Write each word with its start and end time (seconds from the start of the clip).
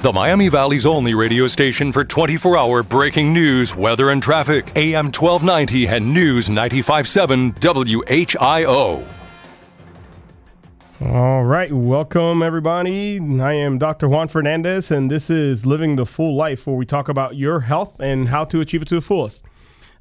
The 0.00 0.12
Miami 0.12 0.48
Valley's 0.48 0.86
only 0.86 1.14
radio 1.14 1.48
station 1.48 1.90
for 1.90 2.04
24 2.04 2.56
hour 2.56 2.84
breaking 2.84 3.32
news, 3.32 3.74
weather, 3.74 4.10
and 4.10 4.22
traffic. 4.22 4.70
AM 4.76 5.06
1290 5.06 5.88
and 5.88 6.14
News 6.14 6.48
957 6.48 7.54
WHIO. 7.54 9.04
All 11.04 11.42
right, 11.42 11.72
welcome 11.72 12.44
everybody. 12.44 13.18
I 13.40 13.54
am 13.54 13.76
Dr. 13.76 14.08
Juan 14.08 14.28
Fernandez, 14.28 14.92
and 14.92 15.10
this 15.10 15.30
is 15.30 15.66
Living 15.66 15.96
the 15.96 16.06
Full 16.06 16.36
Life, 16.36 16.68
where 16.68 16.76
we 16.76 16.86
talk 16.86 17.08
about 17.08 17.34
your 17.34 17.60
health 17.60 17.98
and 17.98 18.28
how 18.28 18.44
to 18.44 18.60
achieve 18.60 18.82
it 18.82 18.88
to 18.88 18.94
the 18.94 19.00
fullest. 19.00 19.44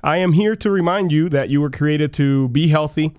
I 0.04 0.18
am 0.18 0.34
here 0.34 0.56
to 0.58 0.70
remind 0.70 1.12
you 1.12 1.28
that 1.30 1.50
you 1.50 1.60
were 1.60 1.72
created 1.72 2.14
to 2.14 2.50
be 2.50 2.68
healthy, 2.68 3.16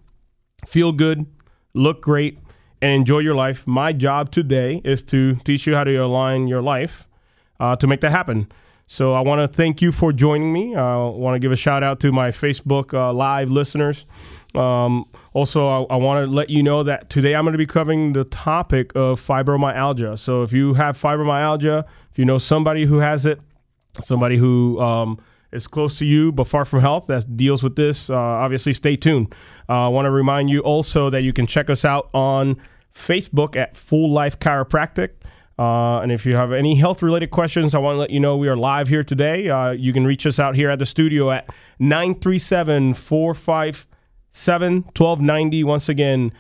feel 0.65 0.93
good, 0.93 1.27
look 1.75 2.03
great, 2.03 2.39
and 2.81 2.93
enjoy 2.93 3.19
your 3.19 3.35
life. 3.35 3.67
My 3.67 3.93
job 3.93 4.31
today 4.31 4.81
is 4.85 5.03
to 5.05 5.37
teach 5.37 5.67
you 5.67 5.75
how 5.75 5.85
to 5.85 5.95
align 5.97 6.49
your 6.49 6.63
life 6.63 7.07
uh, 7.61 7.77
to 7.77 7.87
make 7.87 8.01
that 8.01 8.11
happen. 8.11 8.51
So 8.87 9.13
I 9.13 9.21
want 9.21 9.41
to 9.41 9.55
thank 9.55 9.83
you 9.83 9.93
for 9.93 10.13
joining 10.13 10.53
me. 10.53 10.75
I 10.75 10.97
want 10.97 11.35
to 11.35 11.39
give 11.39 11.53
a 11.53 11.57
shout 11.57 11.83
out 11.83 12.01
to 12.01 12.13
my 12.13 12.31
Facebook 12.31 12.95
uh, 12.95 13.13
live 13.13 13.51
listeners. 13.51 14.07
Um, 14.55 15.05
also, 15.35 15.69
I, 15.69 15.95
I 15.95 15.97
want 15.97 16.27
to 16.27 16.33
let 16.33 16.49
you 16.49 16.63
know 16.63 16.83
that 16.83 17.11
today 17.11 17.35
I'm 17.35 17.45
going 17.45 17.53
to 17.53 17.59
be 17.59 17.67
covering 17.67 18.15
the 18.15 18.25
topic 18.25 18.93
of 18.95 19.21
fibromyalgia. 19.21 20.19
So 20.19 20.43
if 20.43 20.53
you 20.55 20.75
have 20.75 20.97
fibromyalgia, 20.97 21.85
if 22.11 22.19
you 22.19 22.25
know 22.25 22.39
somebody 22.39 22.87
who 22.87 22.99
has 22.99 23.27
it, 23.27 23.41
somebody 24.01 24.39
who 24.39 24.81
um, 24.81 25.21
is 25.53 25.67
close 25.67 25.99
to 25.99 26.05
you 26.05 26.33
but 26.33 26.47
far 26.47 26.65
from 26.65 26.81
health 26.81 27.07
that 27.07 27.37
deals 27.37 27.63
with 27.63 27.77
this, 27.77 28.11
uh, 28.11 28.17
obviously 28.17 28.75
stay 28.75 28.97
tuned. 28.97 29.35
Uh, 29.69 29.87
I 29.87 29.89
want 29.89 30.07
to 30.07 30.11
remind 30.11 30.51
you 30.51 30.61
also 30.61 31.11
that 31.11 31.23
you 31.23 31.33
can 31.33 31.47
check 31.47 31.71
us 31.71 31.85
out 31.85 32.09
on 32.13 32.57
Facebook 32.95 33.57
at 33.57 33.77
Full 33.77 34.11
Life 34.11 34.39
Chiropractic. 34.39 35.11
Uh, 35.59 36.01
and 36.01 36.13
if 36.13 36.25
you 36.25 36.37
have 36.37 36.53
any 36.53 36.77
health 36.77 37.03
related 37.03 37.31
questions, 37.31 37.75
I 37.75 37.79
want 37.79 37.97
to 37.97 37.99
let 37.99 38.11
you 38.11 38.21
know 38.21 38.37
we 38.37 38.49
are 38.49 38.57
live 38.57 38.89
here 38.89 39.03
today. 39.03 39.49
Uh, 39.49 39.71
you 39.71 39.93
can 39.93 40.07
reach 40.07 40.25
us 40.25 40.39
out 40.39 40.55
here 40.55 40.71
at 40.71 40.79
the 40.79 40.87
studio 40.87 41.33
at 41.33 41.49
937 41.81 42.95
457 42.95 44.83
1290. 44.83 45.65
Once 45.65 45.89
again, 45.89 46.33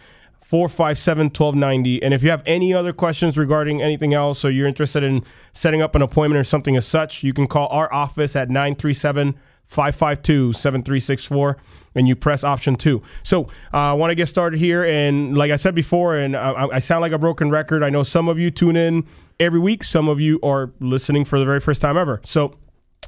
457 0.48 1.26
1290. 1.26 2.02
And 2.02 2.14
if 2.14 2.22
you 2.22 2.30
have 2.30 2.42
any 2.46 2.72
other 2.72 2.94
questions 2.94 3.36
regarding 3.36 3.82
anything 3.82 4.14
else 4.14 4.46
or 4.46 4.50
you're 4.50 4.66
interested 4.66 5.04
in 5.04 5.22
setting 5.52 5.82
up 5.82 5.94
an 5.94 6.00
appointment 6.00 6.40
or 6.40 6.44
something 6.44 6.74
as 6.74 6.86
such, 6.86 7.22
you 7.22 7.34
can 7.34 7.46
call 7.46 7.68
our 7.68 7.92
office 7.92 8.34
at 8.34 8.48
937 8.48 9.34
552 9.66 10.54
7364 10.54 11.58
and 11.94 12.08
you 12.08 12.16
press 12.16 12.44
option 12.44 12.76
two. 12.76 13.02
So 13.22 13.42
uh, 13.74 13.76
I 13.76 13.92
want 13.92 14.10
to 14.10 14.14
get 14.14 14.26
started 14.26 14.58
here. 14.58 14.86
And 14.86 15.36
like 15.36 15.50
I 15.50 15.56
said 15.56 15.74
before, 15.74 16.16
and 16.16 16.34
I, 16.34 16.68
I, 16.72 16.78
sound 16.78 17.02
like 17.02 17.12
a 17.12 17.18
broken 17.18 17.50
record, 17.50 17.82
I 17.82 17.90
know 17.90 18.02
some 18.02 18.26
of 18.26 18.38
you 18.38 18.50
tune 18.50 18.76
in 18.76 19.06
every 19.38 19.60
week, 19.60 19.84
some 19.84 20.08
of 20.08 20.18
you 20.18 20.40
are 20.42 20.72
listening 20.80 21.26
for 21.26 21.38
the 21.38 21.44
very 21.44 21.60
first 21.60 21.82
time 21.82 21.98
ever. 21.98 22.22
So 22.24 22.54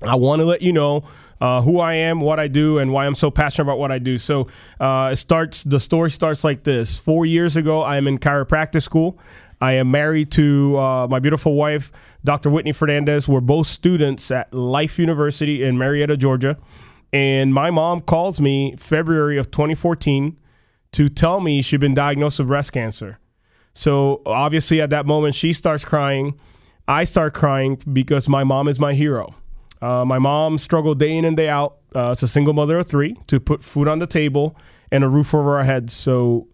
I 0.02 0.14
want 0.14 0.41
to 0.41 0.44
let 0.44 0.61
you 0.61 0.74
know 0.74 1.05
uh, 1.41 1.62
who 1.62 1.80
I 1.80 1.94
am, 1.94 2.20
what 2.20 2.38
I 2.38 2.48
do, 2.48 2.78
and 2.78 2.92
why 2.92 3.06
I'm 3.06 3.14
so 3.14 3.30
passionate 3.30 3.64
about 3.64 3.78
what 3.78 3.91
I 3.91 3.98
do. 3.98 4.19
So 4.19 4.48
uh, 4.78 5.10
it 5.12 5.16
starts. 5.16 5.64
The 5.64 5.80
story 5.80 6.11
starts 6.11 6.45
like 6.45 6.64
this. 6.64 6.98
Four 6.98 7.27
years 7.27 7.56
ago, 7.56 7.83
I 7.83 7.96
am 7.96 8.06
in 8.06 8.18
chiropractic 8.18 8.83
school. 8.83 9.18
I 9.61 9.73
am 9.73 9.90
married 9.90 10.30
to 10.33 10.79
uh, 10.79 11.06
my 11.08 11.18
beautiful 11.18 11.55
wife, 11.55 11.92
Dr. 12.24 12.48
Whitney 12.48 12.73
Fernandez. 12.73 13.29
We're 13.29 13.40
both 13.40 13.67
students 13.67 14.30
at 14.30 14.52
Life 14.55 14.98
University 14.98 15.62
in 15.62 15.77
Marietta, 15.77 16.17
Georgia. 16.17 16.56
And 17.12 17.52
my 17.52 17.70
mom 17.70 18.00
calls 18.00 18.40
me 18.40 18.74
February 18.79 19.36
of 19.36 19.50
2014 19.50 20.39
to 20.92 21.08
tell 21.08 21.40
me 21.40 21.61
she'd 21.61 21.80
been 21.80 21.95
diagnosed 21.95 22.39
with 22.39 22.48
breast 22.48 22.73
cancer. 22.73 23.18
So 23.73 24.23
obviously, 24.24 24.80
at 24.80 24.90
that 24.90 25.06
moment, 25.06 25.34
she 25.34 25.52
starts 25.52 25.84
crying. 25.84 26.39
I 26.89 27.05
start 27.05 27.34
crying 27.34 27.80
because 27.92 28.29
my 28.29 28.45
mom 28.45 28.67
is 28.67 28.80
my 28.80 28.95
hero. 28.95 29.34
Uh, 29.83 30.05
my 30.05 30.18
mom 30.18 30.58
struggled 30.58 30.98
day 30.98 31.17
in 31.17 31.24
and 31.24 31.36
day 31.36 31.48
out. 31.48 31.79
Uh, 31.95 32.11
it's 32.11 32.23
a 32.23 32.29
single 32.29 32.52
mother 32.52 32.79
of 32.79 32.86
three 32.86 33.17
to 33.27 33.41
put 33.41 33.63
food 33.64 33.89
on 33.89 33.98
the 33.98 34.07
table 34.07 34.57
and 34.92 35.02
a 35.02 35.08
roof 35.08 35.35
over 35.35 35.57
our 35.57 35.64
heads. 35.64 35.92
So 35.92 36.48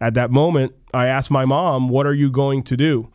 at 0.00 0.14
that 0.14 0.30
moment, 0.30 0.74
I 0.94 1.06
asked 1.06 1.30
my 1.30 1.44
mom, 1.44 1.88
What 1.88 2.06
are 2.06 2.14
you 2.14 2.30
going 2.30 2.62
to 2.64 2.76
do? 2.76 3.12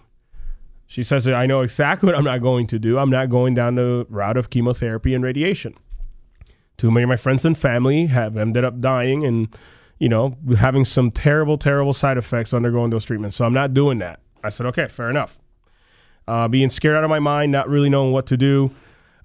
She 0.88 1.02
says, 1.04 1.28
I 1.28 1.46
know 1.46 1.62
exactly 1.62 2.08
what 2.12 2.18
I'm 2.18 2.24
not 2.24 2.42
going 2.42 2.68
to 2.68 2.80
do. 2.80 2.98
I'm 2.98 3.10
not 3.10 3.30
going 3.30 3.56
down 3.56 3.76
the 3.76 4.06
route 4.10 4.38
of 4.38 4.50
chemotherapy 4.50 5.14
and 5.14 5.24
radiation. 5.24 5.76
Too 6.78 6.92
many 6.92 7.04
of 7.04 7.10
my 7.10 7.18
friends 7.18 7.46
and 7.46 7.58
family 7.58 8.08
have 8.08 8.38
ended 8.38 8.66
up 8.66 8.82
dying 8.82 9.26
and, 9.26 9.48
you 9.98 10.10
know, 10.10 10.38
having 10.58 10.84
some 10.84 11.10
terrible, 11.10 11.58
terrible 11.58 11.94
side 11.94 12.18
effects 12.18 12.54
undergoing 12.54 12.90
those 12.90 13.06
treatments. 13.06 13.38
So 13.38 13.46
I'm 13.46 13.54
not 13.54 13.74
doing 13.74 13.98
that. 14.00 14.20
I 14.44 14.50
said, 14.50 14.66
okay, 14.68 14.88
fair 14.88 15.10
enough. 15.10 15.40
Uh, 16.28 16.48
being 16.48 16.70
scared 16.70 16.98
out 16.98 17.04
of 17.04 17.10
my 17.10 17.20
mind, 17.20 17.52
not 17.52 17.70
really 17.70 17.90
knowing 17.90 18.12
what 18.12 18.26
to 18.28 18.38
do. 18.38 18.72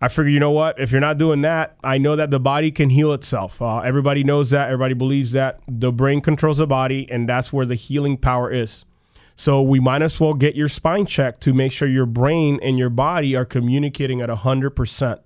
I 0.00 0.08
figured, 0.08 0.32
you 0.32 0.40
know 0.40 0.50
what? 0.50 0.80
If 0.80 0.92
you're 0.92 1.00
not 1.00 1.18
doing 1.18 1.42
that, 1.42 1.76
I 1.84 1.98
know 1.98 2.16
that 2.16 2.30
the 2.30 2.40
body 2.40 2.70
can 2.70 2.88
heal 2.88 3.12
itself. 3.12 3.60
Uh, 3.60 3.80
everybody 3.80 4.24
knows 4.24 4.48
that. 4.50 4.66
Everybody 4.66 4.94
believes 4.94 5.32
that. 5.32 5.60
The 5.68 5.92
brain 5.92 6.22
controls 6.22 6.56
the 6.56 6.66
body, 6.66 7.06
and 7.10 7.28
that's 7.28 7.52
where 7.52 7.66
the 7.66 7.74
healing 7.74 8.16
power 8.16 8.50
is. 8.50 8.86
So 9.36 9.60
we 9.60 9.78
might 9.78 10.00
as 10.00 10.18
well 10.18 10.34
get 10.34 10.54
your 10.54 10.68
spine 10.68 11.04
checked 11.04 11.42
to 11.42 11.52
make 11.52 11.72
sure 11.72 11.86
your 11.86 12.06
brain 12.06 12.58
and 12.62 12.78
your 12.78 12.90
body 12.90 13.36
are 13.36 13.44
communicating 13.44 14.22
at 14.22 14.30
100%. 14.30 15.20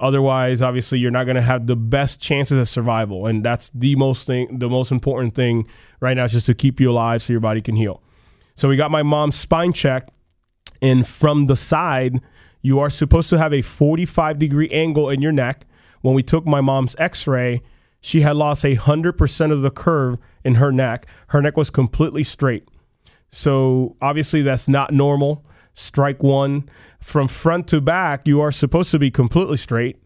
Otherwise, 0.00 0.60
obviously, 0.60 0.98
you're 0.98 1.10
not 1.10 1.24
going 1.24 1.36
to 1.36 1.42
have 1.42 1.66
the 1.66 1.76
best 1.76 2.18
chances 2.18 2.58
of 2.58 2.68
survival, 2.68 3.26
and 3.26 3.44
that's 3.44 3.70
the 3.70 3.94
most 3.96 4.26
thing, 4.26 4.58
the 4.58 4.68
most 4.68 4.90
important 4.90 5.34
thing 5.34 5.66
right 6.00 6.16
now 6.16 6.24
is 6.24 6.32
just 6.32 6.46
to 6.46 6.54
keep 6.54 6.80
you 6.80 6.90
alive 6.90 7.22
so 7.22 7.32
your 7.32 7.40
body 7.40 7.60
can 7.60 7.76
heal. 7.76 8.02
So 8.54 8.68
we 8.68 8.76
got 8.76 8.90
my 8.90 9.02
mom's 9.02 9.36
spine 9.36 9.72
checked, 9.72 10.10
and 10.80 11.06
from 11.06 11.46
the 11.46 11.56
side, 11.56 12.20
you 12.62 12.78
are 12.78 12.88
supposed 12.88 13.28
to 13.30 13.38
have 13.38 13.52
a 13.52 13.60
45 13.60 14.38
degree 14.38 14.70
angle 14.70 15.10
in 15.10 15.20
your 15.20 15.32
neck. 15.32 15.66
When 16.00 16.14
we 16.14 16.22
took 16.22 16.46
my 16.46 16.60
mom's 16.60 16.96
x 16.98 17.26
ray, 17.26 17.62
she 18.00 18.22
had 18.22 18.36
lost 18.36 18.64
a 18.64 18.76
100% 18.76 19.52
of 19.52 19.62
the 19.62 19.70
curve 19.70 20.18
in 20.44 20.54
her 20.54 20.72
neck. 20.72 21.06
Her 21.28 21.42
neck 21.42 21.56
was 21.56 21.70
completely 21.70 22.24
straight. 22.24 22.68
So 23.30 23.96
obviously, 24.00 24.42
that's 24.42 24.68
not 24.68 24.92
normal. 24.92 25.44
Strike 25.74 26.22
one. 26.22 26.68
From 27.00 27.28
front 27.28 27.66
to 27.68 27.80
back, 27.80 28.26
you 28.26 28.40
are 28.40 28.52
supposed 28.52 28.90
to 28.90 28.98
be 28.98 29.10
completely 29.10 29.56
straight 29.56 29.98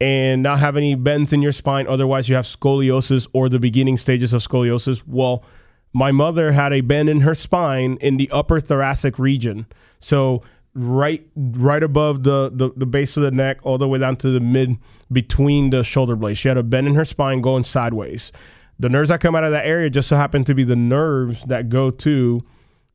and 0.00 0.42
not 0.42 0.58
have 0.58 0.76
any 0.76 0.94
bends 0.94 1.32
in 1.32 1.42
your 1.42 1.52
spine. 1.52 1.86
Otherwise, 1.86 2.28
you 2.28 2.34
have 2.34 2.44
scoliosis 2.44 3.28
or 3.32 3.48
the 3.48 3.60
beginning 3.60 3.96
stages 3.96 4.32
of 4.32 4.42
scoliosis. 4.42 5.02
Well, 5.06 5.44
my 5.92 6.10
mother 6.10 6.52
had 6.52 6.72
a 6.72 6.80
bend 6.80 7.08
in 7.08 7.20
her 7.20 7.34
spine 7.34 7.98
in 8.00 8.16
the 8.16 8.30
upper 8.30 8.60
thoracic 8.60 9.18
region. 9.18 9.66
So 9.98 10.42
right 10.74 11.26
right 11.36 11.82
above 11.82 12.22
the, 12.22 12.50
the, 12.54 12.70
the 12.76 12.86
base 12.86 13.16
of 13.16 13.22
the 13.22 13.30
neck 13.30 13.58
all 13.62 13.76
the 13.76 13.86
way 13.86 13.98
down 13.98 14.16
to 14.16 14.30
the 14.30 14.40
mid 14.40 14.78
between 15.10 15.70
the 15.70 15.82
shoulder 15.82 16.16
blades. 16.16 16.38
She 16.38 16.48
had 16.48 16.56
a 16.56 16.62
bend 16.62 16.86
in 16.86 16.94
her 16.94 17.04
spine 17.04 17.42
going 17.42 17.62
sideways. 17.62 18.32
The 18.78 18.88
nerves 18.88 19.10
that 19.10 19.20
come 19.20 19.34
out 19.36 19.44
of 19.44 19.52
that 19.52 19.66
area 19.66 19.90
just 19.90 20.08
so 20.08 20.16
happen 20.16 20.44
to 20.44 20.54
be 20.54 20.64
the 20.64 20.76
nerves 20.76 21.44
that 21.44 21.68
go 21.68 21.90
to 21.90 22.42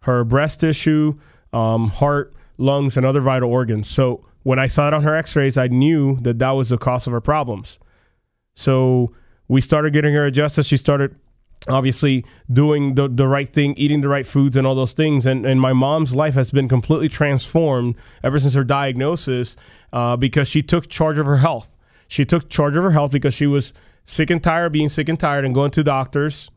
her 0.01 0.23
breast 0.23 0.59
tissue, 0.61 1.19
um, 1.53 1.89
heart, 1.89 2.33
lungs, 2.57 2.97
and 2.97 3.05
other 3.05 3.21
vital 3.21 3.49
organs. 3.51 3.89
So 3.89 4.25
when 4.43 4.59
I 4.59 4.67
saw 4.67 4.87
it 4.87 4.93
on 4.93 5.03
her 5.03 5.15
x-rays, 5.15 5.57
I 5.57 5.67
knew 5.67 6.17
that 6.21 6.39
that 6.39 6.51
was 6.51 6.69
the 6.69 6.77
cause 6.77 7.05
of 7.05 7.13
her 7.13 7.21
problems. 7.21 7.77
So 8.53 9.13
we 9.47 9.61
started 9.61 9.93
getting 9.93 10.13
her 10.13 10.25
adjusted. 10.25 10.65
She 10.65 10.77
started 10.77 11.15
obviously 11.67 12.25
doing 12.51 12.95
the, 12.95 13.07
the 13.07 13.27
right 13.27 13.51
thing, 13.51 13.73
eating 13.77 14.01
the 14.01 14.07
right 14.07 14.25
foods, 14.25 14.55
and 14.55 14.65
all 14.65 14.75
those 14.75 14.93
things. 14.93 15.25
And, 15.25 15.45
and 15.45 15.59
my 15.59 15.73
mom's 15.73 16.15
life 16.15 16.33
has 16.35 16.51
been 16.51 16.67
completely 16.67 17.09
transformed 17.09 17.95
ever 18.23 18.39
since 18.39 18.53
her 18.53 18.63
diagnosis 18.63 19.55
uh, 19.91 20.15
because 20.15 20.47
she 20.47 20.61
took 20.61 20.87
charge 20.87 21.17
of 21.17 21.25
her 21.25 21.37
health. 21.37 21.75
She 22.07 22.25
took 22.25 22.49
charge 22.49 22.75
of 22.75 22.83
her 22.83 22.91
health 22.91 23.11
because 23.11 23.33
she 23.33 23.47
was 23.47 23.73
sick 24.05 24.29
and 24.29 24.41
tired 24.41 24.71
being 24.71 24.89
sick 24.89 25.09
and 25.09 25.19
tired 25.19 25.43
and 25.43 25.53
going 25.53 25.71
to 25.71 25.83
doctors 25.83 26.49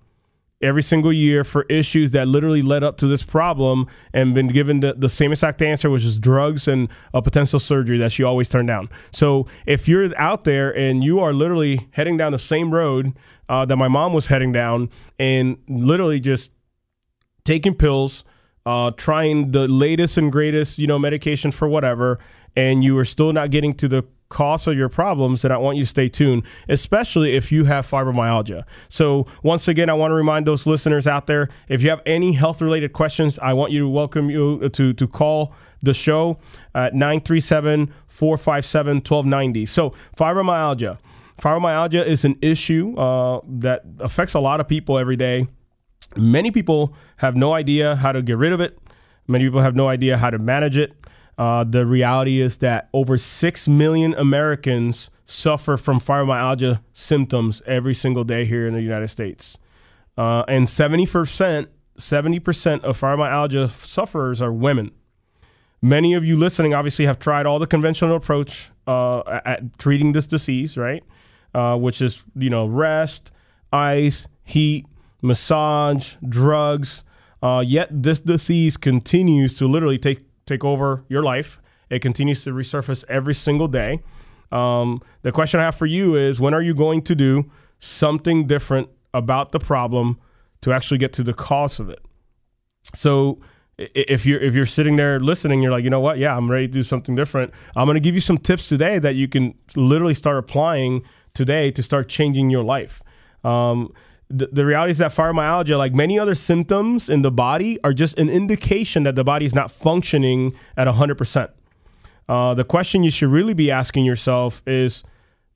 every 0.62 0.82
single 0.82 1.12
year 1.12 1.42
for 1.42 1.62
issues 1.64 2.10
that 2.10 2.28
literally 2.28 2.60
led 2.60 2.84
up 2.84 2.96
to 2.98 3.06
this 3.06 3.22
problem 3.22 3.86
and 4.12 4.34
been 4.34 4.48
given 4.48 4.80
the, 4.80 4.92
the 4.92 5.08
same 5.08 5.32
exact 5.32 5.62
answer, 5.62 5.88
which 5.88 6.04
is 6.04 6.18
drugs 6.18 6.68
and 6.68 6.88
a 7.14 7.22
potential 7.22 7.58
surgery 7.58 7.98
that 7.98 8.12
she 8.12 8.22
always 8.22 8.48
turned 8.48 8.68
down. 8.68 8.88
So 9.10 9.46
if 9.66 9.88
you're 9.88 10.14
out 10.18 10.44
there 10.44 10.76
and 10.76 11.02
you 11.02 11.18
are 11.18 11.32
literally 11.32 11.88
heading 11.92 12.16
down 12.16 12.32
the 12.32 12.38
same 12.38 12.74
road 12.74 13.14
uh, 13.50 13.64
that 13.64 13.76
my 13.76 13.88
mom 13.88 14.12
was 14.12 14.28
heading 14.28 14.52
down 14.52 14.88
and 15.18 15.58
literally 15.68 16.20
just 16.20 16.50
taking 17.44 17.74
pills, 17.74 18.22
uh, 18.64 18.92
trying 18.92 19.50
the 19.50 19.66
latest 19.66 20.16
and 20.16 20.30
greatest, 20.30 20.78
you 20.78 20.86
know, 20.86 21.00
medication 21.00 21.50
for 21.50 21.68
whatever, 21.68 22.20
and 22.54 22.84
you 22.84 22.96
are 22.96 23.04
still 23.04 23.32
not 23.32 23.50
getting 23.50 23.74
to 23.74 23.88
the 23.88 24.04
cause 24.28 24.68
of 24.68 24.76
your 24.76 24.88
problems, 24.88 25.42
then 25.42 25.50
I 25.50 25.56
want 25.58 25.76
you 25.76 25.82
to 25.82 25.88
stay 25.88 26.08
tuned, 26.08 26.44
especially 26.68 27.34
if 27.34 27.50
you 27.50 27.64
have 27.64 27.84
fibromyalgia. 27.84 28.62
So, 28.88 29.26
once 29.42 29.66
again, 29.66 29.90
I 29.90 29.94
want 29.94 30.12
to 30.12 30.14
remind 30.14 30.46
those 30.46 30.64
listeners 30.64 31.08
out 31.08 31.26
there 31.26 31.48
if 31.68 31.82
you 31.82 31.90
have 31.90 32.02
any 32.06 32.34
health 32.34 32.62
related 32.62 32.92
questions, 32.92 33.36
I 33.40 33.54
want 33.54 33.72
you 33.72 33.80
to 33.80 33.88
welcome 33.88 34.30
you 34.30 34.68
to, 34.68 34.92
to 34.92 35.08
call 35.08 35.52
the 35.82 35.92
show 35.92 36.38
at 36.72 36.94
937 36.94 37.92
457 38.06 38.96
1290. 38.98 39.66
So, 39.66 39.92
fibromyalgia. 40.16 40.98
Fibromyalgia 41.40 42.04
is 42.04 42.24
an 42.24 42.38
issue 42.42 42.96
uh, 42.98 43.40
that 43.46 43.82
affects 43.98 44.34
a 44.34 44.40
lot 44.40 44.60
of 44.60 44.68
people 44.68 44.98
every 44.98 45.16
day. 45.16 45.48
Many 46.16 46.50
people 46.50 46.94
have 47.18 47.36
no 47.36 47.52
idea 47.54 47.96
how 47.96 48.12
to 48.12 48.20
get 48.22 48.36
rid 48.36 48.52
of 48.52 48.60
it. 48.60 48.78
Many 49.26 49.44
people 49.44 49.60
have 49.62 49.76
no 49.76 49.88
idea 49.88 50.18
how 50.18 50.30
to 50.30 50.38
manage 50.38 50.76
it. 50.76 50.94
Uh, 51.38 51.64
the 51.64 51.86
reality 51.86 52.40
is 52.40 52.58
that 52.58 52.90
over 52.92 53.16
6 53.16 53.68
million 53.68 54.12
Americans 54.14 55.10
suffer 55.24 55.76
from 55.76 55.98
fibromyalgia 55.98 56.80
symptoms 56.92 57.62
every 57.64 57.94
single 57.94 58.24
day 58.24 58.44
here 58.44 58.66
in 58.66 58.74
the 58.74 58.82
United 58.82 59.08
States. 59.08 59.56
Uh, 60.18 60.44
and 60.48 60.66
70%, 60.66 61.68
70% 61.96 62.80
of 62.82 63.00
fibromyalgia 63.00 63.70
sufferers 63.86 64.42
are 64.42 64.52
women. 64.52 64.90
Many 65.80 66.12
of 66.12 66.24
you 66.24 66.36
listening 66.36 66.74
obviously 66.74 67.06
have 67.06 67.18
tried 67.18 67.46
all 67.46 67.58
the 67.58 67.66
conventional 67.66 68.16
approach 68.16 68.70
uh, 68.86 69.20
at 69.46 69.78
treating 69.78 70.12
this 70.12 70.26
disease, 70.26 70.76
right? 70.76 71.02
Uh, 71.54 71.76
which 71.76 72.00
is, 72.00 72.22
you 72.36 72.48
know, 72.48 72.66
rest, 72.66 73.32
ice, 73.72 74.28
heat, 74.44 74.86
massage, 75.22 76.14
drugs. 76.28 77.04
Uh, 77.42 77.62
yet 77.66 77.88
this 77.90 78.20
disease 78.20 78.76
continues 78.76 79.54
to 79.54 79.66
literally 79.66 79.98
take 79.98 80.20
take 80.46 80.64
over 80.64 81.04
your 81.08 81.22
life. 81.22 81.60
It 81.88 82.00
continues 82.02 82.44
to 82.44 82.50
resurface 82.50 83.04
every 83.08 83.34
single 83.34 83.68
day. 83.68 84.00
Um, 84.52 85.00
the 85.22 85.32
question 85.32 85.60
I 85.60 85.64
have 85.64 85.74
for 85.74 85.86
you 85.86 86.14
is 86.16 86.40
when 86.40 86.54
are 86.54 86.62
you 86.62 86.74
going 86.74 87.02
to 87.02 87.14
do 87.14 87.50
something 87.78 88.46
different 88.46 88.88
about 89.14 89.52
the 89.52 89.58
problem 89.58 90.18
to 90.60 90.72
actually 90.72 90.98
get 90.98 91.12
to 91.14 91.22
the 91.22 91.32
cause 91.32 91.80
of 91.80 91.88
it? 91.88 92.00
So 92.94 93.40
if 93.78 94.26
you're 94.26 94.40
if 94.40 94.54
you're 94.54 94.66
sitting 94.66 94.96
there 94.96 95.18
listening, 95.20 95.62
you're 95.62 95.72
like, 95.72 95.84
you 95.84 95.90
know 95.90 96.00
what? 96.00 96.18
Yeah, 96.18 96.36
I'm 96.36 96.50
ready 96.50 96.66
to 96.66 96.72
do 96.72 96.82
something 96.82 97.14
different. 97.14 97.52
I'm 97.74 97.86
going 97.86 97.94
to 97.94 98.00
give 98.00 98.14
you 98.14 98.20
some 98.20 98.38
tips 98.38 98.68
today 98.68 98.98
that 98.98 99.14
you 99.14 99.26
can 99.28 99.54
literally 99.74 100.14
start 100.14 100.36
applying 100.36 101.02
today 101.34 101.70
to 101.70 101.82
start 101.82 102.08
changing 102.08 102.50
your 102.50 102.62
life. 102.62 103.02
Um, 103.44 103.92
the, 104.28 104.46
the 104.46 104.64
reality 104.64 104.92
is 104.92 104.98
that 104.98 105.12
fibromyalgia, 105.12 105.76
like 105.76 105.92
many 105.92 106.18
other 106.18 106.34
symptoms 106.34 107.08
in 107.08 107.22
the 107.22 107.32
body, 107.32 107.78
are 107.82 107.92
just 107.92 108.16
an 108.18 108.28
indication 108.28 109.02
that 109.02 109.16
the 109.16 109.24
body 109.24 109.44
is 109.44 109.54
not 109.54 109.70
functioning 109.72 110.54
at 110.76 110.86
100%. 110.86 111.50
Uh, 112.28 112.54
the 112.54 112.64
question 112.64 113.02
you 113.02 113.10
should 113.10 113.30
really 113.30 113.54
be 113.54 113.70
asking 113.72 114.04
yourself 114.04 114.62
is, 114.66 115.02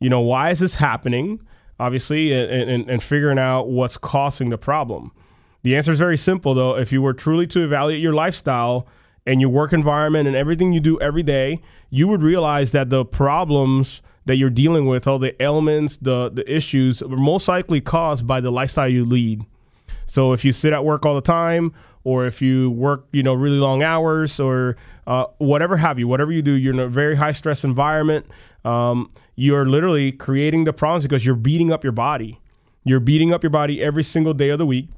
you 0.01 0.11
know, 0.11 0.21
why 0.21 0.51
is 0.51 0.59
this 0.59 0.75
happening? 0.77 1.41
Obviously, 1.79 2.33
and, 2.33 2.69
and, 2.69 2.91
and 2.91 3.03
figuring 3.03 3.39
out 3.39 3.69
what's 3.69 3.97
causing 3.97 4.51
the 4.51 4.59
problem. 4.59 5.13
The 5.63 5.77
answer 5.77 5.93
is 5.93 5.99
very 5.99 6.17
simple, 6.17 6.53
though. 6.55 6.77
If 6.77 6.93
you 6.93 7.01
were 7.01 7.15
truly 7.15 7.47
to 7.49 7.65
evaluate 7.65 8.03
your 8.03 8.13
lifestyle 8.13 8.87
and 9.25 9.41
your 9.41 9.51
work 9.51 9.73
environment 9.73 10.27
and 10.27 10.37
everything 10.37 10.73
you 10.73 10.81
do 10.81 11.01
every 11.01 11.23
day, 11.23 11.63
you 11.91 12.09
would 12.09 12.23
realize 12.23 12.73
that 12.73 12.91
the 12.91 13.05
problems 13.05 14.03
that 14.27 14.37
you're 14.37 14.51
dealing 14.51 14.87
with, 14.87 15.07
all 15.07 15.19
the 15.19 15.41
ailments, 15.43 15.97
the 15.97 16.31
the 16.31 16.51
issues, 16.51 17.03
are 17.03 17.09
most 17.09 17.49
likely 17.49 17.81
caused 17.81 18.27
by 18.27 18.41
the 18.41 18.51
lifestyle 18.51 18.89
you 18.89 19.05
lead. 19.05 19.45
So 20.07 20.33
if 20.33 20.45
you 20.45 20.53
sit 20.53 20.73
at 20.73 20.85
work 20.85 21.07
all 21.07 21.15
the 21.15 21.21
time, 21.21 21.73
or 22.05 22.27
if 22.27 22.43
you 22.43 22.71
work, 22.71 23.07
you 23.13 23.23
know, 23.23 23.35
really 23.35 23.57
long 23.57 23.83
hours, 23.83 24.39
or 24.39 24.77
uh, 25.07 25.25
whatever 25.39 25.79
have 25.79 25.99
you, 25.99 26.07
whatever 26.07 26.33
you 26.33 26.43
do, 26.43 26.53
you're 26.53 26.75
in 26.75 26.81
a 26.81 26.89
very 26.89 27.17
high 27.17 27.33
stress 27.33 27.65
environment. 27.65 28.27
Um, 28.65 29.11
you're 29.37 29.67
literally 29.67 30.13
creating 30.13 30.65
the 30.65 30.73
problems 30.73 31.05
because 31.05 31.27
you're 31.27 31.35
beating 31.35 31.73
up 31.73 31.83
your 31.83 31.93
body. 31.93 32.41
You're 32.85 33.01
beating 33.01 33.33
up 33.33 33.43
your 33.43 33.51
body 33.51 33.83
every 33.83 34.05
single 34.05 34.35
day 34.35 34.51
of 34.51 34.59
the 34.59 34.67
week, 34.67 34.89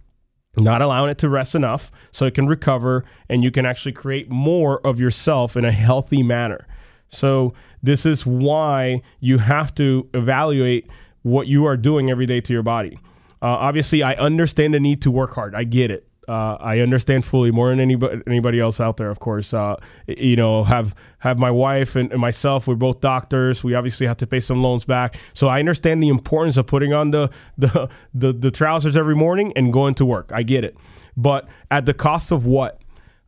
not 0.57 0.83
allowing 0.83 1.11
it 1.11 1.19
to 1.19 1.29
rest 1.29 1.55
enough 1.55 1.93
so 2.11 2.27
it 2.27 2.35
can 2.35 2.47
recover, 2.47 3.05
and 3.29 3.45
you 3.45 3.51
can 3.51 3.65
actually 3.65 3.93
create 3.93 4.29
more 4.29 4.85
of 4.85 4.99
yourself 4.99 5.57
in 5.57 5.65
a 5.65 5.73
healthy 5.73 6.23
manner. 6.23 6.67
So 7.11 7.55
this 7.83 8.05
is 8.05 8.27
why 8.27 9.03
you 9.21 9.39
have 9.39 9.75
to 9.77 10.09
evaluate 10.13 10.89
what 11.23 11.47
you 11.47 11.65
are 11.67 11.77
doing 11.77 12.11
every 12.11 12.27
day 12.27 12.41
to 12.41 12.53
your 12.53 12.63
body. 12.63 12.99
Uh, 13.43 13.47
obviously, 13.47 14.03
I 14.03 14.15
understand 14.15 14.75
the 14.75 14.81
need 14.81 15.03
to 15.03 15.11
work 15.11 15.35
hard. 15.35 15.55
I 15.55 15.65
get 15.65 15.91
it. 15.91 16.07
Uh, 16.29 16.57
I 16.59 16.81
understand 16.81 17.25
fully 17.25 17.53
more 17.53 17.71
than 17.71 17.79
anybody 17.79 18.21
anybody 18.27 18.59
else 18.59 18.81
out 18.81 18.97
there. 18.97 19.11
Of 19.11 19.21
course, 19.21 19.55
uh, 19.55 19.77
you 20.09 20.35
know, 20.35 20.65
have 20.65 20.95
have 21.19 21.39
my 21.39 21.53
wife 21.53 21.95
and, 21.95 22.11
and, 22.11 22.21
myself. 22.21 22.67
We're 22.67 22.75
both 22.75 23.01
doctors. 23.01 23.63
We 23.63 23.75
obviously 23.75 24.09
have 24.09 24.17
to 24.19 24.27
pay 24.27 24.41
some 24.41 24.61
loans 24.61 24.85
back. 24.85 25.17
So 25.35 25.47
I 25.47 25.61
understand 25.61 26.03
the 26.03 26.09
importance 26.09 26.57
of 26.57 26.67
putting 26.67 26.93
on 26.93 27.13
the 27.13 27.31
the 27.59 27.89
the, 28.13 28.33
the 28.33 28.51
trousers 28.51 28.97
every 28.97 29.15
morning 29.15 29.53
and 29.55 29.73
going 29.73 29.95
to 29.95 30.05
work. 30.05 30.33
I 30.35 30.43
get 30.43 30.65
it, 30.65 30.77
but 31.17 31.49
at 31.71 31.87
the 31.87 31.95
cost 31.95 32.33
of 32.33 32.45
what? 32.45 32.81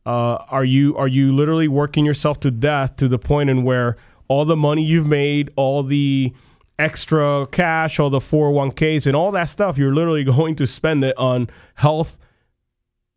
Uh, 0.09 0.43
are 0.49 0.65
you 0.65 0.97
are 0.97 1.07
you 1.07 1.31
literally 1.31 1.67
working 1.67 2.03
yourself 2.03 2.39
to 2.39 2.49
death 2.49 2.95
to 2.95 3.07
the 3.07 3.19
point 3.19 3.47
in 3.47 3.63
where 3.63 3.95
all 4.27 4.43
the 4.43 4.55
money 4.55 4.81
you've 4.83 5.05
made, 5.05 5.51
all 5.55 5.83
the 5.83 6.33
extra 6.79 7.45
cash, 7.51 7.99
all 7.99 8.09
the 8.09 8.17
401ks, 8.17 9.05
and 9.05 9.15
all 9.15 9.31
that 9.31 9.49
stuff, 9.49 9.77
you're 9.77 9.93
literally 9.93 10.23
going 10.37 10.55
to 10.55 10.65
spend 10.65 11.03
it 11.03 11.15
on 11.15 11.47
health 11.75 12.17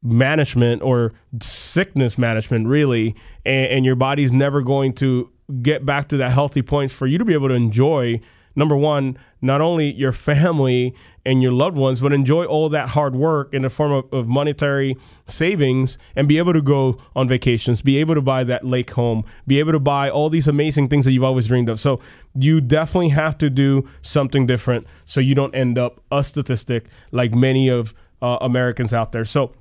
management 0.02 0.82
or 0.82 1.14
sickness 1.40 2.18
management, 2.18 2.68
really. 2.68 3.16
And, 3.46 3.66
and 3.72 3.84
your 3.86 3.96
body's 3.96 4.30
never 4.30 4.60
going 4.60 4.92
to 4.96 5.30
get 5.62 5.86
back 5.86 6.08
to 6.08 6.18
that 6.18 6.32
healthy 6.32 6.60
point 6.60 6.90
for 6.90 7.06
you 7.06 7.16
to 7.16 7.24
be 7.24 7.32
able 7.32 7.48
to 7.48 7.54
enjoy 7.54 8.20
number 8.54 8.76
one, 8.76 9.18
not 9.40 9.60
only 9.60 9.92
your 9.92 10.12
family 10.12 10.94
and 11.24 11.42
your 11.42 11.52
loved 11.52 11.76
ones, 11.76 12.00
but 12.00 12.12
enjoy 12.12 12.44
all 12.44 12.68
that 12.68 12.90
hard 12.90 13.14
work 13.14 13.52
in 13.54 13.62
the 13.62 13.70
form 13.70 13.92
of, 13.92 14.12
of, 14.12 14.28
monetary 14.28 14.96
savings 15.26 15.98
and 16.16 16.26
be 16.26 16.38
able 16.38 16.52
to 16.52 16.62
go 16.62 16.98
on 17.14 17.28
vacations, 17.28 17.80
be 17.80 17.98
able 17.98 18.14
to 18.14 18.20
buy 18.20 18.42
that 18.44 18.64
lake 18.64 18.90
home, 18.90 19.24
be 19.46 19.58
able 19.58 19.72
to 19.72 19.78
buy 19.78 20.10
all 20.10 20.28
these 20.28 20.48
amazing 20.48 20.88
things 20.88 21.04
that 21.04 21.12
you've 21.12 21.22
always 21.22 21.46
dreamed 21.46 21.68
of. 21.68 21.78
So 21.78 22.00
you 22.34 22.60
definitely 22.60 23.10
have 23.10 23.38
to 23.38 23.50
do 23.50 23.88
something 24.02 24.46
different 24.46 24.86
so 25.04 25.20
you 25.20 25.34
don't 25.34 25.54
end 25.54 25.78
up 25.78 26.00
a 26.10 26.24
statistic 26.24 26.86
like 27.12 27.34
many 27.34 27.68
of 27.68 27.94
uh, 28.20 28.38
Americans 28.40 28.92
out 28.92 29.12
there. 29.12 29.24
So 29.24 29.52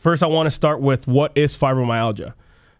first, 0.00 0.22
I 0.22 0.26
want 0.26 0.46
to 0.46 0.50
start 0.50 0.80
with 0.80 1.06
what 1.06 1.32
is 1.36 1.56
fibromyalgia. 1.56 2.34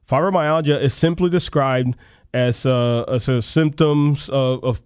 Fibromyalgia 0.08 0.81
is 0.82 0.94
simply 0.94 1.31
described 1.31 1.96
as, 2.32 2.66
uh, 2.66 3.02
as 3.04 3.28
symptoms 3.44 4.28
of, 4.28 4.62
of 4.64 4.83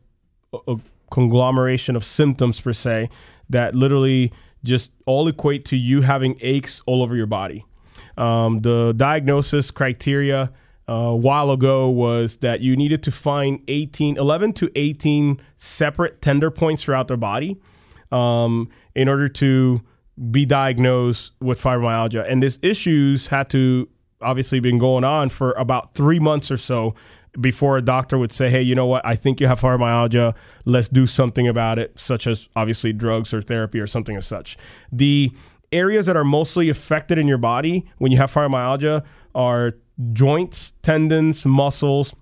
a 0.53 0.77
conglomeration 1.11 1.97
of 1.97 2.05
symptoms 2.05 2.61
per 2.61 2.73
se 2.73 3.09
that 3.51 3.75
literally 3.75 4.33
just 4.65 4.91
all 5.07 5.29
equate 5.29 5.65
to 5.67 5.77
you 5.77 6.03
having 6.03 6.39
aches 6.41 6.83
all 6.87 7.03
over 7.03 7.17
your 7.17 7.27
body. 7.27 7.65
Um, 8.17 8.61
the 8.61 8.95
diagnosis 8.97 9.71
criteria 9.71 10.53
uh, 10.89 10.93
a 10.93 11.17
while 11.17 11.51
ago 11.51 11.89
was 11.89 12.37
that 12.39 12.61
you 12.61 12.77
needed 12.77 13.03
to 13.05 13.11
find 13.11 13.61
18, 13.69 14.17
11 14.17 14.53
to 14.55 14.71
18 14.75 15.41
separate 15.57 16.21
tender 16.21 16.51
points 16.51 16.83
throughout 16.83 17.09
their 17.09 17.17
body 17.17 17.61
um, 18.11 18.69
in 18.95 19.09
order 19.09 19.29
to 19.29 19.83
be 20.31 20.45
diagnosed 20.45 21.33
with 21.41 21.61
fibromyalgia. 21.61 22.31
And 22.31 22.43
these 22.43 22.59
issues 22.63 23.29
had 23.29 23.49
to 23.51 23.89
obviously 24.21 24.61
been 24.61 24.79
going 24.79 25.05
on 25.05 25.29
for 25.29 25.53
about 25.53 25.95
three 25.95 26.21
months 26.21 26.51
or 26.51 26.57
so 26.57 26.95
before 27.41 27.77
a 27.77 27.83
doctor 27.83 28.19
would 28.19 28.33
say, 28.33 28.51
hey, 28.51 28.63
you 28.63 28.75
know 28.75 28.87
what, 28.87 29.05
I 29.07 29.17
think 29.17 29.41
you 29.41 29.47
have 29.47 29.61
fibromyalgia. 29.61 30.35
Let's 30.65 30.89
do 30.89 31.07
something 31.07 31.49
about 31.49 31.79
it, 31.79 31.99
such 31.99 32.27
as 32.27 32.49
obviously 32.55 32.93
drugs 32.93 33.33
or 33.33 33.41
therapy 33.41 33.81
or 33.81 33.87
something 33.87 34.17
as 34.17 34.27
such. 34.27 34.57
The 34.91 35.33
areas 35.73 36.07
that 36.07 36.17
are 36.17 36.25
mostly 36.25 36.69
affected 36.69 37.19
in 37.19 37.27
your 37.27 37.39
body 37.39 37.87
when 37.99 38.13
you 38.13 38.19
have 38.19 38.33
fibromyalgia 38.33 39.05
are 39.35 39.75
joints, 40.13 40.75
tendons, 40.83 41.47
muscles, 41.47 42.15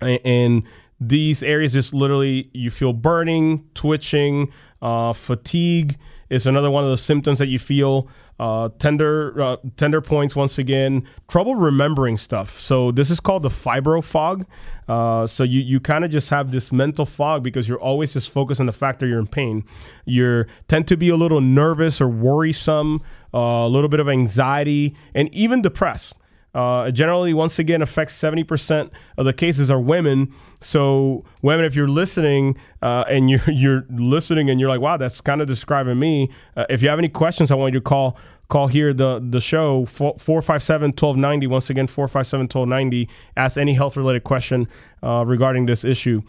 and 0.00 0.62
these 1.00 1.42
areas 1.42 1.72
just 1.72 1.92
literally 1.92 2.50
you 2.52 2.70
feel 2.70 2.92
burning, 2.92 3.68
twitching, 3.74 4.52
uh, 4.80 5.12
fatigue 5.12 5.98
is 6.30 6.46
another 6.46 6.70
one 6.70 6.84
of 6.84 6.90
the 6.90 6.98
symptoms 6.98 7.38
that 7.38 7.46
you 7.46 7.58
feel 7.58 8.08
uh, 8.38 8.68
tender 8.78 9.40
uh, 9.40 9.56
tender 9.76 10.00
points 10.00 10.34
once 10.34 10.58
again. 10.58 11.06
Trouble 11.28 11.54
remembering 11.54 12.18
stuff. 12.18 12.58
So 12.60 12.90
this 12.90 13.10
is 13.10 13.20
called 13.20 13.42
the 13.42 13.48
fibro 13.48 14.02
fog. 14.02 14.46
Uh, 14.88 15.26
so 15.26 15.44
you, 15.44 15.60
you 15.60 15.80
kind 15.80 16.04
of 16.04 16.10
just 16.10 16.28
have 16.28 16.50
this 16.50 16.70
mental 16.70 17.06
fog 17.06 17.42
because 17.42 17.68
you're 17.68 17.80
always 17.80 18.12
just 18.12 18.30
focused 18.30 18.60
on 18.60 18.66
the 18.66 18.72
fact 18.72 19.00
that 19.00 19.06
you're 19.06 19.18
in 19.18 19.26
pain. 19.26 19.64
You 20.04 20.44
tend 20.68 20.88
to 20.88 20.96
be 20.96 21.08
a 21.08 21.16
little 21.16 21.40
nervous 21.40 22.00
or 22.00 22.08
worrisome 22.08 23.02
uh, 23.32 23.38
a 23.38 23.68
little 23.68 23.88
bit 23.88 24.00
of 24.00 24.08
anxiety 24.08 24.94
and 25.14 25.34
even 25.34 25.62
depressed 25.62 26.14
uh, 26.54 26.90
generally, 26.90 27.34
once 27.34 27.58
again, 27.58 27.82
affects 27.82 28.16
70% 28.16 28.90
of 29.18 29.24
the 29.24 29.32
cases 29.32 29.70
are 29.70 29.80
women. 29.80 30.32
So, 30.60 31.24
women, 31.42 31.64
if 31.64 31.74
you're 31.74 31.88
listening 31.88 32.56
uh, 32.80 33.04
and 33.08 33.28
you're, 33.28 33.42
you're 33.50 33.86
listening 33.90 34.48
and 34.48 34.60
you're 34.60 34.68
like, 34.68 34.80
wow, 34.80 34.96
that's 34.96 35.20
kind 35.20 35.40
of 35.40 35.48
describing 35.48 35.98
me, 35.98 36.30
uh, 36.56 36.66
if 36.70 36.82
you 36.82 36.88
have 36.88 36.98
any 36.98 37.08
questions, 37.08 37.50
I 37.50 37.56
want 37.56 37.74
you 37.74 37.80
to 37.80 37.84
call 37.84 38.16
call 38.50 38.66
here 38.66 38.92
the 38.92 39.26
the 39.26 39.40
show 39.40 39.86
457 39.86 40.88
1290 40.90 41.46
once 41.46 41.70
again 41.70 41.86
457 41.86 42.44
1290 42.44 43.08
ask 43.38 43.56
any 43.56 43.72
health 43.72 43.96
related 43.96 44.22
question 44.22 44.68
uh, 45.02 45.24
regarding 45.26 45.64
this 45.64 45.82
issue. 45.82 46.20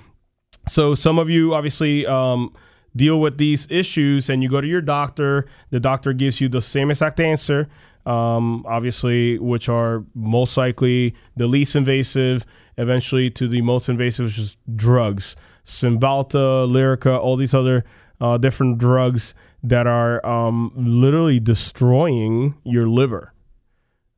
So 0.66 0.96
some 0.96 1.20
of 1.20 1.30
you 1.30 1.54
obviously 1.54 2.06
um, 2.08 2.56
deal 2.96 3.20
with 3.20 3.38
these 3.38 3.68
issues 3.70 4.30
and 4.30 4.42
you 4.42 4.50
go 4.50 4.62
to 4.62 4.68
your 4.68 4.82
doctor. 4.82 5.46
The 5.72 5.82
doctor 5.82 6.14
gives 6.14 6.40
you 6.40 6.48
the 6.48 6.62
same 6.62 6.90
exact 6.90 7.20
answer 7.20 7.68
um, 8.06 8.66
obviously 8.68 9.38
which 9.40 9.68
are 9.70 10.04
most 10.14 10.58
likely 10.58 11.16
the 11.36 11.48
least 11.48 11.76
invasive 11.76 12.46
eventually 12.78 13.30
to 13.30 13.48
the 13.48 13.62
most 13.62 13.90
invasive 13.90 14.26
which 14.26 14.40
is 14.40 14.58
drugs 14.76 15.36
cymbalta 15.66 16.68
lyrica 16.68 17.18
all 17.18 17.36
these 17.36 17.54
other 17.54 17.84
uh, 18.22 18.38
different 18.38 18.78
drugs 18.78 19.34
that 19.64 19.88
are 19.88 20.26
um, 20.26 20.72
literally 20.76 21.40
destroying 21.40 22.56
your 22.64 22.88
liver. 22.88 23.34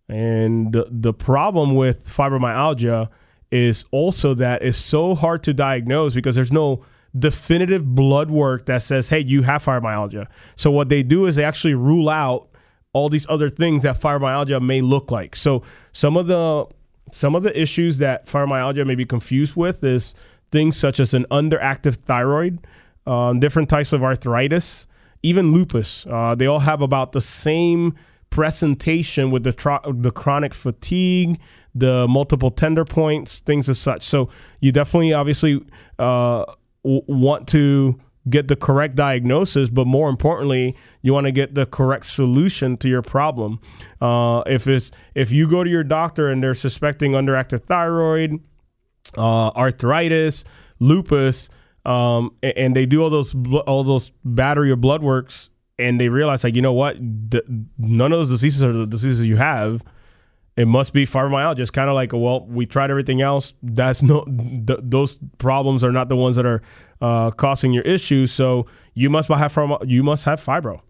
And 0.09 0.73
the, 0.73 0.87
the 0.89 1.13
problem 1.13 1.75
with 1.75 2.07
fibromyalgia 2.07 3.09
is 3.51 3.85
also 3.91 4.33
that 4.35 4.61
it's 4.61 4.77
so 4.77 5.15
hard 5.15 5.43
to 5.43 5.53
diagnose 5.53 6.13
because 6.13 6.35
there's 6.35 6.51
no 6.51 6.85
definitive 7.17 7.95
blood 7.95 8.29
work 8.29 8.65
that 8.65 8.81
says, 8.81 9.09
hey, 9.09 9.19
you 9.19 9.43
have 9.43 9.63
fibromyalgia. 9.63 10.27
So 10.55 10.69
what 10.69 10.89
they 10.89 11.03
do 11.03 11.25
is 11.25 11.37
they 11.37 11.43
actually 11.43 11.75
rule 11.75 12.09
out 12.09 12.49
all 12.97 13.09
these 13.09 13.27
other 13.29 13.49
things 13.49 13.83
that 13.83 13.99
fibromyalgia 13.99 14.61
may 14.61 14.81
look 14.81 15.11
like. 15.11 15.35
So 15.35 15.63
some 15.91 16.17
of 16.17 16.27
the 16.27 16.65
some 17.11 17.35
of 17.35 17.43
the 17.43 17.57
issues 17.59 17.99
that 17.99 18.25
fibromyalgia 18.25 18.85
may 18.85 18.95
be 18.95 19.05
confused 19.05 19.55
with 19.55 19.83
is 19.83 20.13
things 20.51 20.75
such 20.75 20.99
as 20.99 21.13
an 21.13 21.25
underactive 21.31 21.95
thyroid, 21.95 22.59
um, 23.05 23.39
different 23.39 23.69
types 23.69 23.93
of 23.93 24.03
arthritis, 24.03 24.85
even 25.23 25.53
lupus. 25.53 26.05
Uh, 26.09 26.35
they 26.35 26.45
all 26.45 26.59
have 26.59 26.81
about 26.81 27.11
the 27.13 27.21
same 27.21 27.95
presentation 28.29 29.31
with 29.31 29.43
the 29.43 29.53
tro- 29.53 29.79
the 29.85 30.11
chronic 30.11 30.53
fatigue, 30.53 31.39
the 31.73 32.07
multiple 32.07 32.51
tender 32.51 32.83
points, 32.83 33.39
things 33.39 33.69
as 33.69 33.79
such. 33.79 34.03
So 34.03 34.29
you 34.59 34.71
definitely, 34.71 35.13
obviously, 35.13 35.63
uh, 35.97 36.45
w- 36.83 37.03
want 37.07 37.47
to 37.49 37.99
get 38.29 38.47
the 38.47 38.55
correct 38.55 38.95
diagnosis, 38.95 39.69
but 39.69 39.87
more 39.87 40.09
importantly, 40.09 40.75
you 41.01 41.13
want 41.13 41.25
to 41.25 41.31
get 41.31 41.55
the 41.55 41.65
correct 41.65 42.05
solution 42.05 42.77
to 42.77 42.89
your 42.89 43.01
problem. 43.01 43.59
Uh, 44.01 44.43
if 44.45 44.67
it's 44.67 44.91
if 45.15 45.31
you 45.31 45.49
go 45.49 45.63
to 45.63 45.69
your 45.69 45.83
doctor 45.83 46.29
and 46.29 46.43
they're 46.43 46.55
suspecting 46.55 47.13
underactive 47.13 47.63
thyroid, 47.63 48.39
uh, 49.17 49.49
arthritis, 49.49 50.43
lupus, 50.79 51.49
um, 51.85 52.35
and, 52.43 52.57
and, 52.57 52.75
they 52.75 52.85
do 52.85 53.01
all 53.01 53.09
those 53.09 53.33
all 53.65 53.83
those 53.83 54.11
battery 54.25 54.71
of 54.71 54.81
blood 54.81 55.01
works, 55.01 55.49
and 55.79 55.99
they 55.99 56.09
realize 56.09 56.43
like 56.43 56.55
you 56.55 56.61
know 56.61 56.73
what, 56.73 56.97
the, 56.97 57.43
none 57.77 58.11
of 58.11 58.19
those 58.19 58.29
diseases 58.29 58.61
are 58.61 58.73
the 58.73 58.85
diseases 58.85 59.25
you 59.25 59.37
have. 59.37 59.83
It 60.57 60.67
must 60.67 60.91
be 60.91 61.05
fibromyalgia. 61.05 61.71
Kind 61.71 61.87
of 61.87 61.93
like 61.93 62.11
well, 62.13 62.45
we 62.47 62.65
tried 62.65 62.89
everything 62.89 63.21
else. 63.21 63.53
That's 63.61 64.01
no 64.01 64.25
th- 64.25 64.79
those 64.81 65.17
problems 65.37 65.83
are 65.83 65.91
not 65.91 66.09
the 66.09 66.15
ones 66.15 66.35
that 66.35 66.47
are 66.47 66.63
uh, 66.99 67.29
causing 67.31 67.71
your 67.71 67.83
issues. 67.83 68.31
So 68.31 68.65
you 68.95 69.09
must 69.09 69.29
have 69.29 69.53
fibro, 69.53 69.87
you 69.87 70.01
must 70.01 70.25
have 70.25 70.43
fibro, 70.43 70.81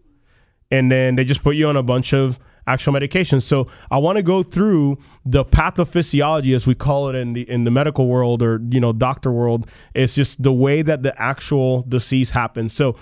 and 0.70 0.90
then 0.90 1.16
they 1.16 1.24
just 1.24 1.42
put 1.42 1.54
you 1.54 1.68
on 1.68 1.76
a 1.76 1.82
bunch 1.82 2.14
of 2.14 2.38
actual 2.66 2.94
medications. 2.94 3.42
So 3.42 3.68
I 3.90 3.98
want 3.98 4.16
to 4.16 4.22
go 4.22 4.42
through 4.42 4.98
the 5.24 5.44
pathophysiology, 5.44 6.54
as 6.54 6.66
we 6.66 6.74
call 6.74 7.08
it 7.10 7.14
in 7.14 7.34
the 7.34 7.42
in 7.42 7.64
the 7.64 7.70
medical 7.70 8.08
world 8.08 8.42
or 8.42 8.60
you 8.70 8.80
know 8.80 8.94
doctor 8.94 9.30
world. 9.30 9.68
It's 9.94 10.14
just 10.14 10.42
the 10.42 10.52
way 10.52 10.80
that 10.80 11.02
the 11.02 11.20
actual 11.20 11.82
disease 11.82 12.30
happens. 12.30 12.72
So 12.72 12.96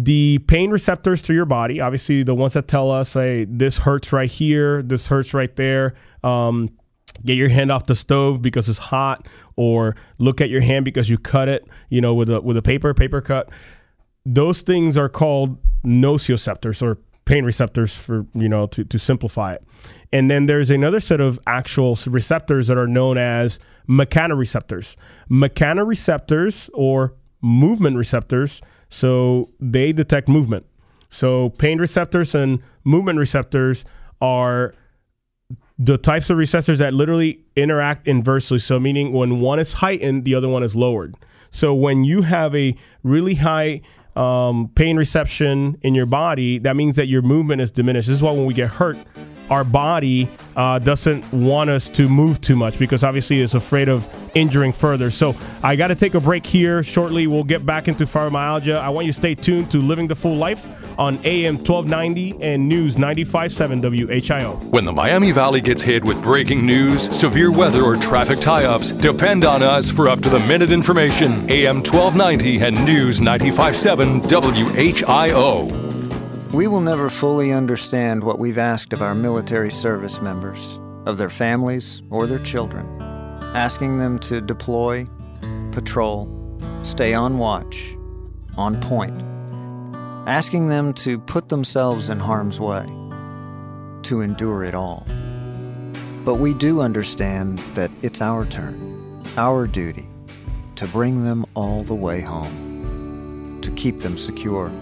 the 0.00 0.38
pain 0.46 0.70
receptors 0.70 1.20
through 1.22 1.34
your 1.34 1.44
body, 1.44 1.80
obviously 1.80 2.22
the 2.22 2.34
ones 2.34 2.52
that 2.52 2.68
tell 2.68 2.88
us, 2.88 3.14
hey, 3.14 3.44
this 3.46 3.78
hurts 3.78 4.12
right 4.12 4.30
here, 4.30 4.80
this 4.80 5.08
hurts 5.08 5.34
right 5.34 5.54
there. 5.56 5.94
Um, 6.22 6.68
get 7.24 7.34
your 7.34 7.48
hand 7.48 7.72
off 7.72 7.86
the 7.86 7.96
stove 7.96 8.40
because 8.40 8.68
it's 8.68 8.78
hot, 8.78 9.26
or 9.56 9.96
look 10.18 10.40
at 10.40 10.50
your 10.50 10.60
hand 10.60 10.84
because 10.84 11.10
you 11.10 11.18
cut 11.18 11.48
it, 11.48 11.66
you 11.88 12.00
know, 12.00 12.14
with 12.14 12.30
a 12.30 12.40
with 12.40 12.56
a 12.56 12.62
paper 12.62 12.94
paper 12.94 13.20
cut. 13.20 13.50
Those 14.24 14.60
things 14.60 14.96
are 14.96 15.08
called 15.08 15.58
nociceptors 15.84 16.80
or 16.80 16.98
pain 17.24 17.44
receptors 17.44 17.94
for 17.94 18.24
you 18.34 18.48
know 18.48 18.66
to, 18.66 18.84
to 18.84 18.98
simplify 18.98 19.52
it 19.52 19.62
and 20.10 20.30
then 20.30 20.46
there's 20.46 20.70
another 20.70 20.98
set 20.98 21.20
of 21.20 21.38
actual 21.46 21.96
receptors 22.06 22.68
that 22.68 22.78
are 22.78 22.86
known 22.86 23.18
as 23.18 23.60
mechanoreceptors 23.86 24.96
mechanoreceptors 25.30 26.70
or 26.72 27.14
movement 27.42 27.98
receptors 27.98 28.62
so 28.88 29.50
they 29.60 29.92
detect 29.92 30.28
movement. 30.28 30.66
So 31.10 31.50
pain 31.50 31.78
receptors 31.78 32.34
and 32.34 32.60
movement 32.84 33.18
receptors 33.18 33.84
are 34.20 34.74
the 35.78 35.96
types 35.96 36.28
of 36.28 36.36
receptors 36.36 36.78
that 36.78 36.92
literally 36.92 37.44
interact 37.54 38.08
inversely. 38.08 38.58
So 38.58 38.80
meaning 38.80 39.12
when 39.12 39.40
one 39.40 39.58
is 39.58 39.74
heightened 39.74 40.24
the 40.24 40.34
other 40.34 40.48
one 40.48 40.62
is 40.62 40.74
lowered. 40.74 41.14
So 41.50 41.74
when 41.74 42.04
you 42.04 42.22
have 42.22 42.54
a 42.54 42.74
really 43.02 43.36
high 43.36 43.80
um, 44.16 44.70
pain 44.74 44.96
reception 44.96 45.78
in 45.82 45.94
your 45.94 46.06
body, 46.06 46.58
that 46.58 46.76
means 46.76 46.96
that 46.96 47.06
your 47.06 47.22
movement 47.22 47.60
is 47.60 47.70
diminished. 47.70 48.08
This 48.08 48.16
is 48.16 48.22
why 48.22 48.32
when 48.32 48.44
we 48.44 48.54
get 48.54 48.70
hurt, 48.70 48.98
our 49.50 49.64
body 49.64 50.28
uh, 50.56 50.78
doesn't 50.78 51.30
want 51.32 51.70
us 51.70 51.88
to 51.88 52.08
move 52.08 52.40
too 52.40 52.56
much 52.56 52.78
because 52.78 53.04
obviously 53.04 53.40
it's 53.40 53.54
afraid 53.54 53.88
of 53.88 54.08
injuring 54.34 54.72
further. 54.72 55.10
So 55.10 55.34
I 55.62 55.76
got 55.76 55.88
to 55.88 55.94
take 55.94 56.14
a 56.14 56.20
break 56.20 56.44
here. 56.46 56.82
Shortly, 56.82 57.26
we'll 57.26 57.44
get 57.44 57.64
back 57.64 57.88
into 57.88 58.04
fibromyalgia. 58.04 58.78
I 58.78 58.88
want 58.88 59.06
you 59.06 59.12
to 59.12 59.18
stay 59.18 59.34
tuned 59.34 59.70
to 59.70 59.78
Living 59.78 60.06
the 60.06 60.14
Full 60.14 60.36
Life 60.36 60.66
on 60.98 61.18
AM 61.24 61.54
1290 61.56 62.42
and 62.42 62.68
News 62.68 62.96
95.7 62.96 63.80
WHIO. 63.80 64.70
When 64.70 64.84
the 64.84 64.92
Miami 64.92 65.30
Valley 65.30 65.60
gets 65.60 65.80
hit 65.80 66.04
with 66.04 66.20
breaking 66.22 66.66
news, 66.66 67.16
severe 67.16 67.52
weather, 67.52 67.82
or 67.82 67.96
traffic 67.96 68.40
tie-ups, 68.40 68.90
depend 68.90 69.44
on 69.44 69.62
us 69.62 69.88
for 69.88 70.08
up-to-the-minute 70.08 70.72
information. 70.72 71.48
AM 71.48 71.76
1290 71.76 72.60
and 72.60 72.84
News 72.84 73.20
95.7 73.20 74.22
WHIO. 74.22 75.87
We 76.52 76.66
will 76.66 76.80
never 76.80 77.10
fully 77.10 77.52
understand 77.52 78.24
what 78.24 78.38
we've 78.38 78.56
asked 78.56 78.94
of 78.94 79.02
our 79.02 79.14
military 79.14 79.70
service 79.70 80.22
members, 80.22 80.78
of 81.04 81.18
their 81.18 81.28
families, 81.28 82.02
or 82.08 82.26
their 82.26 82.38
children, 82.38 82.86
asking 83.54 83.98
them 83.98 84.18
to 84.20 84.40
deploy, 84.40 85.06
patrol, 85.72 86.26
stay 86.84 87.12
on 87.12 87.36
watch, 87.36 87.94
on 88.56 88.80
point, 88.80 89.20
asking 90.26 90.68
them 90.68 90.94
to 90.94 91.18
put 91.18 91.50
themselves 91.50 92.08
in 92.08 92.18
harm's 92.18 92.58
way, 92.58 92.86
to 94.04 94.22
endure 94.22 94.64
it 94.64 94.74
all. 94.74 95.06
But 96.24 96.36
we 96.36 96.54
do 96.54 96.80
understand 96.80 97.58
that 97.74 97.90
it's 98.00 98.22
our 98.22 98.46
turn, 98.46 99.22
our 99.36 99.66
duty, 99.66 100.08
to 100.76 100.86
bring 100.88 101.24
them 101.24 101.44
all 101.52 101.84
the 101.84 101.94
way 101.94 102.22
home, 102.22 103.58
to 103.60 103.70
keep 103.72 104.00
them 104.00 104.16
secure 104.16 104.72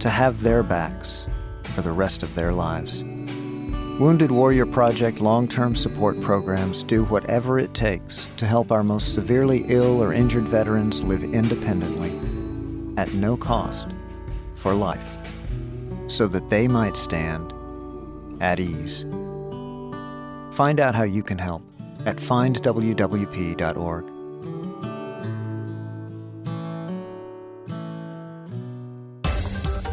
to 0.00 0.10
have 0.10 0.42
their 0.42 0.62
backs 0.62 1.26
for 1.62 1.82
the 1.82 1.92
rest 1.92 2.22
of 2.22 2.34
their 2.34 2.52
lives. 2.52 3.02
Wounded 3.98 4.30
Warrior 4.30 4.66
Project 4.66 5.20
long 5.20 5.48
term 5.48 5.74
support 5.74 6.20
programs 6.20 6.84
do 6.84 7.04
whatever 7.04 7.58
it 7.58 7.74
takes 7.74 8.26
to 8.36 8.46
help 8.46 8.70
our 8.70 8.84
most 8.84 9.12
severely 9.12 9.64
ill 9.68 10.00
or 10.00 10.12
injured 10.12 10.44
veterans 10.44 11.02
live 11.02 11.24
independently, 11.24 12.12
at 12.96 13.12
no 13.14 13.36
cost, 13.36 13.88
for 14.54 14.72
life, 14.72 15.14
so 16.06 16.28
that 16.28 16.48
they 16.48 16.68
might 16.68 16.96
stand 16.96 17.52
at 18.40 18.60
ease. 18.60 19.02
Find 20.56 20.78
out 20.78 20.94
how 20.94 21.04
you 21.04 21.24
can 21.24 21.38
help 21.38 21.62
at 22.06 22.16
findwwp.org. 22.16 24.17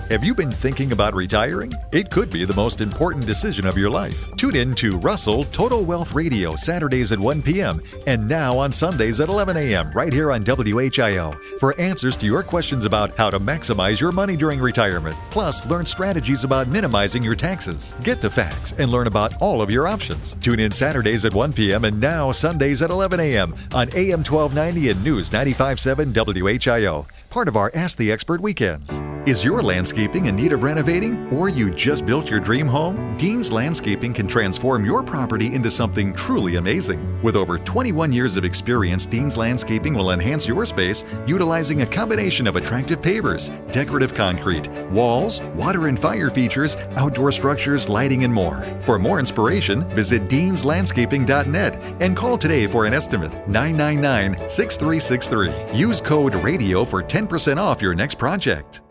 Have 0.09 0.24
you 0.24 0.35
been 0.35 0.51
thinking 0.51 0.91
about 0.91 1.15
retiring? 1.15 1.71
It 1.91 2.12
could 2.12 2.29
be 2.29 2.45
the 2.45 2.53
most 2.53 2.79
important 2.79 3.25
decision 3.25 3.65
of 3.65 3.75
your 3.75 3.89
life. 3.89 4.29
Tune 4.35 4.55
in 4.55 4.75
to 4.75 4.91
Russell 5.00 5.45
Total 5.45 5.83
Wealth 5.83 6.13
Radio 6.13 6.55
Saturdays 6.55 7.12
at 7.12 7.17
1 7.17 7.41
p.m. 7.41 7.81
and 8.05 8.27
now 8.27 8.55
on 8.55 8.71
Sundays 8.71 9.19
at 9.19 9.29
11 9.29 9.57
a.m. 9.57 9.89
right 9.93 10.13
here 10.13 10.31
on 10.31 10.45
WHIO 10.45 11.35
for 11.59 11.74
answers 11.81 12.15
to 12.17 12.27
your 12.27 12.43
questions 12.43 12.85
about 12.85 13.17
how 13.17 13.31
to 13.31 13.39
maximize 13.39 14.00
your 14.00 14.12
money 14.12 14.35
during 14.35 14.59
retirement. 14.59 15.15
Plus, 15.31 15.65
learn 15.65 15.88
strategies 15.88 16.43
about 16.43 16.67
minimizing 16.67 17.24
your 17.24 17.33
taxes. 17.33 17.95
Get 18.03 18.21
the 18.21 18.29
facts 18.29 18.74
and 18.77 18.91
learn 18.91 19.07
about 19.07 19.41
all 19.41 19.59
of 19.59 19.71
your 19.71 19.88
options. 19.88 20.35
Tune 20.35 20.59
in 20.59 20.71
Saturdays 20.71 21.25
at 21.25 21.33
1 21.33 21.51
p.m. 21.51 21.83
and 21.83 22.00
now 22.00 22.31
Sundays 22.31 22.83
at 22.83 22.91
11 22.91 23.19
a.m. 23.21 23.55
on 23.74 23.89
AM 23.95 24.24
1290 24.24 24.91
and 24.91 25.03
News 25.03 25.31
95.7 25.31 26.13
WHIO, 26.13 27.07
part 27.36 27.50
of 27.50 27.58
our 27.58 27.70
Ask 27.75 27.98
the 27.98 28.10
Expert 28.13 28.39
weekends. 28.39 29.01
Is 29.25 29.44
your 29.44 29.63
landscaping 29.63 30.25
in 30.25 30.36
need 30.36 30.54
of 30.54 30.62
renovating? 30.62 31.27
Or 31.34 31.50
you 31.50 31.72
just 31.72 32.06
built 32.06 32.30
your 32.30 32.39
dream 32.39 32.68
home? 32.68 33.18
Dean's 33.18 33.51
Landscaping 33.51 34.13
can 34.13 34.27
transform 34.27 34.86
your 34.86 35.01
property 35.01 35.54
into 35.56 35.72
something 35.72 36.13
truly 36.13 36.58
amazing. 36.58 37.01
With 37.24 37.36
over 37.36 37.58
21 37.58 38.13
years 38.13 38.38
of 38.38 38.46
experience, 38.46 39.08
Dean's 39.08 39.36
Landscaping 39.36 39.96
will 39.96 40.12
enhance 40.12 40.48
your 40.48 40.63
space 40.63 41.04
utilizing 41.25 41.82
a 41.82 41.88
combination 41.88 42.46
of 42.46 42.56
attractive 42.56 43.01
pavers, 43.01 43.50
decorative 43.72 44.13
concrete, 44.13 44.70
walls, 44.92 45.42
water 45.56 45.88
and 45.88 46.00
fire 46.00 46.30
features, 46.30 46.77
outdoor 46.96 47.32
structures, 47.32 47.89
lighting, 47.89 48.25
and 48.25 48.34
more. 48.34 48.63
For 48.82 49.00
more 49.00 49.18
inspiration, 49.18 49.89
visit 49.89 50.27
deanslandscaping.net 50.27 51.96
and 52.00 52.15
call 52.15 52.38
today 52.38 52.68
for 52.68 52.86
an 52.86 52.94
estimate 52.94 53.34
999 53.48 54.48
6363. 54.48 55.74
Use 55.74 56.00
code 56.00 56.36
RADIO 56.36 56.86
for 56.86 57.01
10% 57.01 57.25
off 57.58 57.82
your 57.82 57.96
next 57.96 58.15
project. 58.15 58.82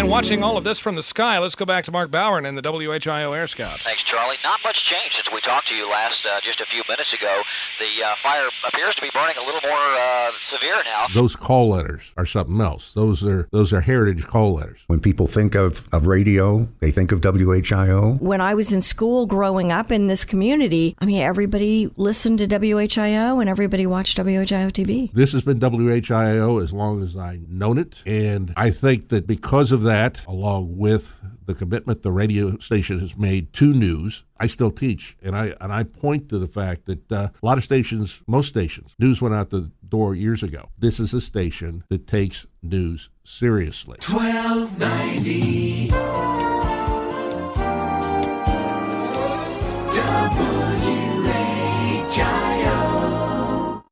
And 0.00 0.08
watching 0.08 0.42
all 0.42 0.56
of 0.56 0.64
this 0.64 0.78
from 0.78 0.94
the 0.94 1.02
sky, 1.02 1.38
let's 1.38 1.54
go 1.54 1.66
back 1.66 1.84
to 1.84 1.92
Mark 1.92 2.10
Bowen 2.10 2.46
and 2.46 2.56
the 2.56 2.62
WHIO 2.62 3.36
Air 3.36 3.46
Scouts. 3.46 3.84
Thanks, 3.84 4.02
Charlie. 4.02 4.38
Not 4.42 4.58
much 4.64 4.82
change 4.82 5.16
since 5.16 5.30
we 5.30 5.42
talked 5.42 5.68
to 5.68 5.74
you 5.74 5.90
last 5.90 6.24
uh, 6.24 6.40
just 6.40 6.62
a 6.62 6.64
few 6.64 6.82
minutes 6.88 7.12
ago. 7.12 7.42
The 7.78 8.04
uh, 8.04 8.14
fire 8.16 8.48
appears 8.66 8.94
to 8.94 9.02
be 9.02 9.10
burning 9.12 9.36
a 9.36 9.44
little 9.44 9.60
more 9.60 9.78
uh, 9.78 10.30
severe 10.40 10.82
now. 10.84 11.04
Those 11.12 11.36
call 11.36 11.68
letters 11.68 12.14
are 12.16 12.24
something 12.24 12.62
else. 12.62 12.94
Those 12.94 13.22
are 13.26 13.46
those 13.50 13.74
are 13.74 13.82
heritage 13.82 14.26
call 14.26 14.54
letters. 14.54 14.80
When 14.86 15.00
people 15.00 15.26
think 15.26 15.54
of, 15.54 15.86
of 15.92 16.06
radio, 16.06 16.66
they 16.78 16.90
think 16.90 17.12
of 17.12 17.20
WHIO. 17.20 18.18
When 18.22 18.40
I 18.40 18.54
was 18.54 18.72
in 18.72 18.80
school 18.80 19.26
growing 19.26 19.70
up 19.70 19.92
in 19.92 20.06
this 20.06 20.24
community, 20.24 20.96
I 21.00 21.04
mean, 21.04 21.20
everybody 21.20 21.90
listened 21.98 22.38
to 22.38 22.46
WHIO 22.46 23.38
and 23.38 23.50
everybody 23.50 23.86
watched 23.86 24.16
WHIO 24.16 24.70
TV. 24.70 25.12
This 25.12 25.32
has 25.32 25.42
been 25.42 25.60
WHIO 25.60 26.64
as 26.64 26.72
long 26.72 27.02
as 27.02 27.18
I've 27.18 27.50
known 27.50 27.76
it, 27.76 28.02
and 28.06 28.54
I 28.56 28.70
think 28.70 29.08
that 29.08 29.26
because 29.26 29.72
of 29.72 29.82
that, 29.82 29.89
along 30.28 30.78
with 30.78 31.20
the 31.46 31.54
commitment 31.54 32.02
the 32.02 32.12
radio 32.12 32.56
station 32.58 33.00
has 33.00 33.16
made 33.16 33.52
to 33.54 33.72
news, 33.72 34.22
I 34.38 34.46
still 34.46 34.70
teach, 34.70 35.16
and 35.20 35.34
I 35.36 35.54
and 35.60 35.72
I 35.72 35.82
point 35.82 36.28
to 36.28 36.38
the 36.38 36.46
fact 36.46 36.86
that 36.86 37.10
uh, 37.10 37.28
a 37.42 37.46
lot 37.46 37.58
of 37.58 37.64
stations, 37.64 38.22
most 38.26 38.48
stations, 38.48 38.94
news 39.00 39.20
went 39.20 39.34
out 39.34 39.50
the 39.50 39.70
door 39.88 40.14
years 40.14 40.44
ago. 40.44 40.68
This 40.78 41.00
is 41.00 41.12
a 41.12 41.20
station 41.20 41.82
that 41.88 42.06
takes 42.06 42.46
news 42.62 43.10
seriously. 43.24 43.98
1290 44.00 45.88
WHIO. 52.10 53.82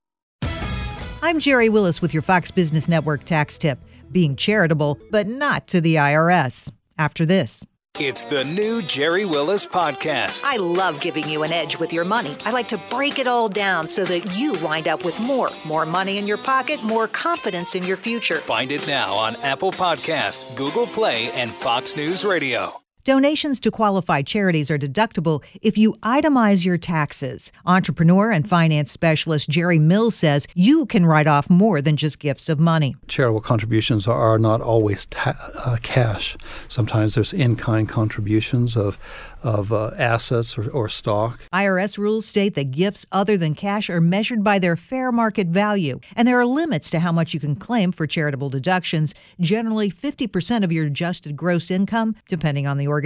I'm 1.21 1.41
Gerri 1.41 1.69
Willis 1.69 2.01
with 2.01 2.15
your 2.15 2.23
Fox 2.23 2.51
Business 2.51 2.89
Network 2.89 3.25
tax 3.25 3.59
tip 3.59 3.79
being 4.13 4.37
charitable, 4.37 4.99
but 5.11 5.27
not 5.27 5.67
to 5.69 5.81
the 5.81 5.97
IRS. 5.97 6.71
After 6.99 7.25
this. 7.25 7.65
It's 8.01 8.25
the 8.25 8.45
new 8.45 8.81
Gerri 8.83 9.29
Willis 9.29 9.67
podcast. 9.67 10.43
I 10.45 10.57
love 10.57 11.01
giving 11.01 11.29
you 11.29 11.43
an 11.43 11.53
edge 11.53 11.79
with 11.79 11.93
your 11.93 12.05
money. 12.05 12.37
I 12.45 12.53
like 12.53 12.69
to 12.69 12.81
break 12.91 13.19
it 13.19 13.27
all 13.27 13.49
down 13.49 13.89
so 13.89 14.05
that 14.05 14.39
you 14.39 14.55
wind 14.63 14.87
up 14.87 15.05
with 15.05 15.19
more. 15.19 15.51
More 15.67 15.85
money 15.85 16.19
in 16.19 16.27
your 16.27 16.39
pocket, 16.39 16.83
more 16.85 17.09
confidence 17.09 17.75
in 17.75 17.83
your 17.83 17.97
future. 17.97 18.39
Find 18.39 18.71
it 18.71 18.87
now 18.87 19.15
on 19.15 19.35
Apple 19.37 19.73
Podcast, 19.73 20.55
Google 20.57 20.87
Play, 20.87 21.33
and 21.33 21.53
Fox 21.53 21.97
News 21.97 22.25
Radio. 22.25 22.81
Donations 23.09 23.59
to 23.61 23.71
qualified 23.71 24.27
charities 24.27 24.71
are 24.71 24.77
deductible 24.77 25.43
if 25.63 25.79
you 25.79 25.95
itemize 26.03 26.67
your 26.67 26.77
taxes. 26.77 27.51
Entrepreneur 27.65 28.31
and 28.31 28.47
finance 28.47 28.91
specialist 28.91 29.49
Jerry 29.49 29.79
Mills 29.79 30.15
says 30.15 30.47
you 30.55 30.85
can 30.85 31.07
write 31.07 31.27
off 31.27 31.49
more 31.49 31.81
than 31.81 31.97
just 31.97 32.19
gifts 32.19 32.51
of 32.51 32.61
money. 32.61 32.97
Charitable 33.07 33.41
contributions 33.41 34.07
are 34.07 34.39
not 34.39 34.61
always 34.61 35.07
ta- 35.07 35.53
uh, 35.65 35.79
cash. 35.83 36.37
Sometimes 36.69 37.15
there's 37.15 37.33
in-kind 37.33 37.89
contributions 37.89 38.77
of 38.77 38.99
of 39.43 39.73
uh, 39.73 39.93
assets 39.97 40.59
or, 40.59 40.69
or 40.71 40.89
stock. 40.89 41.49
IRS 41.53 41.97
rules 41.97 42.27
state 42.27 42.57
that 42.57 42.73
gifts 42.73 43.07
other 43.13 43.37
than 43.37 43.55
cash 43.55 43.89
are 43.89 44.01
measured 44.01 44.43
by 44.43 44.59
their 44.59 44.77
fair 44.77 45.13
market 45.13 45.47
value, 45.47 46.01
and 46.17 46.27
there 46.27 46.39
are 46.41 46.45
limits 46.45 46.91
to 46.91 46.99
how 46.99 47.13
much 47.13 47.33
you 47.33 47.39
can 47.39 47.55
claim 47.55 47.93
for 47.93 48.05
charitable 48.05 48.51
deductions, 48.51 49.15
generally 49.41 49.93
50% 49.93 50.65
of 50.65 50.73
your 50.73 50.87
adjusted 50.87 51.37
gross 51.37 51.71
income, 51.71 52.17
depending 52.29 52.67
on 52.67 52.77
the 52.77 52.89
organization. 52.89 52.98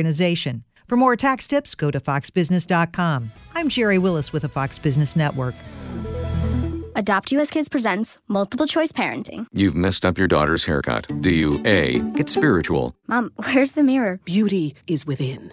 For 0.88 0.96
more 0.96 1.16
tax 1.16 1.48
tips, 1.48 1.74
go 1.74 1.90
to 1.90 2.00
foxbusiness.com. 2.00 3.32
I'm 3.54 3.68
Gerri 3.68 3.98
Willis 3.98 4.32
with 4.32 4.42
the 4.42 4.48
Fox 4.48 4.78
Business 4.78 5.16
Network. 5.16 5.54
Adopt 6.94 7.32
US 7.32 7.50
Kids 7.50 7.68
presents 7.68 8.18
Multiple 8.28 8.66
Choice 8.66 8.92
Parenting. 8.92 9.46
You've 9.52 9.74
messed 9.74 10.04
up 10.04 10.18
your 10.18 10.28
daughter's 10.28 10.64
haircut. 10.64 11.06
Do 11.22 11.30
you 11.30 11.62
A. 11.64 12.00
Get 12.14 12.28
spiritual? 12.28 12.94
Mom, 13.08 13.32
where's 13.36 13.72
the 13.72 13.82
mirror? 13.82 14.20
Beauty 14.24 14.74
is 14.86 15.06
within. 15.06 15.52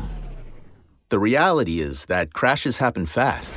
The 1.11 1.19
reality 1.19 1.81
is 1.81 2.05
that 2.05 2.33
crashes 2.33 2.77
happen 2.77 3.05
fast. 3.05 3.53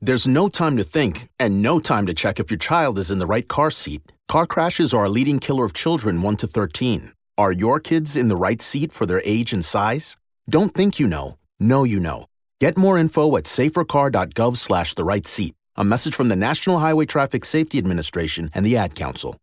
There's 0.00 0.28
no 0.28 0.48
time 0.48 0.76
to 0.76 0.84
think 0.84 1.28
and 1.40 1.60
no 1.60 1.80
time 1.80 2.06
to 2.06 2.14
check 2.14 2.38
if 2.38 2.52
your 2.52 2.58
child 2.58 3.00
is 3.00 3.10
in 3.10 3.18
the 3.18 3.26
right 3.26 3.48
car 3.48 3.72
seat. 3.72 4.00
Car 4.28 4.46
crashes 4.46 4.94
are 4.94 5.06
a 5.06 5.08
leading 5.08 5.40
killer 5.40 5.64
of 5.64 5.72
children 5.72 6.22
1 6.22 6.36
to 6.36 6.46
13. 6.46 7.10
Are 7.36 7.50
your 7.50 7.80
kids 7.80 8.14
in 8.14 8.28
the 8.28 8.36
right 8.36 8.62
seat 8.62 8.92
for 8.92 9.06
their 9.06 9.22
age 9.24 9.52
and 9.52 9.64
size? 9.64 10.16
Don't 10.48 10.72
think 10.72 11.00
you 11.00 11.08
know. 11.08 11.36
Know 11.58 11.82
you 11.82 11.98
know. 11.98 12.26
Get 12.60 12.78
more 12.78 12.96
info 12.96 13.36
at 13.36 13.46
safercar.gov 13.46 14.56
slash 14.56 14.94
the 14.94 15.02
right 15.02 15.26
seat. 15.26 15.56
A 15.74 15.82
message 15.82 16.14
from 16.14 16.28
the 16.28 16.36
National 16.36 16.78
Highway 16.78 17.06
Traffic 17.06 17.44
Safety 17.44 17.76
Administration 17.78 18.50
and 18.54 18.64
the 18.64 18.76
Ad 18.76 18.94
Council. 18.94 19.36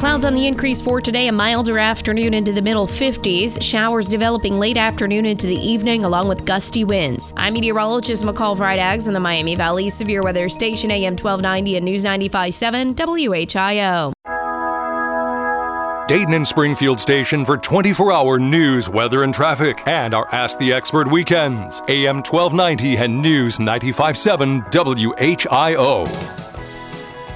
Clouds 0.00 0.24
on 0.24 0.32
the 0.32 0.46
increase 0.46 0.80
for 0.80 0.98
today, 0.98 1.28
a 1.28 1.32
milder 1.32 1.78
afternoon 1.78 2.32
into 2.32 2.52
the 2.52 2.62
middle 2.62 2.86
50s. 2.86 3.62
Showers 3.62 4.08
developing 4.08 4.58
late 4.58 4.78
afternoon 4.78 5.26
into 5.26 5.46
the 5.46 5.54
evening, 5.54 6.06
along 6.06 6.26
with 6.26 6.46
gusty 6.46 6.84
winds. 6.84 7.34
I'm 7.36 7.52
meteorologist 7.52 8.22
McCall 8.22 8.56
Vrydaghs 8.56 9.08
in 9.08 9.12
the 9.12 9.20
Miami 9.20 9.56
Valley 9.56 9.90
Severe 9.90 10.22
Weather 10.22 10.48
Station, 10.48 10.90
AM 10.90 11.18
1290 11.18 11.76
and 11.76 11.84
News 11.84 12.02
95.7 12.02 12.94
WHIO. 12.96 14.14
Dayton 16.08 16.32
and 16.32 16.48
Springfield 16.48 16.98
station 16.98 17.44
for 17.44 17.58
24 17.58 18.10
hour 18.10 18.38
news, 18.38 18.88
weather, 18.88 19.22
and 19.22 19.34
traffic, 19.34 19.82
and 19.86 20.14
our 20.14 20.26
Ask 20.34 20.58
the 20.58 20.72
Expert 20.72 21.10
weekends. 21.10 21.82
AM 21.88 22.22
1290 22.22 22.96
and 22.96 23.20
News 23.20 23.58
95.7 23.58 24.72
WHIO. 24.72 26.49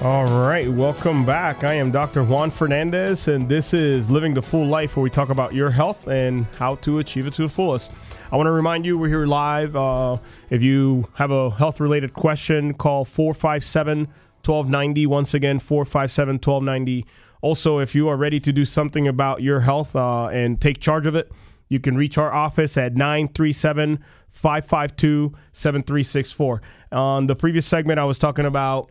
All 0.05 0.27
right, 0.27 0.69
welcome 0.69 1.25
back. 1.25 1.65
I 1.65 1.73
am 1.73 1.91
Dr. 1.91 2.25
Juan 2.25 2.51
Fernandez, 2.51 3.27
and 3.27 3.49
this 3.49 3.73
is 3.73 4.11
Living 4.11 4.35
the 4.35 4.43
Full 4.43 4.67
Life, 4.67 4.99
where 4.99 5.03
we 5.03 5.09
talk 5.09 5.31
about 5.31 5.55
your 5.55 5.71
health 5.71 6.09
and 6.09 6.45
how 6.59 6.75
to 6.75 6.99
achieve 6.99 7.27
it 7.27 7.33
to 7.33 7.43
the 7.45 7.49
fullest. 7.49 7.91
I 8.31 8.37
want 8.37 8.47
to 8.47 8.51
remind 8.51 8.85
you 8.85 8.99
we're 8.99 9.09
here 9.09 9.25
live. 9.25 9.75
Uh, 9.75 10.19
if 10.51 10.61
you 10.61 11.09
have 11.15 11.31
a 11.31 11.49
health 11.49 11.81
related 11.81 12.13
question, 12.13 12.75
call 12.75 13.07
457 13.07 14.01
1290. 14.45 15.07
Once 15.07 15.33
again, 15.33 15.59
457 15.59 16.35
1290. 16.35 17.07
Also, 17.41 17.79
if 17.79 17.95
you 17.95 18.07
are 18.09 18.19
ready 18.19 18.39
to 18.41 18.53
do 18.53 18.67
something 18.67 19.09
about 19.09 19.41
your 19.41 19.61
health 19.61 19.97
uh, 19.97 20.27
and 20.27 20.61
take 20.61 20.81
charge 20.81 21.07
of 21.07 21.15
it, 21.15 21.33
you 21.71 21.81
can 21.81 21.97
reach 21.97 22.19
our 22.19 22.31
office 22.31 22.77
at 22.77 22.95
937 22.95 24.05
552 24.29 25.33
7364. 25.55 26.61
On 26.93 27.27
the 27.27 27.35
previous 27.35 27.65
segment, 27.65 27.99
I 27.99 28.05
was 28.05 28.19
talking 28.19 28.45
about 28.45 28.91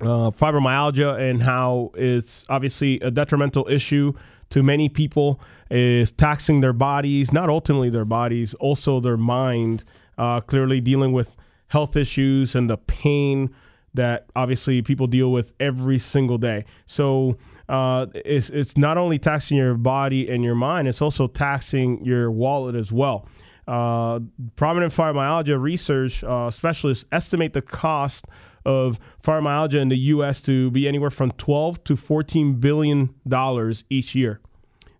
uh, 0.00 0.30
fibromyalgia 0.30 1.18
and 1.18 1.42
how 1.42 1.92
it's 1.94 2.46
obviously 2.48 3.00
a 3.00 3.10
detrimental 3.10 3.66
issue 3.68 4.12
to 4.50 4.62
many 4.62 4.88
people 4.88 5.40
is 5.70 6.10
taxing 6.10 6.60
their 6.60 6.72
bodies 6.72 7.32
not 7.32 7.48
ultimately 7.48 7.90
their 7.90 8.04
bodies 8.04 8.54
also 8.54 9.00
their 9.00 9.16
mind 9.16 9.84
uh, 10.18 10.40
clearly 10.40 10.80
dealing 10.80 11.12
with 11.12 11.36
health 11.68 11.96
issues 11.96 12.54
and 12.54 12.68
the 12.68 12.76
pain 12.76 13.50
that 13.94 14.26
obviously 14.36 14.82
people 14.82 15.06
deal 15.06 15.32
with 15.32 15.52
every 15.58 15.98
single 15.98 16.38
day. 16.38 16.64
So 16.86 17.36
uh, 17.68 18.06
it's, 18.14 18.50
it's 18.50 18.76
not 18.76 18.98
only 18.98 19.18
taxing 19.18 19.56
your 19.56 19.74
body 19.74 20.28
and 20.28 20.44
your 20.44 20.54
mind 20.54 20.88
it's 20.88 21.02
also 21.02 21.26
taxing 21.26 22.04
your 22.04 22.30
wallet 22.30 22.74
as 22.74 22.92
well. 22.92 23.26
Uh, 23.66 24.20
prominent 24.56 24.92
fibromyalgia 24.92 25.60
research 25.60 26.24
uh, 26.24 26.50
specialists 26.50 27.04
estimate 27.12 27.52
the 27.52 27.62
cost 27.62 28.26
of 28.64 28.98
fibromyalgia 29.22 29.80
in 29.80 29.88
the 29.88 29.98
U.S. 29.98 30.40
to 30.42 30.70
be 30.70 30.86
anywhere 30.86 31.10
from 31.10 31.30
12 31.32 31.84
to 31.84 31.96
14 31.96 32.54
billion 32.54 33.14
dollars 33.26 33.84
each 33.90 34.14
year. 34.14 34.40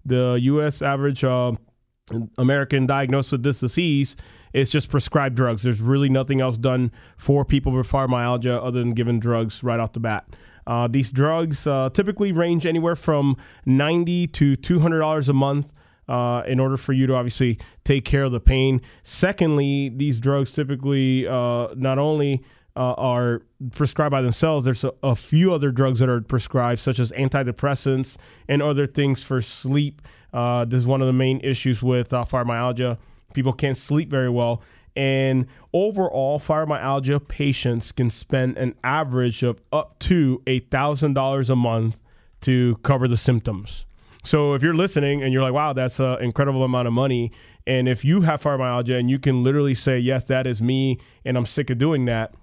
The 0.04 0.38
U.S. 0.42 0.82
average 0.82 1.22
uh, 1.22 1.52
American 2.38 2.86
diagnosed 2.86 3.32
with 3.32 3.42
this 3.42 3.60
disease 3.60 4.16
is 4.52 4.70
just 4.70 4.88
prescribed 4.88 5.36
drugs. 5.36 5.62
There's 5.62 5.80
really 5.80 6.08
nothing 6.08 6.40
else 6.40 6.58
done 6.58 6.90
for 7.16 7.44
people 7.44 7.72
with 7.72 7.88
fibromyalgia 7.90 8.58
other 8.64 8.80
than 8.80 8.94
giving 8.94 9.20
drugs 9.20 9.62
right 9.62 9.78
off 9.78 9.92
the 9.92 10.00
bat. 10.00 10.26
Uh, 10.66 10.88
these 10.88 11.10
drugs 11.10 11.66
uh, 11.66 11.90
typically 11.92 12.32
range 12.32 12.66
anywhere 12.66 12.96
from 12.96 13.36
90 13.66 14.26
to 14.28 14.56
200 14.56 14.98
dollars 14.98 15.28
a 15.28 15.32
month. 15.32 15.72
Uh, 16.08 16.42
in 16.48 16.58
order 16.58 16.76
for 16.76 16.92
you 16.92 17.06
to 17.06 17.14
obviously 17.14 17.56
take 17.84 18.04
care 18.04 18.24
of 18.24 18.32
the 18.32 18.40
pain. 18.40 18.80
Secondly, 19.04 19.88
these 19.88 20.18
drugs 20.18 20.50
typically 20.50 21.24
uh, 21.24 21.68
not 21.76 22.00
only 22.00 22.42
uh, 22.76 22.94
are 22.94 23.42
prescribed 23.72 24.12
by 24.12 24.22
themselves, 24.22 24.64
there's 24.64 24.84
a, 24.84 24.92
a, 25.02 25.16
few 25.16 25.52
other 25.52 25.70
drugs 25.70 25.98
that 25.98 26.08
are 26.08 26.20
prescribed, 26.20 26.80
such 26.80 26.98
as 26.98 27.10
antidepressants 27.12 28.16
and 28.48 28.62
other 28.62 28.86
things 28.86 29.22
for 29.22 29.42
sleep. 29.42 30.00
Uh, 30.32 30.64
this 30.64 30.78
is 30.78 30.86
one 30.86 31.00
of 31.00 31.06
the 31.06 31.12
main 31.12 31.40
issues 31.40 31.82
with 31.82 32.12
uh, 32.12 32.24
fibromyalgia. 32.24 32.96
People 33.34 33.52
can't 33.52 33.76
sleep 33.76 34.08
very 34.08 34.30
well. 34.30 34.62
And 34.96 35.46
overall, 35.72 36.38
fibromyalgia 36.38 37.26
patients 37.26 37.92
can 37.92 38.10
spend 38.10 38.56
an 38.56 38.74
average 38.82 39.42
of 39.42 39.60
up 39.72 39.98
to 40.00 40.42
$8,000 40.46 41.50
a 41.50 41.56
month 41.56 41.96
to 42.42 42.76
cover 42.82 43.06
the 43.06 43.16
symptoms. 43.16 43.84
So 44.24 44.54
if 44.54 44.62
you're 44.62 44.74
listening 44.74 45.22
and 45.22 45.32
you're 45.32 45.42
like, 45.42 45.52
wow, 45.52 45.72
that's 45.72 45.98
an 45.98 46.20
incredible 46.22 46.62
amount 46.62 46.88
of 46.88 46.92
money. 46.92 47.32
And 47.66 47.88
if 47.88 48.04
you 48.04 48.22
have 48.22 48.42
fibromyalgia 48.42 48.98
and 48.98 49.10
you 49.10 49.18
can 49.18 49.42
literally 49.42 49.74
say, 49.74 49.98
yes, 49.98 50.24
that 50.24 50.46
is 50.46 50.60
me, 50.60 50.98
and 51.24 51.36
I'm 51.36 51.46
sick 51.46 51.70
of 51.70 51.78
doing 51.78 52.04
that, 52.06 52.34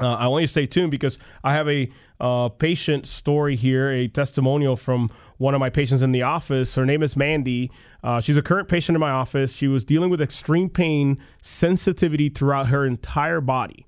uh, 0.00 0.14
I 0.14 0.28
want 0.28 0.42
you 0.42 0.46
to 0.46 0.50
stay 0.50 0.66
tuned 0.66 0.90
because 0.90 1.18
I 1.42 1.54
have 1.54 1.68
a 1.68 1.90
uh, 2.20 2.48
patient 2.48 3.06
story 3.06 3.56
here, 3.56 3.90
a 3.90 4.08
testimonial 4.08 4.76
from 4.76 5.10
one 5.36 5.54
of 5.54 5.60
my 5.60 5.70
patients 5.70 6.02
in 6.02 6.12
the 6.12 6.22
office. 6.22 6.74
Her 6.74 6.84
name 6.84 7.02
is 7.02 7.16
Mandy. 7.16 7.70
Uh, 8.02 8.20
she's 8.20 8.36
a 8.36 8.42
current 8.42 8.68
patient 8.68 8.96
in 8.96 9.00
my 9.00 9.10
office. 9.10 9.52
She 9.52 9.68
was 9.68 9.84
dealing 9.84 10.10
with 10.10 10.20
extreme 10.20 10.68
pain 10.68 11.18
sensitivity 11.42 12.28
throughout 12.28 12.68
her 12.68 12.84
entire 12.84 13.40
body 13.40 13.86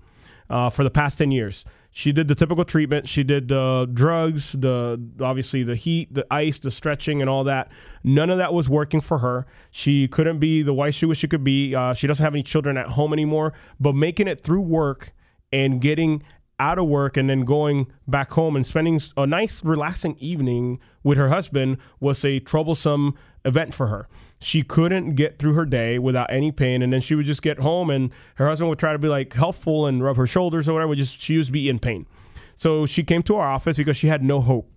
uh, 0.48 0.70
for 0.70 0.84
the 0.84 0.90
past 0.90 1.18
10 1.18 1.30
years 1.32 1.64
she 1.92 2.12
did 2.12 2.28
the 2.28 2.34
typical 2.34 2.64
treatment. 2.64 3.08
She 3.08 3.24
did 3.24 3.48
the 3.48 3.88
drugs, 3.92 4.52
the 4.52 5.00
obviously 5.20 5.62
the 5.62 5.74
heat, 5.74 6.14
the 6.14 6.24
ice, 6.30 6.58
the 6.58 6.70
stretching, 6.70 7.20
and 7.20 7.28
all 7.28 7.42
that. 7.44 7.68
None 8.04 8.30
of 8.30 8.38
that 8.38 8.52
was 8.52 8.68
working 8.68 9.00
for 9.00 9.18
her. 9.18 9.46
She 9.70 10.06
couldn't 10.06 10.38
be 10.38 10.62
the 10.62 10.72
wife 10.72 10.94
she 10.94 11.06
wished 11.06 11.20
she 11.20 11.28
could 11.28 11.42
be. 11.42 11.74
Uh, 11.74 11.92
she 11.94 12.06
doesn't 12.06 12.22
have 12.22 12.34
any 12.34 12.44
children 12.44 12.76
at 12.76 12.88
home 12.88 13.12
anymore. 13.12 13.52
But 13.80 13.94
making 13.94 14.28
it 14.28 14.40
through 14.40 14.60
work 14.60 15.12
and 15.52 15.80
getting 15.80 16.22
out 16.60 16.78
of 16.78 16.86
work 16.86 17.16
and 17.16 17.28
then 17.30 17.40
going 17.44 17.86
back 18.06 18.32
home 18.32 18.54
and 18.54 18.66
spending 18.66 19.00
a 19.16 19.26
nice 19.26 19.64
relaxing 19.64 20.14
evening 20.18 20.78
with 21.02 21.16
her 21.16 21.30
husband 21.30 21.78
was 22.00 22.22
a 22.24 22.38
troublesome 22.40 23.14
event 23.46 23.72
for 23.72 23.86
her. 23.86 24.06
She 24.40 24.62
couldn't 24.62 25.14
get 25.14 25.38
through 25.38 25.54
her 25.54 25.64
day 25.64 25.98
without 25.98 26.30
any 26.30 26.52
pain 26.52 26.82
and 26.82 26.92
then 26.92 27.00
she 27.00 27.14
would 27.14 27.24
just 27.24 27.40
get 27.40 27.60
home 27.60 27.88
and 27.88 28.10
her 28.34 28.46
husband 28.46 28.68
would 28.68 28.78
try 28.78 28.92
to 28.92 28.98
be 28.98 29.08
like 29.08 29.32
healthful 29.32 29.86
and 29.86 30.04
rub 30.04 30.16
her 30.16 30.26
shoulders 30.26 30.68
or 30.68 30.74
whatever 30.74 30.94
just 30.94 31.18
she 31.18 31.34
used 31.34 31.48
to 31.48 31.52
be 31.52 31.68
in 31.68 31.78
pain. 31.78 32.06
So 32.54 32.84
she 32.84 33.02
came 33.02 33.22
to 33.22 33.36
our 33.36 33.48
office 33.48 33.78
because 33.78 33.96
she 33.96 34.08
had 34.08 34.22
no 34.22 34.42
hope. 34.42 34.70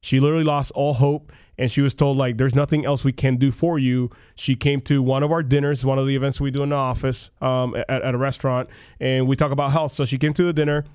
She 0.00 0.20
literally 0.20 0.44
lost 0.44 0.70
all 0.72 0.94
hope 0.94 1.32
and 1.60 1.70
she 1.70 1.82
was 1.82 1.92
told 1.92 2.16
like 2.16 2.38
there's 2.38 2.54
nothing 2.54 2.86
else 2.86 3.04
we 3.04 3.12
can 3.12 3.36
do 3.36 3.52
for 3.52 3.78
you. 3.78 4.10
She 4.34 4.56
came 4.56 4.80
to 4.80 5.02
one 5.02 5.22
of 5.22 5.30
our 5.30 5.42
dinners 5.42 5.84
one 5.84 5.98
of 5.98 6.06
the 6.06 6.16
events 6.16 6.40
we 6.40 6.50
do 6.50 6.62
in 6.62 6.70
the 6.70 6.76
office 6.76 7.30
um, 7.42 7.76
at, 7.76 8.02
at, 8.02 8.14
a 8.14 8.18
restaurant 8.18 8.70
and 8.98 9.28
we 9.28 9.36
talk 9.36 9.52
about 9.52 9.70
health. 9.70 9.92
So 9.92 10.06
she 10.06 10.16
came 10.16 10.32
to 10.32 10.42
the 10.42 10.54
dinner. 10.54 10.86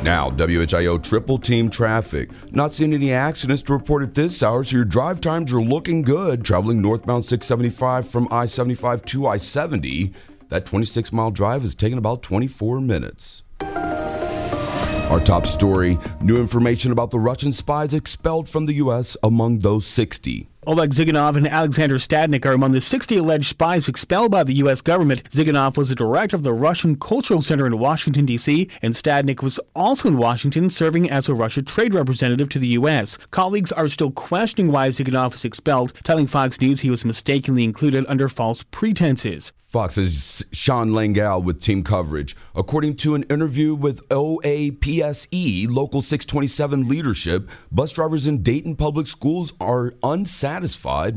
Now, 0.02 0.30
WHIO 0.30 1.00
triple 1.00 1.38
team 1.38 1.70
traffic. 1.70 2.30
Not 2.50 2.72
seeing 2.72 2.92
any 2.92 3.12
accidents 3.12 3.62
to 3.62 3.72
report 3.72 4.02
at 4.02 4.14
this 4.14 4.42
hour, 4.42 4.64
so 4.64 4.76
your 4.76 4.84
drive 4.84 5.20
times 5.20 5.52
are 5.52 5.62
looking 5.62 6.02
good. 6.02 6.44
Traveling 6.44 6.82
northbound 6.82 7.24
675 7.24 8.08
from 8.08 8.26
I 8.32 8.46
75 8.46 9.04
to 9.04 9.28
I 9.28 9.36
70. 9.36 10.12
That 10.48 10.66
26 10.66 11.12
mile 11.12 11.30
drive 11.30 11.62
is 11.62 11.76
taking 11.76 11.98
about 11.98 12.20
24 12.22 12.80
minutes. 12.80 13.44
Our 13.60 15.20
top 15.20 15.46
story 15.46 15.98
new 16.20 16.40
information 16.40 16.90
about 16.90 17.12
the 17.12 17.20
Russian 17.20 17.52
spies 17.52 17.94
expelled 17.94 18.48
from 18.48 18.66
the 18.66 18.74
U.S. 18.74 19.16
among 19.22 19.60
those 19.60 19.86
60. 19.86 20.48
Oleg 20.64 20.90
Zhiganov 20.90 21.34
and 21.34 21.48
Alexander 21.48 21.96
Stadnik 21.96 22.46
are 22.46 22.52
among 22.52 22.70
the 22.70 22.80
60 22.80 23.16
alleged 23.16 23.48
spies 23.48 23.88
expelled 23.88 24.30
by 24.30 24.44
the 24.44 24.54
U.S. 24.54 24.80
government. 24.80 25.28
Zhiganov 25.30 25.76
was 25.76 25.88
the 25.88 25.96
director 25.96 26.36
of 26.36 26.44
the 26.44 26.52
Russian 26.52 26.94
Cultural 26.94 27.42
Center 27.42 27.66
in 27.66 27.80
Washington, 27.80 28.26
D.C., 28.26 28.68
and 28.80 28.94
Stadnik 28.94 29.42
was 29.42 29.58
also 29.74 30.06
in 30.06 30.18
Washington 30.18 30.70
serving 30.70 31.10
as 31.10 31.28
a 31.28 31.34
Russia 31.34 31.62
trade 31.62 31.94
representative 31.94 32.48
to 32.50 32.60
the 32.60 32.68
U.S. 32.68 33.18
Colleagues 33.32 33.72
are 33.72 33.88
still 33.88 34.12
questioning 34.12 34.70
why 34.70 34.88
Zhiganov 34.90 35.32
was 35.32 35.44
expelled, 35.44 35.94
telling 36.04 36.28
Fox 36.28 36.60
News 36.60 36.82
he 36.82 36.90
was 36.90 37.04
mistakenly 37.04 37.64
included 37.64 38.06
under 38.08 38.28
false 38.28 38.62
pretenses. 38.62 39.50
Fox's 39.72 40.44
Sean 40.52 40.90
Langal 40.90 41.42
with 41.42 41.62
team 41.62 41.82
coverage. 41.82 42.36
According 42.54 42.96
to 42.96 43.14
an 43.14 43.22
interview 43.30 43.74
with 43.74 44.06
OAPSE 44.10 45.66
Local 45.70 46.02
627 46.02 46.86
leadership, 46.86 47.48
bus 47.70 47.92
drivers 47.92 48.26
in 48.26 48.42
Dayton 48.42 48.76
Public 48.76 49.06
Schools 49.06 49.54
are 49.58 49.94
unsatisfied 50.02 50.51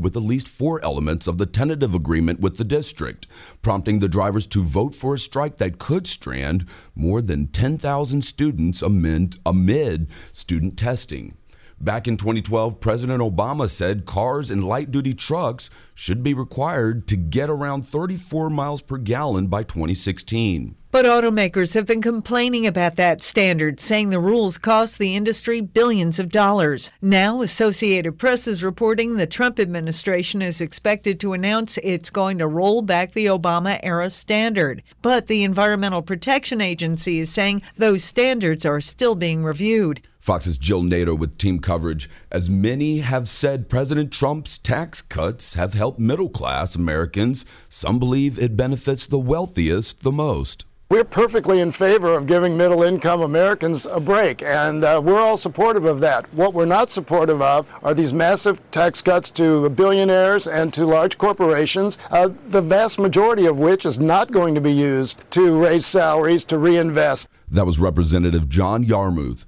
with 0.02 0.16
at 0.16 0.24
least 0.24 0.48
four 0.48 0.84
elements 0.84 1.28
of 1.28 1.38
the 1.38 1.46
tentative 1.46 1.94
agreement 1.94 2.40
with 2.40 2.58
the 2.58 2.64
district, 2.64 3.28
prompting 3.62 4.00
the 4.00 4.08
drivers 4.08 4.48
to 4.48 4.64
vote 4.64 4.96
for 4.96 5.14
a 5.14 5.20
strike 5.20 5.58
that 5.58 5.80
could 5.80 6.08
strand 6.08 6.66
more 6.96 7.22
than 7.22 7.48
10,000 7.48 8.24
students 8.24 8.82
amid, 8.82 9.40
amid 9.46 10.10
student 10.32 10.78
testing. 10.78 11.36
Back 11.80 12.08
in 12.08 12.16
2012, 12.16 12.80
President 12.80 13.22
Obama 13.22 13.70
said 13.70 14.06
cars 14.06 14.50
and 14.50 14.64
light 14.64 14.92
duty 14.92 15.14
trucks 15.14 15.70
should 15.94 16.24
be 16.24 16.34
required 16.34 17.06
to 17.08 17.18
get 17.18 17.50
around 17.50 17.88
34 17.90 18.50
miles 18.50 18.82
per 18.82 18.98
gallon 18.98 19.48
by 19.48 19.64
2016. 19.64 20.76
But 20.92 21.04
automakers 21.04 21.74
have 21.74 21.86
been 21.86 22.02
complaining 22.02 22.66
about 22.66 22.96
that 22.96 23.22
standard, 23.22 23.82
saying 23.82 24.10
the 24.10 24.20
rules 24.22 24.58
cost 24.58 24.98
the 24.98 25.14
industry 25.14 25.60
billions 25.60 26.20
of 26.20 26.30
dollars. 26.30 26.90
Now, 27.02 27.42
Associated 27.42 28.18
Press 28.18 28.48
is 28.48 28.64
reporting 28.64 29.18
the 29.18 29.28
Trump 29.28 29.60
administration 29.60 30.42
is 30.42 30.62
expected 30.62 31.20
to 31.20 31.34
announce 31.34 31.78
it's 31.80 32.10
going 32.10 32.38
to 32.38 32.48
roll 32.48 32.82
back 32.82 33.12
the 33.12 33.26
Obama 33.26 33.78
era 33.84 34.10
standard. 34.10 34.82
But 35.02 35.28
the 35.28 35.44
Environmental 35.44 36.02
Protection 36.02 36.62
Agency 36.62 37.20
is 37.20 37.30
saying 37.30 37.62
those 37.78 38.06
standards 38.06 38.66
are 38.66 38.80
still 38.80 39.16
being 39.16 39.44
reviewed. 39.44 40.02
Fox's 40.26 40.58
Jill 40.58 40.82
Nader 40.82 41.16
with 41.16 41.38
team 41.38 41.60
coverage. 41.60 42.10
As 42.32 42.50
many 42.50 43.02
have 43.02 43.28
said, 43.28 43.70
President 43.70 44.12
Trump's 44.12 44.58
tax 44.58 45.04
cuts 45.04 45.54
have 45.54 45.76
helped 45.76 46.00
middle 46.00 46.30
class 46.30 46.74
Americans. 46.74 47.46
Some 47.70 48.00
believe 48.00 48.40
it 48.40 48.58
benefits 48.58 49.06
the 49.06 49.20
wealthiest 49.20 50.02
the 50.02 50.12
most. 50.12 50.66
We're 50.90 51.04
perfectly 51.04 51.60
in 51.60 51.72
favor 51.72 52.16
of 52.16 52.26
giving 52.26 52.58
middle 52.58 52.82
income 52.82 53.22
Americans 53.22 53.86
a 53.86 54.00
break, 54.00 54.42
and 54.42 54.84
uh, 54.84 55.00
we're 55.04 55.20
all 55.20 55.38
supportive 55.38 55.86
of 55.86 56.00
that. 56.02 56.32
What 56.34 56.56
we're 56.56 56.66
not 56.66 56.90
supportive 56.90 57.40
of 57.44 57.72
are 57.84 57.94
these 57.94 58.12
massive 58.12 58.60
tax 58.72 59.04
cuts 59.04 59.30
to 59.32 59.70
billionaires 59.70 60.48
and 60.48 60.74
to 60.74 60.86
large 60.86 61.20
corporations, 61.20 62.00
uh, 62.10 62.30
the 62.48 62.62
vast 62.62 62.98
majority 62.98 63.46
of 63.46 63.60
which 63.60 63.86
is 63.86 64.00
not 64.00 64.32
going 64.32 64.56
to 64.56 64.62
be 64.62 64.74
used 64.74 65.24
to 65.32 65.56
raise 65.56 65.86
salaries, 65.86 66.44
to 66.46 66.58
reinvest. 66.58 67.28
That 67.48 67.68
was 67.68 67.78
Representative 67.78 68.50
John 68.50 68.84
Yarmuth. 68.84 69.46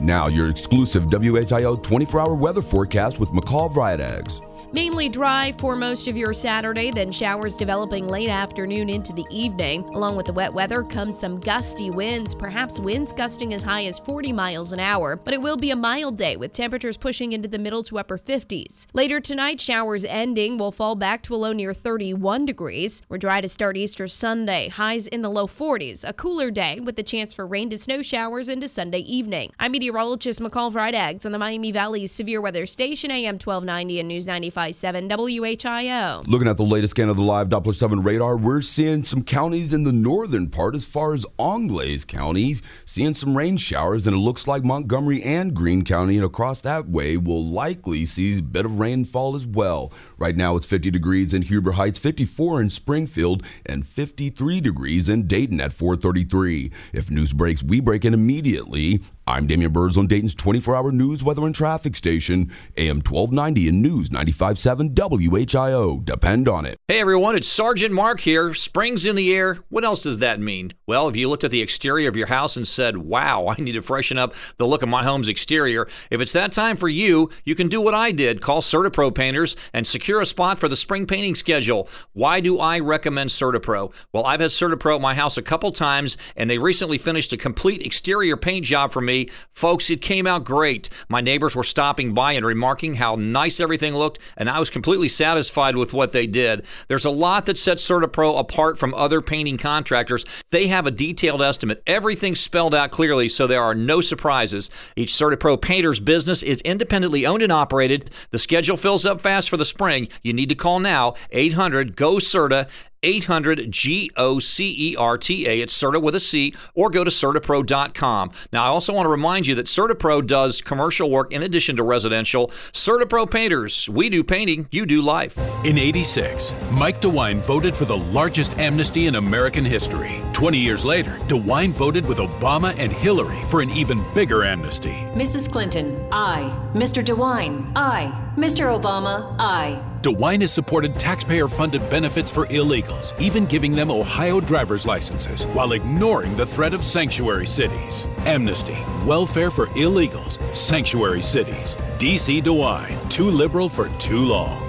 Now, 0.00 0.28
your 0.28 0.48
exclusive 0.48 1.04
WHIO 1.10 1.82
24 1.82 2.20
hour 2.20 2.34
weather 2.34 2.62
forecast 2.62 3.18
with 3.18 3.30
McCall 3.30 3.72
Vrydaghs. 3.72 4.47
Mainly 4.70 5.08
dry 5.08 5.52
for 5.52 5.74
most 5.74 6.08
of 6.08 6.16
your 6.16 6.34
Saturday, 6.34 6.90
then 6.90 7.10
showers 7.10 7.56
developing 7.56 8.06
late 8.06 8.28
afternoon 8.28 8.90
into 8.90 9.14
the 9.14 9.24
evening. 9.30 9.82
Along 9.94 10.14
with 10.14 10.26
the 10.26 10.32
wet 10.34 10.52
weather 10.52 10.82
comes 10.82 11.18
some 11.18 11.40
gusty 11.40 11.88
winds, 11.88 12.34
perhaps 12.34 12.78
winds 12.78 13.14
gusting 13.14 13.54
as 13.54 13.62
high 13.62 13.86
as 13.86 13.98
40 13.98 14.30
miles 14.34 14.74
an 14.74 14.78
hour. 14.78 15.16
But 15.16 15.32
it 15.32 15.40
will 15.40 15.56
be 15.56 15.70
a 15.70 15.76
mild 15.76 16.18
day 16.18 16.36
with 16.36 16.52
temperatures 16.52 16.98
pushing 16.98 17.32
into 17.32 17.48
the 17.48 17.58
middle 17.58 17.82
to 17.84 17.98
upper 17.98 18.18
50s. 18.18 18.86
Later 18.92 19.20
tonight, 19.20 19.58
showers 19.58 20.04
ending 20.04 20.58
will 20.58 20.70
fall 20.70 20.94
back 20.94 21.22
to 21.22 21.34
a 21.34 21.36
low 21.36 21.54
near 21.54 21.72
31 21.72 22.44
degrees. 22.44 23.00
We're 23.08 23.16
dry 23.16 23.40
to 23.40 23.48
start 23.48 23.78
Easter 23.78 24.06
Sunday, 24.06 24.68
highs 24.68 25.06
in 25.06 25.22
the 25.22 25.30
low 25.30 25.46
40s. 25.46 26.06
A 26.06 26.12
cooler 26.12 26.50
day 26.50 26.78
with 26.78 26.96
the 26.96 27.02
chance 27.02 27.32
for 27.32 27.46
rain 27.46 27.70
to 27.70 27.78
snow 27.78 28.02
showers 28.02 28.50
into 28.50 28.68
Sunday 28.68 29.00
evening. 29.00 29.50
I'm 29.58 29.72
meteorologist 29.72 30.40
McCall 30.40 30.70
Vrydaghs 30.70 31.24
on 31.24 31.32
the 31.32 31.38
Miami 31.38 31.72
Valley 31.72 32.06
Severe 32.06 32.42
Weather 32.42 32.66
Station, 32.66 33.10
AM 33.10 33.36
1290 33.36 34.00
and 34.00 34.08
News 34.08 34.26
95. 34.26 34.57
7 34.58 35.08
WHIO. 35.08 36.24
Looking 36.26 36.48
at 36.48 36.56
the 36.56 36.64
latest 36.64 36.90
scan 36.90 37.08
of 37.08 37.16
the 37.16 37.22
live 37.22 37.48
Doppler 37.48 37.72
7 37.74 38.02
radar, 38.02 38.36
we're 38.36 38.60
seeing 38.60 39.04
some 39.04 39.22
counties 39.22 39.72
in 39.72 39.84
the 39.84 39.92
northern 39.92 40.48
part 40.50 40.74
as 40.74 40.84
far 40.84 41.14
as 41.14 41.24
Auglaize 41.38 42.04
County, 42.04 42.56
seeing 42.84 43.14
some 43.14 43.36
rain 43.36 43.56
showers, 43.56 44.06
and 44.06 44.16
it 44.16 44.18
looks 44.18 44.48
like 44.48 44.64
Montgomery 44.64 45.22
and 45.22 45.54
Greene 45.54 45.84
County 45.84 46.16
and 46.16 46.26
across 46.26 46.60
that 46.62 46.88
way 46.88 47.16
will 47.16 47.44
likely 47.44 48.04
see 48.04 48.38
a 48.38 48.42
bit 48.42 48.66
of 48.66 48.80
rainfall 48.80 49.36
as 49.36 49.46
well. 49.46 49.92
Right 50.18 50.36
now 50.36 50.56
it's 50.56 50.66
50 50.66 50.90
degrees 50.90 51.32
in 51.32 51.42
Huber 51.42 51.72
Heights, 51.72 52.00
54 52.00 52.60
in 52.60 52.70
Springfield, 52.70 53.44
and 53.64 53.86
53 53.86 54.60
degrees 54.60 55.08
in 55.08 55.28
Dayton 55.28 55.60
at 55.60 55.72
433. 55.72 56.72
If 56.92 57.08
news 57.08 57.32
breaks, 57.32 57.62
we 57.62 57.78
break 57.78 58.04
in 58.04 58.14
immediately. 58.14 59.00
I'm 59.28 59.46
Damian 59.46 59.72
Birds 59.72 59.98
on 59.98 60.06
Dayton's 60.06 60.34
24 60.34 60.74
hour 60.74 60.90
news, 60.90 61.22
weather, 61.22 61.44
and 61.44 61.54
traffic 61.54 61.94
station, 61.96 62.50
AM 62.78 62.96
1290 62.96 63.68
and 63.68 63.82
News 63.82 64.10
957 64.10 64.94
WHIO. 64.94 66.02
Depend 66.02 66.48
on 66.48 66.64
it. 66.64 66.78
Hey 66.88 66.98
everyone, 66.98 67.36
it's 67.36 67.46
Sergeant 67.46 67.92
Mark 67.92 68.20
here. 68.20 68.54
Spring's 68.54 69.04
in 69.04 69.16
the 69.16 69.34
air. 69.34 69.58
What 69.68 69.84
else 69.84 70.02
does 70.02 70.18
that 70.18 70.40
mean? 70.40 70.72
Well, 70.86 71.08
if 71.08 71.14
you 71.14 71.28
looked 71.28 71.44
at 71.44 71.50
the 71.50 71.60
exterior 71.60 72.08
of 72.08 72.16
your 72.16 72.28
house 72.28 72.56
and 72.56 72.66
said, 72.66 72.96
wow, 72.96 73.48
I 73.48 73.60
need 73.60 73.72
to 73.72 73.82
freshen 73.82 74.16
up 74.16 74.34
the 74.56 74.66
look 74.66 74.82
of 74.82 74.88
my 74.88 75.04
home's 75.04 75.28
exterior, 75.28 75.86
if 76.10 76.22
it's 76.22 76.32
that 76.32 76.50
time 76.50 76.78
for 76.78 76.88
you, 76.88 77.28
you 77.44 77.54
can 77.54 77.68
do 77.68 77.82
what 77.82 77.94
I 77.94 78.12
did. 78.12 78.40
Call 78.40 78.62
CertaPro 78.62 79.14
Painters 79.14 79.56
and 79.74 79.86
secure 79.86 80.07
a 80.20 80.26
spot 80.26 80.58
for 80.58 80.68
the 80.68 80.76
spring 80.76 81.06
painting 81.06 81.34
schedule. 81.34 81.88
Why 82.12 82.40
do 82.40 82.58
I 82.58 82.78
recommend 82.78 83.30
CertaPro? 83.30 83.92
Well, 84.12 84.24
I've 84.24 84.40
had 84.40 84.50
CertaPro 84.50 84.96
at 84.96 85.00
my 85.00 85.14
house 85.14 85.36
a 85.36 85.42
couple 85.42 85.70
times, 85.72 86.16
and 86.36 86.48
they 86.48 86.58
recently 86.58 86.98
finished 86.98 87.32
a 87.32 87.36
complete 87.36 87.82
exterior 87.82 88.36
paint 88.36 88.64
job 88.64 88.92
for 88.92 89.02
me 89.02 89.28
Folks, 89.52 89.90
it 89.90 90.00
came 90.00 90.24
out 90.24 90.44
great. 90.44 90.88
My 91.08 91.20
neighbors 91.20 91.56
were 91.56 91.64
stopping 91.64 92.14
by 92.14 92.34
and 92.34 92.46
remarking 92.46 92.94
how 92.94 93.16
nice 93.16 93.58
everything 93.58 93.92
looked, 93.92 94.20
and 94.36 94.48
I 94.48 94.60
was 94.60 94.70
completely 94.70 95.08
satisfied 95.08 95.74
with 95.74 95.92
what 95.92 96.12
they 96.12 96.28
did. 96.28 96.64
There's 96.86 97.04
a 97.04 97.10
lot 97.10 97.46
that 97.46 97.58
sets 97.58 97.84
CertaPro 97.84 98.38
apart 98.38 98.78
from 98.78 98.94
other 98.94 99.20
painting 99.20 99.58
contractors. 99.58 100.24
They 100.50 100.68
have 100.68 100.86
a 100.86 100.92
detailed 100.92 101.42
estimate, 101.42 101.82
everything 101.88 102.36
spelled 102.36 102.72
out 102.72 102.92
clearly, 102.92 103.28
so 103.28 103.48
there 103.48 103.60
are 103.60 103.74
no 103.74 104.00
surprises. 104.00 104.70
Each 104.94 105.12
CertaPro 105.12 105.60
painter's 105.60 105.98
business 105.98 106.44
is 106.44 106.60
independently 106.60 107.26
owned 107.26 107.42
and 107.42 107.50
operated. 107.50 108.10
The 108.30 108.38
schedule 108.38 108.76
fills 108.76 109.04
up 109.04 109.20
fast 109.20 109.50
for 109.50 109.56
the 109.56 109.64
spring. 109.64 109.97
You 110.22 110.32
need 110.32 110.48
to 110.50 110.54
call 110.54 110.78
now. 110.78 111.14
800 111.32 111.96
GO 111.96 112.16
CERTA 112.16 112.68
800 113.02 113.70
G 113.70 114.10
O 114.16 114.38
C 114.38 114.74
E 114.92 114.96
R 114.96 115.18
T 115.18 115.46
A. 115.46 115.60
It's 115.60 115.76
CERTA 115.76 116.02
with 116.02 116.14
a 116.14 116.20
C, 116.20 116.54
or 116.74 116.90
go 116.90 117.04
to 117.04 117.10
CertaPro.com. 117.10 118.30
Now, 118.52 118.64
I 118.64 118.68
also 118.68 118.92
want 118.92 119.06
to 119.06 119.10
remind 119.10 119.46
you 119.46 119.54
that 119.56 119.66
CertaPro 119.66 120.26
does 120.26 120.60
commercial 120.60 121.10
work 121.10 121.32
in 121.32 121.42
addition 121.42 121.76
to 121.76 121.82
residential. 121.82 122.48
CertaPro 122.72 123.30
Painters, 123.30 123.88
we 123.88 124.08
do 124.08 124.24
painting, 124.24 124.68
you 124.70 124.86
do 124.86 125.00
life. 125.02 125.36
In 125.64 125.78
86, 125.78 126.54
Mike 126.70 127.00
DeWine 127.00 127.38
voted 127.38 127.74
for 127.74 127.84
the 127.84 127.96
largest 127.96 128.56
amnesty 128.58 129.06
in 129.06 129.16
American 129.16 129.64
history. 129.64 130.20
20 130.32 130.58
years 130.58 130.84
later, 130.84 131.18
DeWine 131.28 131.70
voted 131.70 132.06
with 132.06 132.18
Obama 132.18 132.74
and 132.78 132.92
Hillary 132.92 133.40
for 133.48 133.60
an 133.60 133.70
even 133.70 134.04
bigger 134.14 134.44
amnesty. 134.44 135.06
Mrs. 135.14 135.50
Clinton, 135.50 136.06
I. 136.12 136.42
Mr. 136.74 137.04
DeWine, 137.04 137.72
I. 137.74 138.32
Mr. 138.36 138.80
Obama, 138.80 139.34
aye. 139.38 139.82
DeWine 140.02 140.42
has 140.42 140.52
supported 140.52 140.94
taxpayer 140.94 141.48
funded 141.48 141.88
benefits 141.90 142.30
for 142.30 142.46
illegals, 142.46 143.18
even 143.20 143.46
giving 143.46 143.74
them 143.74 143.90
Ohio 143.90 144.40
driver's 144.40 144.86
licenses, 144.86 145.44
while 145.46 145.72
ignoring 145.72 146.36
the 146.36 146.46
threat 146.46 146.72
of 146.72 146.84
sanctuary 146.84 147.46
cities. 147.46 148.06
Amnesty, 148.18 148.78
welfare 149.04 149.50
for 149.50 149.66
illegals, 149.68 150.38
sanctuary 150.54 151.22
cities. 151.22 151.74
DC 151.98 152.42
DeWine, 152.42 153.10
too 153.10 153.28
liberal 153.28 153.68
for 153.68 153.88
too 153.98 154.24
long. 154.24 154.67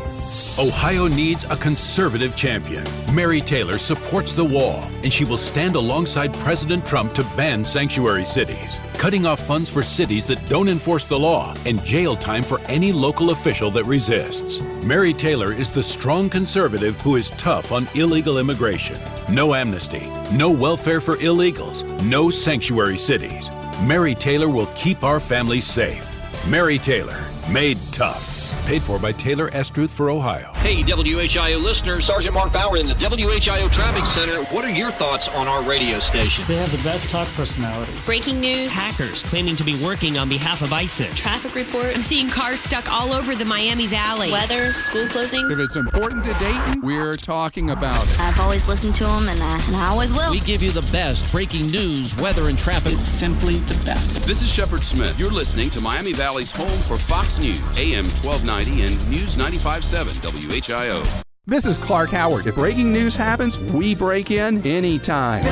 Ohio 0.60 1.08
needs 1.08 1.46
a 1.46 1.56
conservative 1.56 2.36
champion. 2.36 2.84
Mary 3.14 3.40
Taylor 3.40 3.78
supports 3.78 4.34
the 4.34 4.44
wall, 4.44 4.84
and 5.04 5.14
she 5.14 5.24
will 5.24 5.38
stand 5.38 5.76
alongside 5.76 6.34
President 6.34 6.86
Trump 6.86 7.14
to 7.14 7.24
ban 7.38 7.64
sanctuary 7.64 8.26
cities, 8.26 8.82
cutting 8.96 9.26
off 9.26 9.40
funds 9.40 9.70
for 9.70 9.82
cities 9.82 10.26
that 10.26 10.46
don't 10.50 10.68
enforce 10.68 11.06
the 11.06 11.18
law, 11.18 11.56
and 11.66 11.82
jail 11.86 12.14
time 12.14 12.44
for 12.44 12.60
any 12.68 12.92
local 12.92 13.30
official 13.30 13.72
that 13.72 13.86
resists. 13.86 14.60
Mary 14.84 15.14
Taylor 15.14 15.54
is 15.54 15.72
the 15.72 15.82
strong 15.82 16.30
conservative 16.30 17.00
who 17.00 17.16
is 17.16 17.30
tough 17.38 17.72
on 17.72 17.88
illegal 17.96 18.38
immigration. 18.38 19.00
No 19.30 19.56
amnesty, 19.56 20.12
no 20.34 20.52
welfare 20.52 21.00
for 21.00 21.16
illegals, 21.20 21.86
no 22.04 22.30
sanctuary 22.30 22.98
cities. 22.98 23.50
Mary 23.84 24.14
Taylor 24.14 24.50
will 24.50 24.68
keep 24.76 25.06
our 25.06 25.22
families 25.22 25.66
safe. 25.66 26.06
Mary 26.50 26.78
Taylor, 26.78 27.24
made 27.50 27.78
tough. 27.94 28.39
Paid 28.70 28.84
for 28.84 29.00
by 29.00 29.12
Taylor 29.14 29.50
Estruth 29.50 29.90
for 29.90 30.12
Ohio. 30.12 30.59
Hey, 30.60 30.84
WHIO 30.84 31.64
listeners, 31.64 32.06
Sergeant 32.06 32.34
Mark 32.36 32.52
Bauer 32.52 32.76
in 32.76 32.86
the 32.86 32.94
WHIO 32.94 33.72
Traffic 33.72 34.06
Center. 34.06 34.44
What 34.54 34.66
are 34.66 34.70
your 34.70 34.92
thoughts 34.92 35.30
on 35.30 35.48
our 35.48 35.64
radio 35.64 36.00
station? 36.00 36.44
They 36.50 36.58
have 36.58 36.70
the 36.70 36.84
best 36.84 37.10
talk 37.10 37.30
personalities. 37.30 38.06
Breaking 38.06 38.42
news. 38.42 38.74
Hackers 38.74 39.24
claiming 39.24 39.56
to 39.56 39.64
be 39.64 39.82
working 39.82 40.18
on 40.18 40.28
behalf 40.28 40.62
of 40.62 40.74
ISIS. 40.74 41.18
Traffic 41.18 41.56
report. 41.56 41.96
I'm 41.96 42.02
seeing 42.02 42.28
cars 42.30 42.60
stuck 42.60 42.92
all 42.92 43.14
over 43.14 43.36
the 43.36 43.46
Miami 43.46 43.88
Valley. 43.88 44.34
Weather, 44.34 44.74
school 44.74 45.06
closings. 45.06 45.50
If 45.50 45.60
it's 45.60 45.78
important 45.78 46.26
to 46.26 46.34
Dayton, 46.34 46.82
we're 46.82 47.14
talking 47.16 47.70
about 47.70 48.06
it. 48.06 48.20
I've 48.20 48.40
always 48.42 48.68
listened 48.68 48.96
to 48.96 49.06
them, 49.06 49.30
and 49.30 49.42
I, 49.42 49.66
and 49.66 49.78
I 49.78 49.88
always 49.88 50.14
will. 50.14 50.30
We 50.30 50.42
give 50.42 50.62
you 50.62 50.72
the 50.72 50.88
best 50.92 51.32
breaking 51.32 51.72
news, 51.72 52.18
weather, 52.18 52.50
and 52.50 52.60
traffic. 52.60 52.96
It's 52.96 53.08
simply 53.08 53.60
the 53.60 53.82
best. 53.86 54.22
This 54.24 54.42
is 54.42 54.54
Shepard 54.54 54.84
Smith. 54.84 55.18
You're 55.18 55.32
listening 55.32 55.70
to 55.70 55.80
Miami 55.80 56.12
Valley's 56.12 56.52
home 56.52 56.68
for 56.68 56.98
Fox 56.98 57.40
News, 57.40 57.62
AM 57.78 58.04
1290 58.22 58.82
and 58.82 59.10
News 59.10 59.38
95.7 59.38 60.49
WHIO. 60.50 61.04
This 61.46 61.66
is 61.66 61.78
Clark 61.78 62.10
Howard. 62.10 62.48
If 62.48 62.56
breaking 62.56 62.92
news 62.92 63.16
happens, 63.16 63.58
we 63.58 63.96
break 63.96 64.32
in 64.32 64.66
anytime. 64.66 65.44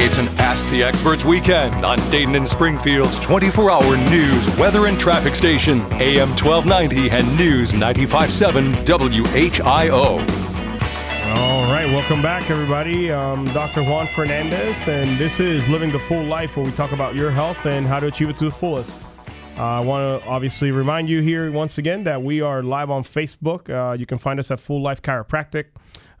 It's 0.00 0.16
an 0.16 0.28
Ask 0.38 0.68
the 0.70 0.82
Experts 0.82 1.24
weekend 1.24 1.84
on 1.84 1.98
Dayton 2.10 2.36
and 2.36 2.46
Springfield's 2.46 3.18
24 3.18 3.70
hour 3.70 3.96
news, 4.10 4.56
weather, 4.58 4.86
and 4.86 4.98
traffic 4.98 5.34
station, 5.34 5.80
AM 5.94 6.28
1290 6.36 7.10
and 7.10 7.36
News 7.36 7.74
957 7.74 8.72
WHIO. 8.84 10.47
All 11.30 11.70
right, 11.70 11.86
welcome 11.86 12.22
back, 12.22 12.50
everybody. 12.50 13.10
Um, 13.10 13.44
Dr. 13.46 13.82
Juan 13.82 14.06
Fernandez, 14.06 14.76
and 14.88 15.18
this 15.18 15.40
is 15.40 15.68
Living 15.68 15.92
the 15.92 15.98
Full 15.98 16.24
Life, 16.24 16.56
where 16.56 16.64
we 16.64 16.72
talk 16.72 16.92
about 16.92 17.14
your 17.14 17.30
health 17.30 17.66
and 17.66 17.86
how 17.86 18.00
to 18.00 18.06
achieve 18.06 18.30
it 18.30 18.36
to 18.36 18.46
the 18.46 18.50
fullest. 18.50 18.90
Uh, 19.58 19.62
I 19.62 19.80
want 19.80 20.22
to 20.22 20.26
obviously 20.26 20.70
remind 20.70 21.10
you 21.10 21.20
here 21.20 21.52
once 21.52 21.76
again 21.76 22.04
that 22.04 22.22
we 22.22 22.40
are 22.40 22.62
live 22.62 22.90
on 22.90 23.02
Facebook. 23.02 23.68
Uh, 23.68 23.92
you 23.92 24.06
can 24.06 24.16
find 24.16 24.40
us 24.40 24.50
at 24.50 24.58
Full 24.58 24.80
Life 24.80 25.02
Chiropractic. 25.02 25.66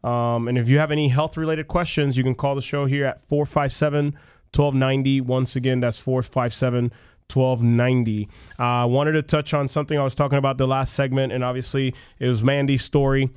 Um, 0.04 0.46
and 0.46 0.58
if 0.58 0.68
you 0.68 0.78
have 0.78 0.90
any 0.90 1.08
health 1.08 1.38
related 1.38 1.68
questions, 1.68 2.18
you 2.18 2.22
can 2.22 2.34
call 2.34 2.54
the 2.54 2.60
show 2.60 2.84
here 2.84 3.06
at 3.06 3.24
457 3.28 4.12
1290. 4.54 5.20
Once 5.22 5.56
again, 5.56 5.80
that's 5.80 5.96
457 5.96 6.92
1290. 7.32 8.28
I 8.58 8.82
uh, 8.82 8.86
wanted 8.86 9.12
to 9.12 9.22
touch 9.22 9.54
on 9.54 9.68
something 9.68 9.98
I 9.98 10.04
was 10.04 10.14
talking 10.14 10.38
about 10.38 10.58
the 10.58 10.66
last 10.66 10.92
segment, 10.92 11.32
and 11.32 11.42
obviously 11.42 11.94
it 12.18 12.28
was 12.28 12.44
Mandy's 12.44 12.84
story 12.84 13.30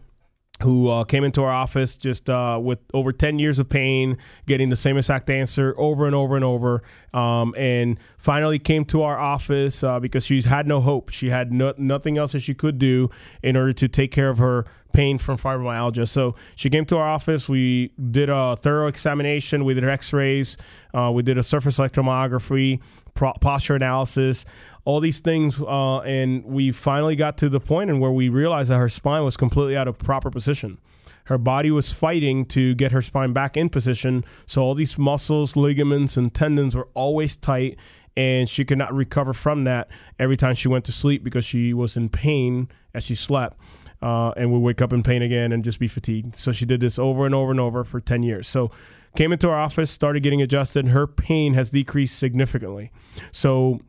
who 0.62 0.90
uh, 0.90 1.04
came 1.04 1.24
into 1.24 1.44
our 1.44 1.52
office 1.52 1.96
just 1.96 2.30
uh, 2.30 2.60
with 2.62 2.80
over 2.94 3.12
10 3.12 3.40
years 3.40 3.60
of 3.60 3.70
pain, 3.70 4.18
getting 4.48 4.70
the 4.70 4.76
same 4.76 4.98
exact 4.98 5.30
answer 5.30 5.74
over 5.78 6.06
and 6.06 6.16
over 6.16 6.36
and 6.36 6.46
over, 6.46 6.84
um, 7.14 7.54
and 7.58 7.98
finally 8.18 8.60
came 8.60 8.86
to 8.86 9.02
our 9.02 9.18
office 9.18 9.84
uh, 9.84 10.00
because 10.00 10.26
she 10.26 10.42
had 10.42 10.68
no 10.68 10.82
hope. 10.82 11.10
She 11.10 11.30
had 11.30 11.52
no, 11.52 11.74
nothing 11.78 12.18
else 12.18 12.32
that 12.34 12.42
she 12.42 12.54
could 12.54 12.78
do 12.78 13.10
in 13.42 13.56
order 13.56 13.74
to 13.74 13.88
take 13.88 14.12
care 14.12 14.30
of 14.30 14.38
her 14.38 14.66
pain 14.94 15.18
from 15.18 15.38
fibromyalgia. 15.38 16.08
So 16.08 16.36
she 16.56 16.70
came 16.70 16.86
to 16.86 16.98
our 16.98 17.08
office. 17.08 17.48
We 17.48 17.92
did 18.12 18.30
a 18.30 18.56
thorough 18.56 18.88
examination. 18.88 19.64
We 19.64 19.74
did 19.74 19.84
x-rays. 19.84 20.58
Uh, 20.94 21.12
we 21.14 21.24
did 21.24 21.38
a 21.38 21.44
surface 21.44 21.78
electromyography, 21.78 22.82
posture 23.16 23.76
analysis 23.76 24.46
all 24.84 25.00
these 25.00 25.20
things, 25.20 25.62
uh, 25.62 26.00
and 26.00 26.44
we 26.44 26.72
finally 26.72 27.16
got 27.16 27.38
to 27.38 27.50
the 27.50 27.60
point 27.60 27.90
in 27.90 28.00
where 28.00 28.12
we 28.12 28.30
realized 28.30 28.70
that 28.70 28.78
her 28.78 28.90
spine 28.90 29.24
was 29.24 29.38
completely 29.38 29.78
out 29.78 29.88
of 29.88 29.98
proper 30.00 30.32
position. 30.32 30.80
Her 31.26 31.38
body 31.38 31.70
was 31.70 31.92
fighting 31.92 32.46
to 32.48 32.74
get 32.74 32.92
her 32.92 33.02
spine 33.02 33.32
back 33.32 33.56
in 33.56 33.70
position, 33.70 34.26
so 34.48 34.64
all 34.64 34.74
these 34.74 34.98
muscles, 34.98 35.56
ligaments, 35.56 36.18
and 36.18 36.34
tendons 36.34 36.76
were 36.76 36.88
always 36.94 37.38
tight, 37.38 37.78
and 38.18 38.50
she 38.50 38.66
could 38.66 38.78
not 38.78 38.94
recover 38.94 39.34
from 39.34 39.64
that 39.66 39.88
every 40.18 40.36
time 40.36 40.56
she 40.56 40.68
went 40.68 40.84
to 40.86 40.92
sleep 40.92 41.24
because 41.24 41.46
she 41.46 41.74
was 41.74 41.96
in 41.96 42.10
pain 42.10 42.68
as 42.94 43.04
she 43.04 43.16
slept. 43.16 43.58
Uh, 44.04 44.32
and 44.36 44.52
would 44.52 44.62
wake 44.62 44.82
up 44.82 44.92
in 44.92 45.04
pain 45.04 45.22
again 45.22 45.52
and 45.52 45.64
just 45.64 45.78
be 45.80 45.88
fatigued. 45.88 46.36
So 46.36 46.52
she 46.52 46.66
did 46.66 46.80
this 46.80 46.98
over 46.98 47.24
and 47.24 47.36
over 47.36 47.52
and 47.52 47.60
over 47.60 47.84
for 47.84 48.00
10 48.00 48.24
years. 48.24 48.48
So 48.48 48.72
came 49.16 49.32
into 49.32 49.48
our 49.48 49.56
office, 49.58 49.92
started 49.92 50.24
getting 50.24 50.42
adjusted. 50.42 50.88
Her 50.88 51.06
pain 51.06 51.54
has 51.54 51.70
decreased 51.70 52.18
significantly. 52.18 52.92
So 53.32 53.80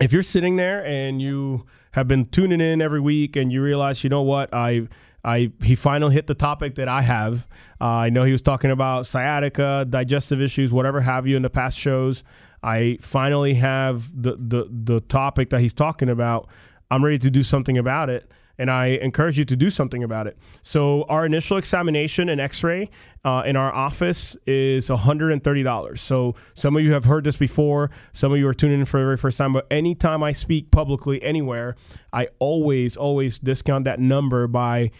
if 0.00 0.12
you're 0.12 0.22
sitting 0.22 0.56
there 0.56 0.84
and 0.84 1.20
you 1.20 1.66
have 1.92 2.06
been 2.06 2.26
tuning 2.26 2.60
in 2.60 2.82
every 2.82 3.00
week 3.00 3.36
and 3.36 3.52
you 3.52 3.62
realize, 3.62 4.04
you 4.04 4.10
know 4.10 4.22
what, 4.22 4.52
I 4.52 4.88
I 5.24 5.50
he 5.62 5.74
finally 5.74 6.14
hit 6.14 6.26
the 6.26 6.34
topic 6.34 6.74
that 6.76 6.88
I 6.88 7.02
have. 7.02 7.48
Uh, 7.80 7.84
I 7.84 8.10
know 8.10 8.24
he 8.24 8.32
was 8.32 8.42
talking 8.42 8.70
about 8.70 9.06
sciatica, 9.06 9.86
digestive 9.88 10.40
issues, 10.40 10.72
whatever 10.72 11.00
have 11.00 11.26
you 11.26 11.36
in 11.36 11.42
the 11.42 11.50
past 11.50 11.78
shows. 11.78 12.22
I 12.62 12.98
finally 13.00 13.54
have 13.54 14.10
the 14.22 14.36
the 14.36 14.68
the 14.70 15.00
topic 15.00 15.50
that 15.50 15.60
he's 15.60 15.74
talking 15.74 16.08
about. 16.08 16.48
I'm 16.90 17.04
ready 17.04 17.18
to 17.18 17.30
do 17.30 17.42
something 17.42 17.76
about 17.76 18.10
it 18.10 18.30
and 18.58 18.70
I 18.70 18.86
encourage 18.86 19.38
you 19.38 19.44
to 19.44 19.56
do 19.56 19.70
something 19.70 20.02
about 20.02 20.26
it. 20.26 20.36
So 20.62 21.04
our 21.04 21.26
initial 21.26 21.56
examination 21.56 22.28
and 22.28 22.40
X-ray 22.40 22.90
uh, 23.24 23.42
in 23.44 23.56
our 23.56 23.74
office 23.74 24.36
is 24.46 24.88
$130. 24.88 25.98
So 25.98 26.34
some 26.54 26.76
of 26.76 26.82
you 26.82 26.92
have 26.92 27.04
heard 27.04 27.24
this 27.24 27.36
before. 27.36 27.90
Some 28.12 28.32
of 28.32 28.38
you 28.38 28.48
are 28.48 28.54
tuning 28.54 28.80
in 28.80 28.86
for 28.86 28.98
the 28.98 29.04
very 29.04 29.16
first 29.16 29.38
time. 29.38 29.52
But 29.52 29.66
anytime 29.70 30.22
I 30.22 30.32
speak 30.32 30.70
publicly 30.70 31.22
anywhere, 31.22 31.76
I 32.12 32.28
always 32.38 32.96
always 32.96 33.38
discount 33.38 33.84
that 33.84 34.00
number 34.00 34.46
by 34.46 34.90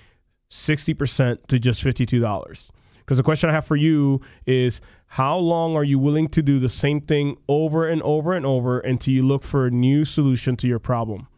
60% 0.50 1.46
to 1.46 1.58
just 1.58 1.82
$52. 1.82 2.70
Because 2.98 3.18
the 3.18 3.22
question 3.22 3.48
I 3.48 3.52
have 3.52 3.64
for 3.64 3.76
you 3.76 4.20
is 4.46 4.80
how 5.06 5.36
long 5.36 5.76
are 5.76 5.84
you 5.84 5.98
willing 5.98 6.28
to 6.28 6.42
do 6.42 6.58
the 6.58 6.68
same 6.68 7.00
thing 7.00 7.36
over 7.48 7.88
and 7.88 8.02
over 8.02 8.32
and 8.32 8.44
over 8.44 8.80
until 8.80 9.14
you 9.14 9.24
look 9.24 9.44
for 9.44 9.66
a 9.66 9.70
new 9.70 10.04
solution 10.04 10.56
to 10.56 10.66
your 10.66 10.80
problem? 10.80 11.28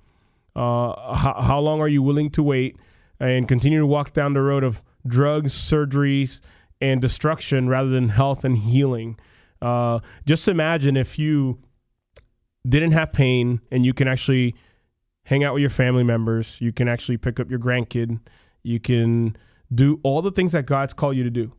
Uh, 0.59 1.15
how, 1.15 1.41
how 1.41 1.61
long 1.61 1.81
are 1.81 1.87
you 1.87 2.03
willing 2.03 2.31
to 2.31 2.43
wait 2.43 2.77
and 3.21 3.47
continue 3.47 3.79
to 3.79 3.87
walk 3.87 4.13
down 4.13 4.33
the 4.33 4.41
road 4.41 4.65
of 4.65 4.83
drugs, 5.07 5.55
surgeries, 5.55 6.41
and 6.81 7.01
destruction 7.01 7.69
rather 7.69 7.89
than 7.89 8.09
health 8.09 8.45
and 8.45 8.59
healing? 8.59 9.17
Uh, 9.63 10.01
just 10.27 10.49
imagine 10.49 10.97
if 10.97 11.17
you 11.17 11.61
didn't 12.69 12.91
have 12.91 13.13
pain 13.13 13.61
and 13.71 13.87
you 13.87 13.95
can 13.95 14.09
actually 14.09 14.57
hang 15.27 15.45
out 15.45 15.55
with 15.55 15.61
your 15.61 15.71
family 15.71 16.03
members, 16.03 16.61
you 16.61 16.73
can 16.73 16.89
actually 16.89 17.17
pick 17.17 17.39
up 17.39 17.49
your 17.49 17.61
grandkid, 17.61 18.19
you 18.65 18.81
can 18.81 19.37
do 19.73 20.01
all 20.03 20.23
the 20.23 20.33
things 20.33 20.51
that 20.53 20.67
God's 20.67 20.93
called 20.93 21.17
you 21.17 21.23
to 21.23 21.31
do. 21.31 21.53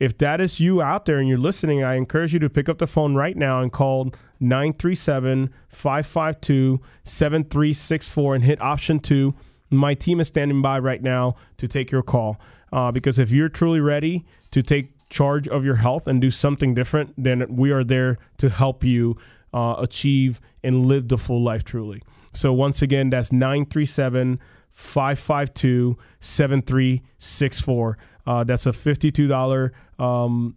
If 0.00 0.16
that 0.18 0.40
is 0.40 0.60
you 0.60 0.80
out 0.80 1.06
there 1.06 1.18
and 1.18 1.28
you're 1.28 1.38
listening, 1.38 1.82
I 1.82 1.96
encourage 1.96 2.32
you 2.32 2.38
to 2.40 2.50
pick 2.50 2.68
up 2.68 2.78
the 2.78 2.86
phone 2.86 3.14
right 3.14 3.36
now 3.36 3.60
and 3.60 3.72
call 3.72 4.12
937 4.38 5.52
552 5.68 6.80
7364 7.04 8.34
and 8.34 8.44
hit 8.44 8.60
option 8.60 9.00
two. 9.00 9.34
My 9.70 9.94
team 9.94 10.20
is 10.20 10.28
standing 10.28 10.62
by 10.62 10.78
right 10.78 11.02
now 11.02 11.34
to 11.56 11.66
take 11.66 11.90
your 11.90 12.02
call. 12.02 12.40
Uh, 12.72 12.92
because 12.92 13.18
if 13.18 13.30
you're 13.30 13.48
truly 13.48 13.80
ready 13.80 14.24
to 14.50 14.62
take 14.62 14.92
charge 15.08 15.48
of 15.48 15.64
your 15.64 15.76
health 15.76 16.06
and 16.06 16.20
do 16.20 16.30
something 16.30 16.74
different, 16.74 17.14
then 17.16 17.56
we 17.56 17.70
are 17.70 17.82
there 17.82 18.18
to 18.36 18.50
help 18.50 18.84
you 18.84 19.16
uh, 19.52 19.76
achieve 19.78 20.40
and 20.62 20.86
live 20.86 21.08
the 21.08 21.18
full 21.18 21.42
life 21.42 21.64
truly. 21.64 22.02
So, 22.32 22.52
once 22.52 22.82
again, 22.82 23.10
that's 23.10 23.32
937 23.32 24.38
552 24.70 25.96
7364. 26.20 27.98
Uh, 28.28 28.44
that's 28.44 28.66
a 28.66 28.72
$52 28.72 29.70
um, 29.98 30.54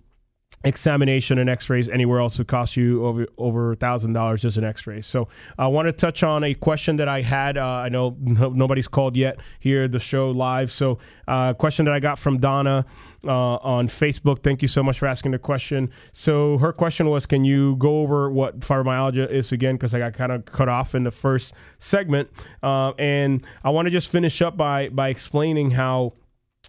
examination 0.65 1.39
and 1.39 1.49
x-rays 1.49 1.87
anywhere 1.87 2.19
else. 2.19 2.37
Would 2.37 2.47
cost 2.47 2.75
you 2.75 3.05
over 3.05 3.25
over 3.37 3.71
a 3.71 3.75
thousand 3.75 4.13
dollars 4.13 4.41
just 4.41 4.57
an 4.57 4.63
x-ray. 4.63 5.01
So 5.01 5.27
i 5.57 5.65
want 5.67 5.87
to 5.87 5.91
touch 5.91 6.21
on 6.21 6.43
a 6.43 6.53
question 6.53 6.97
that 6.97 7.07
i 7.07 7.21
had 7.21 7.57
uh, 7.57 7.65
i 7.65 7.89
know 7.89 8.15
no, 8.19 8.49
nobody's 8.49 8.87
called 8.87 9.15
yet 9.15 9.37
here 9.59 9.87
the 9.87 9.99
show 9.99 10.29
live. 10.29 10.71
So 10.71 10.99
a 11.27 11.31
uh, 11.31 11.53
question 11.53 11.85
that 11.85 11.93
i 11.93 11.99
got 11.99 12.19
from 12.19 12.39
donna 12.39 12.85
uh, 13.25 13.55
on 13.55 13.87
facebook. 13.87 14.43
Thank 14.43 14.61
you 14.61 14.67
so 14.67 14.83
much 14.83 14.99
for 14.99 15.07
asking 15.07 15.31
the 15.31 15.39
question. 15.39 15.89
So 16.11 16.57
her 16.59 16.73
question 16.73 17.09
was 17.09 17.25
can 17.25 17.43
you 17.43 17.75
go 17.77 18.01
over 18.01 18.29
what 18.29 18.59
fibromyalgia 18.59 19.31
is 19.31 19.51
again? 19.51 19.75
Because 19.75 19.95
i 19.95 19.99
got 19.99 20.13
kind 20.13 20.31
of 20.31 20.45
cut 20.45 20.69
off 20.69 20.93
in 20.93 21.05
the 21.05 21.11
first 21.11 21.53
segment. 21.79 22.29
Uh, 22.61 22.91
and 22.99 23.43
i 23.63 23.71
want 23.71 23.87
to 23.87 23.89
just 23.89 24.09
finish 24.09 24.43
up 24.43 24.57
by 24.57 24.89
by 24.89 25.09
explaining 25.09 25.71
how 25.71 26.13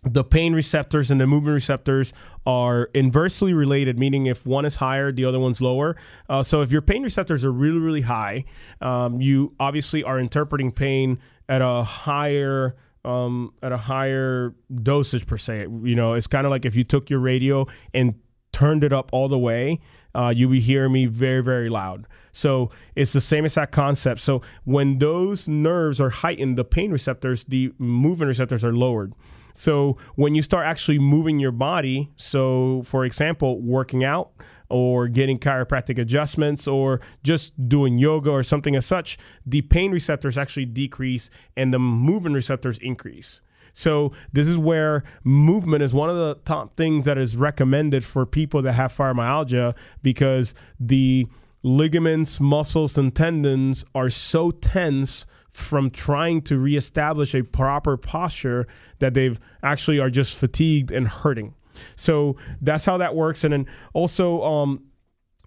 the 0.04 0.24
pain 0.24 0.52
receptors 0.52 1.10
and 1.10 1.20
the 1.20 1.26
movement 1.26 1.54
receptors 1.54 2.12
are 2.44 2.90
inversely 2.92 3.54
related, 3.54 3.98
meaning 3.98 4.26
if 4.26 4.44
one 4.44 4.64
is 4.64 4.76
higher, 4.76 5.12
the 5.12 5.24
other 5.24 5.38
one's 5.38 5.60
lower. 5.60 5.96
Uh, 6.28 6.42
so 6.42 6.60
if 6.60 6.72
your 6.72 6.82
pain 6.82 7.02
receptors 7.02 7.44
are 7.44 7.52
really, 7.52 7.78
really 7.78 8.00
high, 8.00 8.44
um, 8.80 9.20
you 9.20 9.54
obviously 9.60 10.02
are 10.02 10.18
interpreting 10.18 10.72
pain 10.72 11.18
at 11.48 11.62
a 11.62 11.84
higher 11.84 12.74
um, 13.04 13.52
at 13.62 13.72
a 13.72 13.76
higher 13.76 14.54
dosage 14.72 15.26
per 15.26 15.36
se. 15.36 15.66
You 15.82 15.94
know, 15.96 16.14
it's 16.14 16.26
kind 16.26 16.46
of 16.46 16.50
like 16.50 16.64
if 16.64 16.76
you 16.76 16.84
took 16.84 17.10
your 17.10 17.18
radio 17.18 17.66
and 17.92 18.14
turned 18.52 18.84
it 18.84 18.92
up 18.92 19.08
all 19.12 19.28
the 19.28 19.38
way, 19.38 19.80
uh, 20.14 20.32
you 20.34 20.48
would 20.48 20.60
hear 20.60 20.88
me 20.88 21.06
very, 21.06 21.42
very 21.42 21.68
loud. 21.68 22.06
So 22.32 22.70
it's 22.94 23.12
the 23.12 23.20
same 23.20 23.44
exact 23.44 23.72
concept. 23.72 24.20
So 24.20 24.42
when 24.64 24.98
those 24.98 25.48
nerves 25.48 26.00
are 26.00 26.10
heightened, 26.10 26.56
the 26.56 26.64
pain 26.64 26.90
receptors, 26.90 27.44
the 27.44 27.72
movement 27.78 28.28
receptors 28.28 28.62
are 28.62 28.72
lowered. 28.72 29.14
So 29.54 29.96
when 30.14 30.34
you 30.34 30.42
start 30.42 30.66
actually 30.66 30.98
moving 30.98 31.38
your 31.38 31.52
body, 31.52 32.10
so 32.16 32.82
for 32.84 33.04
example, 33.04 33.60
working 33.60 34.04
out 34.04 34.30
or 34.68 35.06
getting 35.06 35.38
chiropractic 35.38 35.98
adjustments 35.98 36.66
or 36.66 37.00
just 37.22 37.68
doing 37.68 37.98
yoga 37.98 38.30
or 38.30 38.42
something 38.42 38.74
as 38.74 38.86
such, 38.86 39.18
the 39.44 39.62
pain 39.62 39.92
receptors 39.92 40.38
actually 40.38 40.64
decrease 40.64 41.28
and 41.56 41.72
the 41.74 41.78
movement 41.78 42.34
receptors 42.34 42.78
increase. 42.78 43.42
So 43.74 44.12
this 44.32 44.48
is 44.48 44.56
where 44.56 45.02
movement 45.24 45.82
is 45.82 45.94
one 45.94 46.10
of 46.10 46.16
the 46.16 46.36
top 46.44 46.76
things 46.76 47.04
that 47.04 47.18
is 47.18 47.36
recommended 47.36 48.04
for 48.04 48.26
people 48.26 48.62
that 48.62 48.72
have 48.72 48.92
fibromyalgia 48.92 49.74
because 50.02 50.54
the 50.78 51.26
ligaments, 51.62 52.40
muscles, 52.40 52.98
and 52.98 53.14
tendons 53.14 53.84
are 53.94 54.10
so 54.10 54.50
tense 54.50 55.26
from 55.52 55.90
trying 55.90 56.40
to 56.42 56.58
reestablish 56.58 57.34
a 57.34 57.42
proper 57.42 57.96
posture 57.96 58.66
that 58.98 59.14
they've 59.14 59.38
actually 59.62 60.00
are 60.00 60.10
just 60.10 60.36
fatigued 60.36 60.90
and 60.90 61.06
hurting. 61.06 61.54
So 61.96 62.36
that's 62.60 62.84
how 62.84 62.96
that 62.98 63.14
works. 63.14 63.44
And 63.44 63.52
then 63.52 63.66
also, 63.92 64.42
um, 64.42 64.82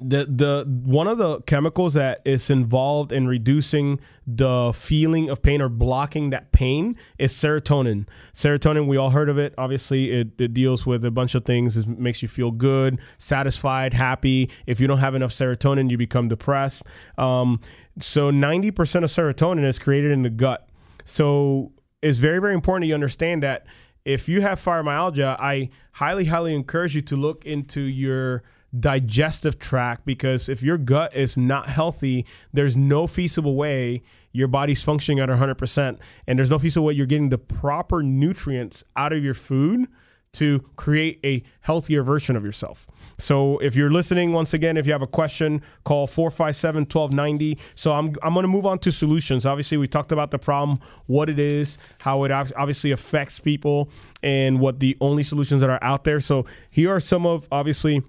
the 0.02 0.26
the 0.26 0.66
one 0.84 1.08
of 1.08 1.18
the 1.18 1.40
chemicals 1.42 1.94
that 1.94 2.22
is 2.26 2.50
involved 2.50 3.14
in 3.14 3.28
reducing 3.28 4.00
the 4.28 4.74
feeling 4.76 5.30
of 5.30 5.42
pain 5.42 5.62
or 5.62 5.70
blocking 5.70 6.32
that 6.32 6.52
pain 6.52 6.98
is 7.18 7.32
serotonin. 7.34 8.06
Serotonin, 8.34 8.88
we 8.88 8.98
all 8.98 9.12
heard 9.12 9.30
of 9.30 9.38
it. 9.38 9.54
Obviously, 9.58 10.12
it, 10.12 10.30
it 10.38 10.54
deals 10.54 10.86
with 10.86 11.06
a 11.06 11.12
bunch 11.12 11.34
of 11.34 11.46
things. 11.46 11.78
It 11.78 11.88
makes 11.88 12.22
you 12.22 12.28
feel 12.28 12.52
good, 12.52 13.00
satisfied, 13.20 13.94
happy. 13.94 14.50
If 14.66 14.82
you 14.82 14.88
don't 14.88 14.98
have 14.98 15.16
enough 15.16 15.32
serotonin, 15.32 15.90
you 15.90 15.98
become 15.98 16.28
depressed. 16.28 16.84
Um, 17.18 17.62
so, 18.00 18.32
ninety 18.32 18.72
percent 18.72 19.06
of 19.06 19.12
serotonin 19.12 19.64
is 19.64 19.80
created 19.80 20.12
in 20.12 20.24
the 20.24 20.30
gut. 20.30 20.68
So, 21.06 21.72
it's 22.02 22.18
very 22.18 22.40
very 22.40 22.54
important 22.54 22.84
that 22.84 22.88
you 22.88 22.96
understand 22.96 23.44
that 23.44 23.66
if 24.04 24.28
you 24.28 24.42
have 24.42 24.60
fibromyalgia, 24.60 25.40
I 25.40 25.70
highly, 25.94 26.26
highly 26.26 26.54
encourage 26.54 26.96
you 26.96 27.02
to 27.04 27.16
look 27.16 27.46
into 27.46 27.82
your 27.82 28.44
digestive 28.80 29.60
tract 29.60 30.06
because 30.06 30.50
if 30.50 30.62
your 30.62 30.78
gut 30.78 31.16
is 31.16 31.38
not 31.38 31.70
healthy, 31.70 32.26
there's 32.54 32.76
no 32.76 33.08
feasible 33.08 33.56
way 33.56 34.02
your 34.32 34.48
body's 34.48 34.84
functioning 34.84 35.20
at 35.20 35.30
100%, 35.30 35.98
and 36.28 36.38
there's 36.38 36.50
no 36.50 36.60
feasible 36.60 36.88
way 36.88 36.94
you're 36.94 37.06
getting 37.06 37.30
the 37.30 37.38
proper 37.38 38.04
nutrients 38.04 38.84
out 38.96 39.14
of 39.14 39.24
your 39.24 39.34
food 39.34 39.88
to 40.36 40.60
create 40.76 41.20
a 41.24 41.42
healthier 41.62 42.04
version 42.04 42.36
of 42.36 42.44
yourself. 42.44 42.86
So 43.18 43.58
if 43.60 43.74
you're 43.74 43.90
listening, 43.90 44.34
once 44.34 44.54
again, 44.54 44.76
if 44.76 44.86
you 44.86 44.92
have 44.92 45.02
a 45.02 45.08
question, 45.08 45.62
call 45.86 46.08
457 46.08 46.82
1290. 46.82 47.58
So 47.76 47.94
I'm, 47.94 48.14
I'm 48.22 48.34
going 48.34 48.44
to 48.44 48.50
move 48.50 48.66
on 48.66 48.80
to 48.80 48.92
solutions. 48.92 49.46
Obviously, 49.46 49.78
we 49.78 49.88
talked 49.88 50.12
about 50.12 50.32
the 50.32 50.38
problem, 50.38 50.82
what 51.06 51.30
it 51.30 51.40
is, 51.40 51.78
how 52.00 52.26
it 52.26 52.32
obviously 52.32 52.92
affects 52.92 53.40
people, 53.40 53.90
and 54.22 54.60
what 54.60 54.82
the 54.82 54.98
only 55.00 55.24
solutions 55.24 55.62
that 55.62 55.70
are 55.70 55.82
out 55.82 56.04
there. 56.04 56.20
So 56.20 56.46
here 56.70 56.94
are 56.94 57.00
some 57.00 57.26
of, 57.26 57.48
obviously, 57.50 58.04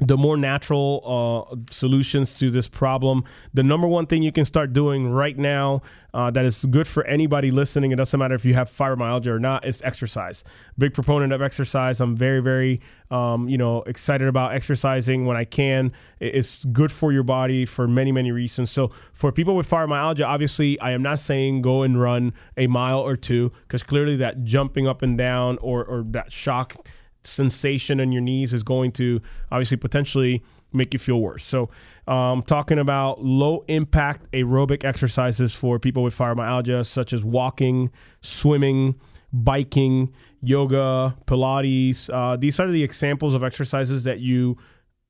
the 0.00 0.16
more 0.16 0.36
natural 0.36 1.48
uh, 1.50 1.56
solutions 1.70 2.38
to 2.38 2.50
this 2.50 2.68
problem. 2.68 3.24
The 3.54 3.62
number 3.62 3.86
one 3.86 4.06
thing 4.06 4.22
you 4.22 4.32
can 4.32 4.44
start 4.44 4.72
doing 4.72 5.10
right 5.10 5.36
now 5.36 5.82
uh, 6.14 6.30
that 6.30 6.44
is 6.44 6.64
good 6.66 6.86
for 6.86 7.04
anybody 7.04 7.50
listening, 7.50 7.90
it 7.90 7.96
doesn't 7.96 8.18
matter 8.18 8.34
if 8.34 8.44
you 8.44 8.54
have 8.54 8.70
fibromyalgia 8.70 9.28
or 9.28 9.40
not, 9.40 9.64
is 9.64 9.80
exercise. 9.82 10.44
Big 10.76 10.92
proponent 10.92 11.32
of 11.32 11.40
exercise. 11.40 12.00
I'm 12.00 12.16
very, 12.16 12.40
very, 12.40 12.80
um, 13.10 13.48
you 13.48 13.56
know, 13.56 13.82
excited 13.82 14.28
about 14.28 14.54
exercising 14.54 15.24
when 15.24 15.36
I 15.36 15.44
can. 15.44 15.92
It's 16.20 16.64
good 16.66 16.92
for 16.92 17.12
your 17.12 17.22
body 17.22 17.64
for 17.64 17.88
many, 17.88 18.12
many 18.12 18.30
reasons. 18.30 18.70
So 18.70 18.90
for 19.12 19.32
people 19.32 19.56
with 19.56 19.68
fibromyalgia, 19.68 20.26
obviously, 20.26 20.78
I 20.80 20.90
am 20.90 21.02
not 21.02 21.18
saying 21.18 21.62
go 21.62 21.82
and 21.82 21.98
run 21.98 22.34
a 22.56 22.66
mile 22.66 23.00
or 23.00 23.16
two 23.16 23.50
because 23.62 23.82
clearly 23.82 24.16
that 24.16 24.44
jumping 24.44 24.86
up 24.86 25.00
and 25.00 25.16
down 25.16 25.58
or, 25.58 25.84
or 25.84 26.02
that 26.08 26.30
shock 26.30 26.86
sensation 27.24 28.00
in 28.00 28.12
your 28.12 28.22
knees 28.22 28.52
is 28.52 28.62
going 28.62 28.92
to 28.92 29.20
obviously 29.50 29.76
potentially 29.76 30.42
make 30.72 30.92
you 30.92 30.98
feel 30.98 31.20
worse. 31.20 31.44
So, 31.44 31.70
um, 32.06 32.42
talking 32.42 32.78
about 32.78 33.22
low 33.22 33.64
impact 33.68 34.30
aerobic 34.32 34.84
exercises 34.84 35.54
for 35.54 35.78
people 35.78 36.02
with 36.02 36.16
fibromyalgia, 36.16 36.86
such 36.86 37.12
as 37.12 37.24
walking, 37.24 37.90
swimming, 38.20 38.98
biking, 39.32 40.12
yoga, 40.42 41.16
Pilates. 41.26 42.10
Uh, 42.12 42.36
these 42.36 42.58
are 42.58 42.70
the 42.70 42.82
examples 42.82 43.34
of 43.34 43.42
exercises 43.42 44.04
that 44.04 44.20
you 44.20 44.58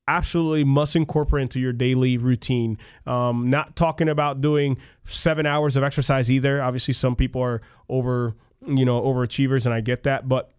absolutely 0.07 0.63
must 0.63 0.95
incorporate 0.95 1.43
into 1.43 1.59
your 1.59 1.73
daily 1.73 2.17
routine. 2.17 2.77
Um, 3.07 3.49
not 3.49 3.75
talking 3.75 4.09
about 4.09 4.41
doing 4.41 4.77
seven 5.05 5.45
hours 5.45 5.75
of 5.75 5.83
exercise 5.83 6.29
either. 6.29 6.61
Obviously, 6.61 6.93
some 6.93 7.15
people 7.15 7.41
are 7.41 7.61
over, 7.89 8.35
you 8.67 8.85
know, 8.85 9.01
overachievers, 9.01 9.65
and 9.65 9.73
I 9.73 9.81
get 9.81 10.03
that, 10.03 10.27
but 10.27 10.51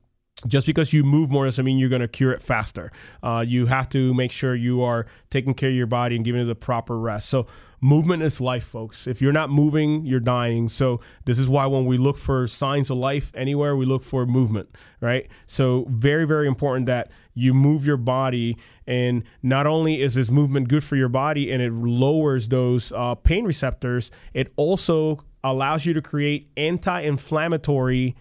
just 0.46 0.66
because 0.66 0.92
you 0.92 1.04
move 1.04 1.30
more 1.30 1.44
doesn't 1.44 1.64
mean 1.64 1.78
you're 1.78 1.88
going 1.88 2.02
to 2.02 2.08
cure 2.08 2.32
it 2.32 2.42
faster. 2.42 2.92
Uh, 3.22 3.44
you 3.46 3.66
have 3.66 3.88
to 3.90 4.12
make 4.14 4.30
sure 4.30 4.54
you 4.54 4.82
are 4.82 5.06
taking 5.30 5.54
care 5.54 5.70
of 5.70 5.74
your 5.74 5.86
body 5.86 6.16
and 6.16 6.24
giving 6.24 6.42
it 6.42 6.46
the 6.46 6.54
proper 6.54 6.98
rest. 6.98 7.28
So, 7.28 7.46
movement 7.80 8.22
is 8.22 8.40
life, 8.40 8.64
folks. 8.64 9.06
If 9.06 9.20
you're 9.20 9.32
not 9.32 9.50
moving, 9.50 10.04
you're 10.04 10.20
dying. 10.20 10.68
So, 10.68 11.00
this 11.24 11.38
is 11.38 11.48
why 11.48 11.66
when 11.66 11.86
we 11.86 11.98
look 11.98 12.16
for 12.16 12.46
signs 12.46 12.90
of 12.90 12.98
life 12.98 13.32
anywhere, 13.34 13.76
we 13.76 13.86
look 13.86 14.04
for 14.04 14.26
movement, 14.26 14.70
right? 15.00 15.28
So, 15.46 15.86
very, 15.88 16.26
very 16.26 16.46
important 16.46 16.86
that 16.86 17.10
you 17.34 17.54
move 17.54 17.86
your 17.86 17.96
body. 17.96 18.56
And 18.86 19.24
not 19.42 19.66
only 19.66 20.02
is 20.02 20.14
this 20.14 20.30
movement 20.30 20.68
good 20.68 20.84
for 20.84 20.96
your 20.96 21.08
body 21.08 21.50
and 21.50 21.62
it 21.62 21.72
lowers 21.72 22.48
those 22.48 22.92
uh, 22.92 23.14
pain 23.14 23.44
receptors, 23.44 24.10
it 24.32 24.52
also 24.56 25.24
allows 25.42 25.84
you 25.84 25.92
to 25.92 26.02
create 26.02 26.50
anti 26.56 27.00
inflammatory 27.00 28.16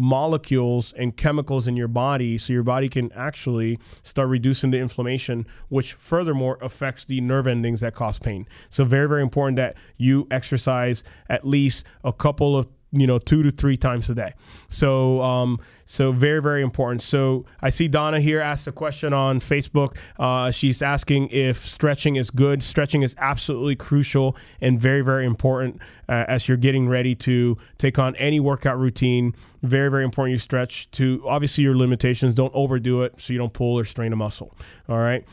molecules 0.00 0.92
and 0.96 1.16
chemicals 1.16 1.68
in 1.68 1.76
your 1.76 1.88
body 1.88 2.38
so 2.38 2.52
your 2.52 2.62
body 2.62 2.88
can 2.88 3.12
actually 3.12 3.78
start 4.02 4.28
reducing 4.28 4.70
the 4.70 4.78
inflammation 4.78 5.46
which 5.68 5.92
furthermore 5.92 6.58
affects 6.62 7.04
the 7.04 7.20
nerve 7.20 7.46
endings 7.46 7.80
that 7.80 7.94
cause 7.94 8.18
pain. 8.18 8.46
So 8.70 8.84
very 8.84 9.08
very 9.08 9.22
important 9.22 9.56
that 9.56 9.76
you 9.96 10.26
exercise 10.30 11.04
at 11.28 11.46
least 11.46 11.84
a 12.02 12.12
couple 12.12 12.56
of 12.56 12.66
you 12.92 13.06
know 13.06 13.18
two 13.18 13.42
to 13.42 13.50
three 13.50 13.76
times 13.76 14.08
a 14.10 14.14
day. 14.14 14.34
So 14.68 15.22
um 15.22 15.60
so 15.86 16.12
very 16.12 16.40
very 16.40 16.62
important. 16.62 17.02
So 17.02 17.44
i 17.60 17.68
see 17.70 17.88
donna 17.88 18.20
here 18.20 18.40
asked 18.40 18.66
a 18.66 18.72
question 18.72 19.12
on 19.12 19.40
facebook. 19.40 19.96
Uh, 20.18 20.50
she's 20.50 20.82
asking 20.82 21.28
if 21.28 21.66
stretching 21.66 22.16
is 22.16 22.30
good. 22.30 22.62
Stretching 22.62 23.02
is 23.02 23.14
absolutely 23.18 23.76
crucial 23.76 24.36
and 24.60 24.80
very 24.80 25.02
very 25.02 25.26
important 25.26 25.80
uh, 26.08 26.24
as 26.28 26.48
you're 26.48 26.56
getting 26.56 26.88
ready 26.88 27.14
to 27.14 27.56
take 27.78 27.98
on 27.98 28.16
any 28.16 28.40
workout 28.40 28.78
routine. 28.78 29.34
Very 29.62 29.90
very 29.90 30.04
important 30.04 30.32
you 30.32 30.38
stretch 30.38 30.90
to 30.92 31.22
obviously 31.26 31.64
your 31.64 31.76
limitations 31.76 32.34
don't 32.34 32.54
overdo 32.54 33.02
it 33.02 33.20
so 33.20 33.32
you 33.32 33.38
don't 33.38 33.52
pull 33.52 33.78
or 33.78 33.84
strain 33.84 34.12
a 34.12 34.16
muscle. 34.16 34.54
All 34.88 34.98
right 34.98 35.24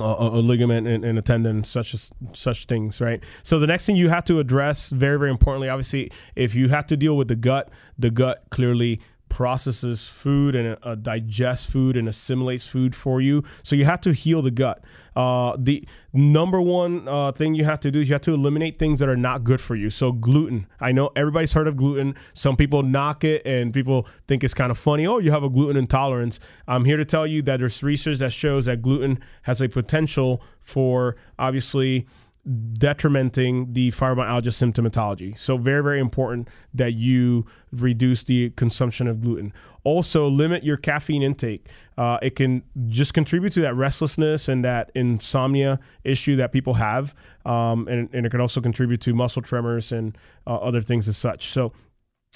a, 0.00 0.40
ligament 0.40 0.88
and, 0.88 1.04
and, 1.04 1.18
a 1.18 1.22
tendon, 1.22 1.62
such 1.64 1.94
as 1.94 2.10
such 2.32 2.66
things, 2.66 3.00
right? 3.00 3.22
So 3.42 3.58
the 3.58 3.66
next 3.66 3.86
thing 3.86 3.96
you 3.96 4.08
have 4.08 4.24
to 4.24 4.40
address, 4.40 4.90
very 4.90 5.18
very 5.18 5.30
importantly, 5.30 5.68
obviously, 5.68 6.10
if 6.34 6.54
you 6.54 6.68
have 6.68 6.86
to 6.88 6.96
deal 6.96 7.16
with 7.16 7.28
the 7.28 7.36
gut, 7.36 7.70
the 7.98 8.10
gut 8.10 8.44
clearly 8.50 9.00
processes 9.34 10.06
food 10.06 10.54
and 10.54 10.78
uh, 10.84 10.94
digests 10.94 11.68
food 11.68 11.96
and 11.96 12.08
assimilates 12.08 12.64
food 12.64 12.94
for 12.94 13.20
you. 13.20 13.42
So 13.64 13.74
you 13.74 13.84
have 13.84 14.00
to 14.02 14.12
heal 14.12 14.42
the 14.42 14.52
gut. 14.52 14.80
Uh, 15.16 15.56
the 15.58 15.84
number 16.12 16.60
one 16.60 17.08
uh, 17.08 17.32
thing 17.32 17.56
you 17.56 17.64
have 17.64 17.80
to 17.80 17.90
do 17.90 18.00
is 18.00 18.08
you 18.08 18.14
have 18.14 18.22
to 18.22 18.32
eliminate 18.32 18.78
things 18.78 19.00
that 19.00 19.08
are 19.08 19.16
not 19.16 19.42
good 19.42 19.60
for 19.60 19.74
you. 19.74 19.90
So 19.90 20.12
gluten. 20.12 20.68
I 20.80 20.92
know 20.92 21.10
everybody's 21.16 21.52
heard 21.52 21.66
of 21.66 21.76
gluten. 21.76 22.14
Some 22.32 22.54
people 22.54 22.84
knock 22.84 23.24
it 23.24 23.44
and 23.44 23.74
people 23.74 24.06
think 24.28 24.44
it's 24.44 24.54
kind 24.54 24.70
of 24.70 24.78
funny. 24.78 25.04
Oh, 25.04 25.18
you 25.18 25.32
have 25.32 25.42
a 25.42 25.50
gluten 25.50 25.76
intolerance. 25.76 26.38
I'm 26.68 26.84
here 26.84 26.96
to 26.96 27.04
tell 27.04 27.26
you 27.26 27.42
that 27.42 27.58
there's 27.58 27.82
research 27.82 28.18
that 28.18 28.30
shows 28.30 28.66
that 28.66 28.82
gluten 28.82 29.18
has 29.42 29.60
a 29.60 29.68
potential 29.68 30.42
for 30.60 31.16
obviously 31.40 32.06
detrimenting 32.74 33.72
the 33.72 33.90
fibromyalgia 33.90 34.48
symptomatology. 34.48 35.38
So 35.38 35.56
very, 35.56 35.82
very 35.82 36.00
important 36.00 36.48
that 36.74 36.92
you 36.92 37.46
reduce 37.72 38.22
the 38.22 38.50
consumption 38.50 39.06
of 39.06 39.22
gluten. 39.22 39.52
Also, 39.82 40.28
limit 40.28 40.62
your 40.62 40.76
caffeine 40.76 41.22
intake. 41.22 41.66
Uh, 41.96 42.18
it 42.20 42.36
can 42.36 42.62
just 42.88 43.14
contribute 43.14 43.52
to 43.54 43.60
that 43.60 43.74
restlessness 43.74 44.48
and 44.48 44.64
that 44.64 44.90
insomnia 44.94 45.78
issue 46.02 46.36
that 46.36 46.52
people 46.52 46.74
have, 46.74 47.14
um, 47.46 47.86
and, 47.88 48.08
and, 48.12 48.26
it 48.26 48.30
can 48.30 48.40
also 48.40 48.60
contribute 48.60 49.00
to 49.00 49.14
muscle 49.14 49.42
tremors 49.42 49.92
and 49.92 50.18
uh, 50.46 50.56
other 50.56 50.82
things 50.82 51.08
as 51.08 51.16
such. 51.16 51.48
So 51.48 51.72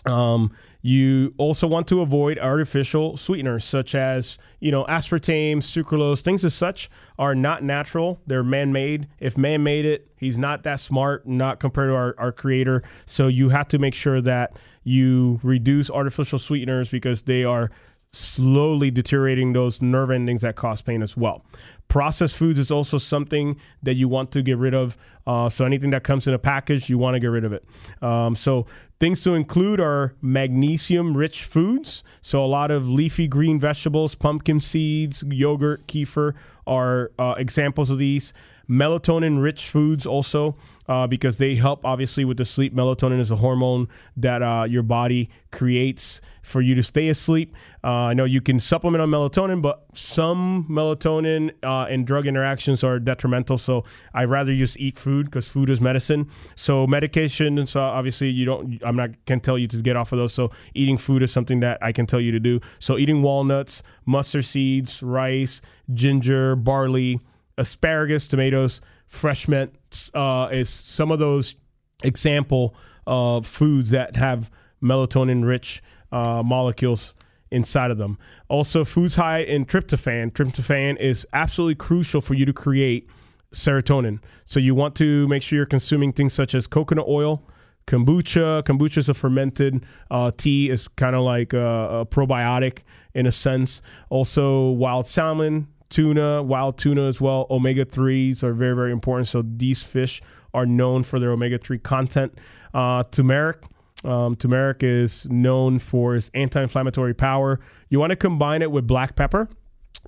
um, 0.07 0.53
you 0.81 1.35
also 1.39 1.67
want 1.67 1.89
to 1.89 2.01
avoid 2.01 2.39
artificial 2.39 3.17
sweeteners 3.17 3.65
such 3.65 3.95
as, 3.95 4.39
you 4.61 4.71
know, 4.71 4.85
aspartame, 4.85 5.57
sucralose, 5.57 6.21
things 6.21 6.45
as 6.45 6.55
such 6.55 6.89
are 7.19 7.35
not 7.35 7.63
natural. 7.63 8.21
They're 8.27 8.45
man 8.45 8.73
made. 8.73 9.09
If 9.19 9.37
man 9.37 9.63
made 9.63 9.85
it, 9.85 10.09
he's 10.17 10.39
not 10.39 10.63
that 10.63 10.79
smart, 10.79 11.27
not 11.27 11.59
compared 11.59 11.91
to 11.91 11.95
our, 11.95 12.15
our 12.17 12.33
creator. 12.33 12.83
So 13.07 13.27
you 13.27 13.49
have 13.49 13.69
to 13.69 13.79
make 13.79 13.95
sure 13.95 14.21
that 14.21 14.57
you 14.85 15.41
reduce 15.43 15.91
artificial 15.91 16.39
sweeteners 16.39 16.89
because 16.89 17.23
they 17.23 17.45
are 17.45 17.71
slowly 18.13 18.91
deteriorating 18.91 19.53
those 19.53 19.83
nerve 19.83 20.11
endings 20.11 20.41
that 20.41 20.57
cause 20.57 20.81
pain 20.83 21.03
as 21.03 21.17
well. 21.17 21.45
Processed 21.89 22.37
foods 22.37 22.59
is 22.59 22.71
also 22.71 22.99
something 22.99 23.59
that 23.83 23.95
you 23.95 24.09
want 24.09 24.31
to 24.33 24.43
get 24.43 24.59
rid 24.59 24.75
of. 24.75 24.97
Uh, 25.27 25.49
so 25.49 25.65
anything 25.65 25.91
that 25.91 26.05
comes 26.05 26.27
in 26.27 26.35
a 26.35 26.39
package, 26.39 26.91
you 26.91 26.99
want 26.99 27.15
to 27.15 27.21
get 27.21 27.29
rid 27.29 27.45
of 27.45 27.53
it. 27.53 27.65
Um, 28.03 28.37
so 28.37 28.67
things 29.01 29.23
to 29.23 29.35
include 29.35 29.81
are 29.81 30.15
magnesium-rich 30.21 31.45
foods. 31.45 32.05
So 32.21 32.45
a 32.45 32.47
lot 32.47 32.71
of 32.71 32.89
leafy 32.89 33.29
green 33.29 33.59
vegetables, 33.59 34.15
pumpkin 34.15 34.61
seeds, 34.61 35.23
yogurt, 35.27 35.87
kefir 35.87 36.35
are 36.67 37.11
uh, 37.19 37.35
examples 37.39 37.91
of 37.91 37.99
these. 37.99 38.33
Melatonin-rich 38.69 39.69
foods 39.69 40.05
also 40.07 40.57
uh, 40.89 41.07
because 41.07 41.39
they 41.39 41.55
help 41.55 41.85
obviously 41.85 42.25
with 42.25 42.37
the 42.37 42.45
sleep. 42.45 42.75
Melatonin 42.75 43.21
is 43.21 43.31
a 43.31 43.37
hormone 43.37 43.89
that 44.17 44.43
uh, 44.43 44.65
your 44.69 44.83
body 44.83 45.31
creates 45.51 46.21
for 46.43 46.61
you 46.63 46.75
to 46.75 46.83
stay 46.83 47.09
asleep. 47.09 47.55
Uh, 47.85 47.89
I 47.89 48.15
know 48.15 48.25
you 48.25 48.41
can 48.41 48.59
supplement 48.59 49.03
on 49.03 49.11
melatonin, 49.11 49.61
but 49.61 49.85
some 49.93 50.67
melatonin 50.69 51.53
uh, 51.63 51.87
and 51.91 52.07
drug 52.07 52.27
interactions 52.27 52.83
are 52.83 52.99
detrimental. 52.99 53.59
So 53.59 53.85
I 54.15 54.25
rather 54.25 54.55
just 54.55 54.79
eat 54.79 54.97
food 54.97 55.27
because 55.27 55.49
food 55.49 55.69
is 55.69 55.81
medicine. 55.81 56.31
So 56.57 56.87
medication, 56.87 57.67
so 57.67 57.81
obviously 57.81 58.31
you 58.31 58.47
don't. 58.47 58.81
I'm 58.83 58.97
not 58.97 59.11
can 59.27 59.41
tell 59.41 59.59
you 59.59 59.69
to 59.69 59.77
get 59.83 59.97
off 59.97 60.13
of 60.13 60.19
those. 60.19 60.33
So 60.33 60.51
eating 60.75 60.97
food 60.97 61.23
is 61.23 61.31
something 61.31 61.61
that 61.61 61.79
I 61.83 61.93
can 61.93 62.07
tell 62.07 62.21
you 62.21 62.33
to 62.33 62.41
do. 62.41 62.61
So 62.79 62.97
eating 62.97 63.23
walnuts, 63.23 63.83
mustard 64.07 64.47
seeds, 64.47 65.03
rice, 65.03 65.61
ginger, 65.93 66.57
barley, 66.57 67.21
asparagus, 67.59 68.29
tomatoes 68.29 68.81
fresh 69.09 69.49
mint 69.49 69.75
uh, 70.15 70.49
is 70.53 70.69
some 70.69 71.11
of 71.11 71.19
those 71.19 71.57
example 72.03 72.75
of 73.07 73.47
foods 73.47 73.91
that 73.91 74.17
have 74.17 74.51
melatonin 74.83 75.45
rich 75.47 75.83
uh, 76.13 76.43
molecules 76.43 77.15
inside 77.51 77.91
of 77.91 77.99
them. 77.99 78.19
Also, 78.49 78.85
foods 78.85 79.15
high 79.15 79.39
in 79.39 79.65
tryptophan. 79.65 80.31
Tryptophan 80.33 80.99
is 80.99 81.27
absolutely 81.33 81.75
crucial 81.75 82.21
for 82.21 82.35
you 82.35 82.45
to 82.45 82.53
create 82.53 83.09
serotonin. 83.53 84.21
So 84.45 84.61
you 84.61 84.75
want 84.75 84.95
to 84.97 85.27
make 85.29 85.43
sure 85.43 85.57
you're 85.57 85.67
consuming 85.67 86.13
things 86.13 86.35
such 86.35 86.55
as 86.55 86.67
coconut 86.67 87.07
oil, 87.09 87.43
kombucha. 87.87 88.63
Kombucha 88.63 88.99
is 88.99 89.09
a 89.09 89.15
fermented 89.15 89.85
uh, 90.11 90.31
tea. 90.37 90.69
It's 90.69 90.89
kind 90.89 91.17
of 91.17 91.23
like 91.23 91.55
a 91.55 92.07
probiotic 92.11 92.81
in 93.15 93.27
a 93.27 93.33
sense. 93.33 93.81
Also, 94.11 94.69
wild 94.69 95.07
salmon, 95.07 95.69
tuna, 95.91 96.43
wild 96.43 96.79
tuna 96.79 97.03
as 97.07 97.21
well. 97.21 97.47
Omega 97.51 97.85
3s 97.85 98.43
are 98.43 98.53
very, 98.53 98.75
very 98.75 98.93
important. 98.93 99.29
So 99.29 99.43
these 99.43 99.83
fish 99.83 100.23
are 100.55 100.67
known 100.67 101.03
for 101.03 101.19
their 101.19 101.31
omega 101.31 101.59
3 101.59 101.79
content. 101.79 102.39
Uh, 102.75 103.05
turmeric. 103.11 103.63
Um, 104.05 104.37
turmeric 104.37 104.83
is 104.83 105.27
known 105.29 105.79
for 105.79 106.15
its 106.15 106.31
anti 106.35 106.63
inflammatory 106.63 107.15
power. 107.15 107.61
You 107.89 107.99
want 107.99 108.11
to 108.11 108.17
combine 108.17 108.63
it 108.63 108.71
with 108.71 108.87
black 108.87 109.17
pepper 109.17 109.49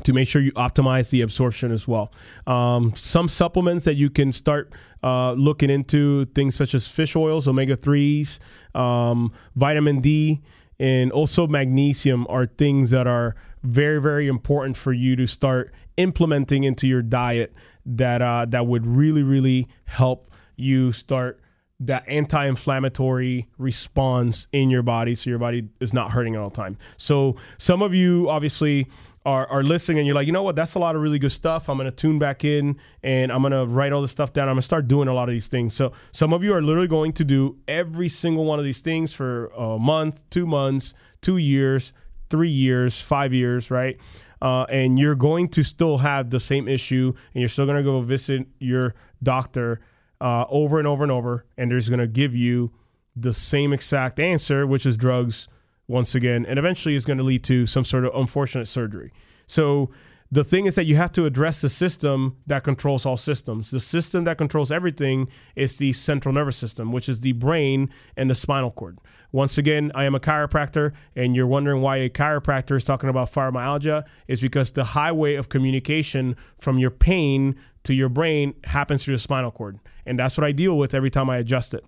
to 0.04 0.12
make 0.12 0.28
sure 0.28 0.40
you 0.40 0.52
optimize 0.52 1.10
the 1.10 1.20
absorption 1.20 1.72
as 1.72 1.88
well. 1.88 2.12
Um, 2.46 2.94
some 2.94 3.28
supplements 3.28 3.84
that 3.84 3.94
you 3.94 4.08
can 4.08 4.32
start 4.32 4.72
uh, 5.02 5.32
looking 5.32 5.70
into 5.70 6.26
things 6.26 6.54
such 6.54 6.74
as 6.74 6.86
fish 6.86 7.16
oils, 7.16 7.48
omega 7.48 7.76
3s, 7.76 8.38
um, 8.74 9.32
vitamin 9.56 10.00
D, 10.00 10.40
and 10.78 11.12
also 11.12 11.46
magnesium 11.46 12.26
are 12.28 12.46
things 12.46 12.90
that 12.90 13.06
are 13.06 13.34
very, 13.62 14.00
very 14.00 14.28
important 14.28 14.76
for 14.76 14.92
you 14.92 15.16
to 15.16 15.26
start 15.26 15.72
implementing 15.96 16.64
into 16.64 16.86
your 16.86 17.02
diet 17.02 17.52
that, 17.84 18.22
uh, 18.22 18.46
that 18.48 18.66
would 18.66 18.86
really, 18.86 19.22
really 19.22 19.68
help 19.84 20.30
you 20.56 20.92
start 20.92 21.40
that 21.82 22.04
anti-inflammatory 22.06 23.48
response 23.56 24.46
in 24.52 24.68
your 24.68 24.82
body 24.82 25.14
so 25.14 25.30
your 25.30 25.38
body 25.38 25.66
is 25.80 25.94
not 25.94 26.10
hurting 26.10 26.36
all 26.36 26.50
the 26.50 26.54
time 26.54 26.76
so 26.98 27.36
some 27.56 27.80
of 27.80 27.94
you 27.94 28.28
obviously 28.28 28.86
are, 29.26 29.46
are 29.48 29.62
listening 29.62 29.98
and 29.98 30.06
you're 30.06 30.14
like, 30.14 30.26
you 30.26 30.32
know 30.32 30.42
what, 30.42 30.56
that's 30.56 30.74
a 30.74 30.78
lot 30.78 30.96
of 30.96 31.02
really 31.02 31.18
good 31.18 31.32
stuff. 31.32 31.68
I'm 31.68 31.76
gonna 31.76 31.90
tune 31.90 32.18
back 32.18 32.44
in 32.44 32.78
and 33.02 33.30
I'm 33.30 33.42
gonna 33.42 33.66
write 33.66 33.92
all 33.92 34.02
this 34.02 34.10
stuff 34.10 34.32
down. 34.32 34.48
I'm 34.48 34.54
gonna 34.54 34.62
start 34.62 34.88
doing 34.88 35.08
a 35.08 35.14
lot 35.14 35.28
of 35.28 35.34
these 35.34 35.46
things. 35.46 35.74
So 35.74 35.92
some 36.12 36.32
of 36.32 36.42
you 36.42 36.54
are 36.54 36.62
literally 36.62 36.88
going 36.88 37.12
to 37.14 37.24
do 37.24 37.58
every 37.68 38.08
single 38.08 38.44
one 38.44 38.58
of 38.58 38.64
these 38.64 38.80
things 38.80 39.12
for 39.12 39.46
a 39.48 39.78
month, 39.78 40.22
two 40.30 40.46
months, 40.46 40.94
two 41.20 41.36
years, 41.36 41.92
three 42.30 42.50
years, 42.50 43.00
five 43.00 43.34
years, 43.34 43.70
right? 43.70 43.98
Uh, 44.40 44.64
and 44.64 44.98
you're 44.98 45.14
going 45.14 45.48
to 45.48 45.62
still 45.62 45.98
have 45.98 46.30
the 46.30 46.40
same 46.40 46.66
issue 46.66 47.12
and 47.34 47.40
you're 47.40 47.48
still 47.48 47.66
gonna 47.66 47.82
go 47.82 48.00
visit 48.00 48.46
your 48.58 48.94
doctor 49.22 49.80
uh, 50.20 50.44
over 50.48 50.78
and 50.78 50.88
over 50.88 51.02
and 51.02 51.12
over, 51.12 51.44
and 51.58 51.70
there's 51.70 51.88
gonna 51.88 52.06
give 52.06 52.34
you 52.34 52.72
the 53.16 53.32
same 53.32 53.72
exact 53.72 54.18
answer, 54.18 54.66
which 54.66 54.86
is 54.86 54.96
drugs 54.96 55.48
once 55.88 56.14
again, 56.14 56.46
and 56.46 56.58
eventually 56.58 56.94
is 56.94 57.04
going 57.04 57.18
to 57.18 57.24
lead 57.24 57.42
to 57.44 57.66
some 57.66 57.84
sort 57.84 58.04
of 58.04 58.14
unfortunate 58.14 58.66
surgery. 58.66 59.12
So 59.46 59.90
the 60.32 60.44
thing 60.44 60.66
is 60.66 60.76
that 60.76 60.84
you 60.84 60.94
have 60.94 61.10
to 61.12 61.26
address 61.26 61.60
the 61.60 61.68
system 61.68 62.36
that 62.46 62.62
controls 62.62 63.04
all 63.04 63.16
systems. 63.16 63.70
The 63.70 63.80
system 63.80 64.24
that 64.24 64.38
controls 64.38 64.70
everything 64.70 65.28
is 65.56 65.76
the 65.76 65.92
central 65.92 66.32
nervous 66.32 66.56
system, 66.56 66.92
which 66.92 67.08
is 67.08 67.20
the 67.20 67.32
brain 67.32 67.90
and 68.16 68.30
the 68.30 68.36
spinal 68.36 68.70
cord. 68.70 68.98
Once 69.32 69.58
again, 69.58 69.90
I 69.94 70.04
am 70.04 70.14
a 70.14 70.20
chiropractor, 70.20 70.92
and 71.16 71.34
you're 71.34 71.46
wondering 71.46 71.82
why 71.82 71.96
a 71.96 72.08
chiropractor 72.08 72.76
is 72.76 72.84
talking 72.84 73.08
about 73.08 73.32
fibromyalgia 73.32 74.04
is 74.28 74.40
because 74.40 74.70
the 74.70 74.84
highway 74.84 75.34
of 75.34 75.48
communication 75.48 76.36
from 76.58 76.78
your 76.78 76.90
pain 76.90 77.56
to 77.82 77.94
your 77.94 78.08
brain 78.08 78.54
happens 78.64 79.02
through 79.02 79.16
the 79.16 79.20
spinal 79.20 79.50
cord. 79.50 79.80
And 80.06 80.18
that's 80.18 80.36
what 80.38 80.44
I 80.44 80.52
deal 80.52 80.78
with 80.78 80.94
every 80.94 81.10
time 81.10 81.28
I 81.28 81.38
adjust 81.38 81.74
it. 81.74 81.84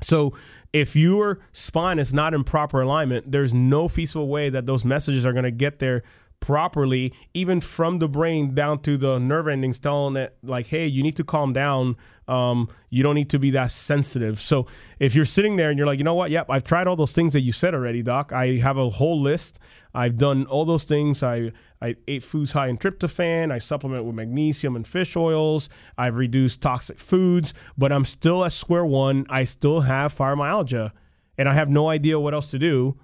So 0.00 0.34
if 0.72 0.96
your 0.96 1.38
spine 1.52 2.00
is 2.00 2.12
not 2.12 2.34
in 2.34 2.42
proper 2.42 2.80
alignment, 2.80 3.30
there's 3.30 3.54
no 3.54 3.86
feasible 3.86 4.28
way 4.28 4.50
that 4.50 4.66
those 4.66 4.84
messages 4.84 5.24
are 5.24 5.32
going 5.32 5.44
to 5.44 5.52
get 5.52 5.78
there 5.78 6.02
properly, 6.40 7.12
even 7.32 7.60
from 7.60 7.98
the 7.98 8.08
brain 8.08 8.54
down 8.54 8.78
to 8.80 8.96
the 8.96 9.18
nerve 9.18 9.48
endings, 9.48 9.78
telling 9.78 10.16
it 10.16 10.36
like, 10.42 10.66
"Hey, 10.66 10.86
you 10.86 11.02
need 11.02 11.16
to 11.16 11.24
calm 11.24 11.52
down. 11.52 11.96
Um, 12.28 12.68
you 12.90 13.02
don't 13.02 13.14
need 13.14 13.30
to 13.30 13.38
be 13.38 13.50
that 13.52 13.70
sensitive." 13.70 14.40
So 14.40 14.66
if 14.98 15.14
you're 15.14 15.24
sitting 15.24 15.56
there 15.56 15.70
and 15.70 15.78
you're 15.78 15.86
like, 15.86 15.98
"You 15.98 16.04
know 16.04 16.14
what? 16.14 16.30
Yep, 16.30 16.46
I've 16.50 16.64
tried 16.64 16.86
all 16.86 16.96
those 16.96 17.12
things 17.12 17.32
that 17.32 17.40
you 17.40 17.52
said 17.52 17.74
already, 17.74 18.02
doc. 18.02 18.32
I 18.32 18.56
have 18.58 18.76
a 18.76 18.90
whole 18.90 19.20
list. 19.20 19.58
I've 19.94 20.18
done 20.18 20.44
all 20.46 20.64
those 20.64 20.84
things. 20.84 21.22
I 21.22 21.52
I 21.80 21.96
ate 22.08 22.22
foods 22.22 22.52
high 22.52 22.68
in 22.68 22.78
tryptophan. 22.78 23.52
I 23.52 23.58
supplement 23.58 24.04
with 24.04 24.14
magnesium 24.14 24.74
and 24.74 24.86
fish 24.86 25.16
oils. 25.16 25.68
I've 25.96 26.16
reduced 26.16 26.60
toxic 26.60 26.98
foods, 26.98 27.54
but 27.78 27.92
I'm 27.92 28.04
still 28.04 28.44
at 28.44 28.52
square 28.52 28.84
one. 28.84 29.26
I 29.28 29.44
still 29.44 29.82
have 29.82 30.14
fibromyalgia 30.14 30.92
and 31.36 31.48
I 31.48 31.54
have 31.54 31.68
no 31.68 31.88
idea 31.88 32.18
what 32.18 32.34
else 32.34 32.50
to 32.50 32.58
do. 32.58 32.96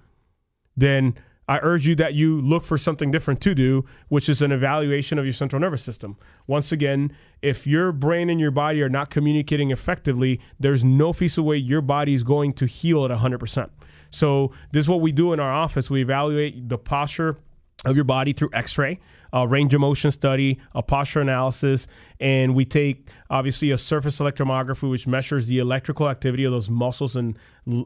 Then 0.75 1.15
I 1.47 1.59
urge 1.61 1.87
you 1.87 1.95
that 1.95 2.13
you 2.13 2.39
look 2.41 2.63
for 2.63 2.77
something 2.77 3.11
different 3.11 3.41
to 3.41 3.53
do, 3.53 3.85
which 4.07 4.29
is 4.29 4.41
an 4.41 4.51
evaluation 4.51 5.19
of 5.19 5.25
your 5.25 5.33
central 5.33 5.59
nervous 5.59 5.83
system. 5.83 6.17
Once 6.47 6.71
again, 6.71 7.11
if 7.41 7.67
your 7.67 7.91
brain 7.91 8.29
and 8.29 8.39
your 8.39 8.51
body 8.51 8.81
are 8.81 8.89
not 8.89 9.09
communicating 9.09 9.71
effectively, 9.71 10.39
there's 10.59 10.83
no 10.83 11.11
feasible 11.13 11.49
way 11.49 11.57
your 11.57 11.81
body 11.81 12.13
is 12.13 12.23
going 12.23 12.53
to 12.53 12.65
heal 12.65 13.03
at 13.05 13.11
100%. 13.11 13.69
So, 14.11 14.51
this 14.71 14.85
is 14.85 14.89
what 14.89 15.01
we 15.01 15.11
do 15.11 15.33
in 15.33 15.39
our 15.39 15.51
office. 15.51 15.89
We 15.89 16.01
evaluate 16.01 16.69
the 16.69 16.77
posture 16.77 17.37
of 17.85 17.95
your 17.95 18.05
body 18.05 18.31
through 18.33 18.49
x-ray 18.53 18.99
a 19.33 19.47
range 19.47 19.73
of 19.73 19.81
motion 19.81 20.11
study 20.11 20.59
a 20.75 20.83
posture 20.83 21.21
analysis 21.21 21.87
and 22.19 22.53
we 22.53 22.65
take 22.65 23.07
obviously 23.29 23.71
a 23.71 23.77
surface 23.77 24.19
electromyography 24.19 24.89
which 24.89 25.07
measures 25.07 25.47
the 25.47 25.57
electrical 25.57 26.07
activity 26.09 26.43
of 26.43 26.51
those 26.51 26.69
muscles 26.69 27.15
and 27.15 27.35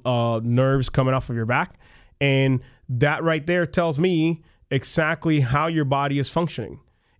uh, 0.05 0.39
nerves 0.43 0.89
coming 0.89 1.13
off 1.13 1.29
of 1.29 1.35
your 1.35 1.45
back 1.45 1.79
and 2.19 2.61
that 2.87 3.23
right 3.23 3.45
there 3.47 3.65
tells 3.65 3.99
me 3.99 4.43
exactly 4.69 5.41
how 5.41 5.67
your 5.67 5.85
body 5.85 6.19
is 6.19 6.29
functioning 6.29 6.79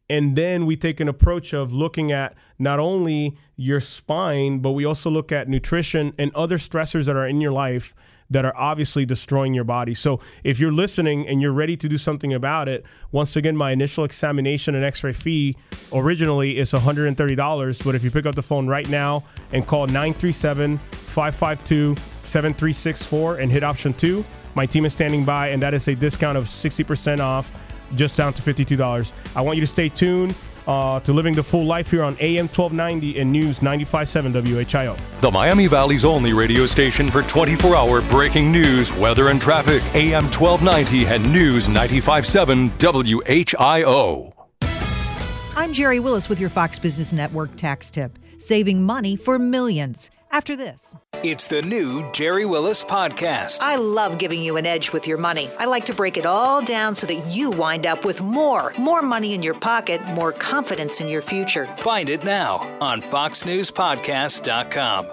and 0.09 0.35
then 0.35 0.65
we 0.65 0.75
take 0.75 0.99
an 0.99 1.07
approach 1.07 1.53
of 1.53 1.73
looking 1.73 2.11
at 2.11 2.35
not 2.59 2.79
only 2.79 3.37
your 3.55 3.79
spine 3.79 4.59
but 4.59 4.71
we 4.71 4.85
also 4.85 5.09
look 5.09 5.31
at 5.31 5.47
nutrition 5.47 6.13
and 6.17 6.33
other 6.35 6.57
stressors 6.57 7.05
that 7.05 7.15
are 7.15 7.27
in 7.27 7.41
your 7.41 7.51
life 7.51 7.95
that 8.29 8.45
are 8.45 8.55
obviously 8.57 9.05
destroying 9.05 9.53
your 9.53 9.63
body. 9.63 9.93
So 9.93 10.19
if 10.43 10.59
you're 10.59 10.71
listening 10.71 11.27
and 11.27 11.41
you're 11.41 11.53
ready 11.53 11.77
to 11.77 11.87
do 11.87 11.97
something 11.97 12.33
about 12.33 12.67
it, 12.67 12.83
once 13.11 13.35
again, 13.35 13.55
my 13.55 13.71
initial 13.71 14.03
examination 14.03 14.75
and 14.75 14.83
x 14.83 15.03
ray 15.03 15.13
fee 15.13 15.57
originally 15.93 16.57
is 16.57 16.71
$130. 16.71 17.83
But 17.83 17.95
if 17.95 18.03
you 18.03 18.11
pick 18.11 18.25
up 18.25 18.35
the 18.35 18.41
phone 18.41 18.67
right 18.67 18.89
now 18.89 19.23
and 19.51 19.65
call 19.67 19.85
937 19.87 20.77
552 20.77 21.95
7364 22.23 23.37
and 23.37 23.51
hit 23.51 23.63
option 23.63 23.93
two, 23.93 24.25
my 24.55 24.65
team 24.65 24.85
is 24.85 24.93
standing 24.93 25.25
by, 25.25 25.49
and 25.49 25.61
that 25.61 25.73
is 25.73 25.87
a 25.87 25.95
discount 25.95 26.37
of 26.37 26.45
60% 26.45 27.19
off, 27.19 27.51
just 27.95 28.17
down 28.17 28.33
to 28.33 28.41
$52. 28.41 29.11
I 29.35 29.41
want 29.41 29.57
you 29.57 29.61
to 29.61 29.67
stay 29.67 29.89
tuned 29.89 30.33
uh, 30.67 30.99
to 31.01 31.13
Living 31.13 31.33
the 31.33 31.43
Full 31.43 31.65
Life 31.65 31.91
here 31.91 32.03
on 32.03 32.17
AM 32.19 32.47
1290 32.47 33.19
and 33.19 33.31
News 33.31 33.59
95.7 33.59 34.33
WHIO. 34.33 34.97
The 35.21 35.31
Miami 35.31 35.67
Valley's 35.67 36.05
only 36.05 36.33
radio 36.33 36.65
station 36.65 37.09
for 37.09 37.21
24 37.23 37.75
hour 37.75 38.01
breaking 38.01 38.51
news, 38.51 38.93
weather, 38.93 39.29
and 39.29 39.39
traffic. 39.41 39.83
AM 39.93 40.25
1290 40.25 41.05
and 41.05 41.31
News 41.31 41.67
95.7 41.67 42.71
WHIO. 42.79 44.31
I'm 45.57 45.73
Gerri 45.73 46.01
Willis 46.01 46.27
with 46.27 46.39
your 46.39 46.49
Fox 46.49 46.79
Business 46.79 47.13
Network 47.13 47.55
tax 47.55 47.89
tip 47.89 48.19
saving 48.37 48.83
money 48.83 49.15
for 49.15 49.39
millions 49.39 50.09
after 50.31 50.55
this. 50.55 50.95
It's 51.23 51.47
the 51.47 51.61
new 51.61 52.03
Gerri 52.11 52.47
Willis 52.47 52.83
podcast. 52.83 53.59
I 53.61 53.77
love 53.77 54.17
giving 54.17 54.41
you 54.41 54.57
an 54.57 54.65
edge 54.65 54.91
with 54.91 55.07
your 55.07 55.17
money. 55.17 55.49
I 55.57 55.65
like 55.65 55.85
to 55.85 55.93
break 55.93 56.17
it 56.17 56.25
all 56.25 56.63
down 56.63 56.95
so 56.95 57.07
that 57.07 57.31
you 57.31 57.51
wind 57.51 57.87
up 57.87 58.05
with 58.05 58.21
more. 58.21 58.73
More 58.77 59.01
money 59.01 59.33
in 59.33 59.41
your 59.41 59.55
pocket, 59.55 60.01
more 60.13 60.31
confidence 60.31 61.01
in 61.01 61.07
your 61.07 61.21
future. 61.21 61.65
Find 61.77 62.09
it 62.09 62.23
now 62.23 62.57
on 62.79 63.01
FoxNewsPodcast.com. 63.01 65.07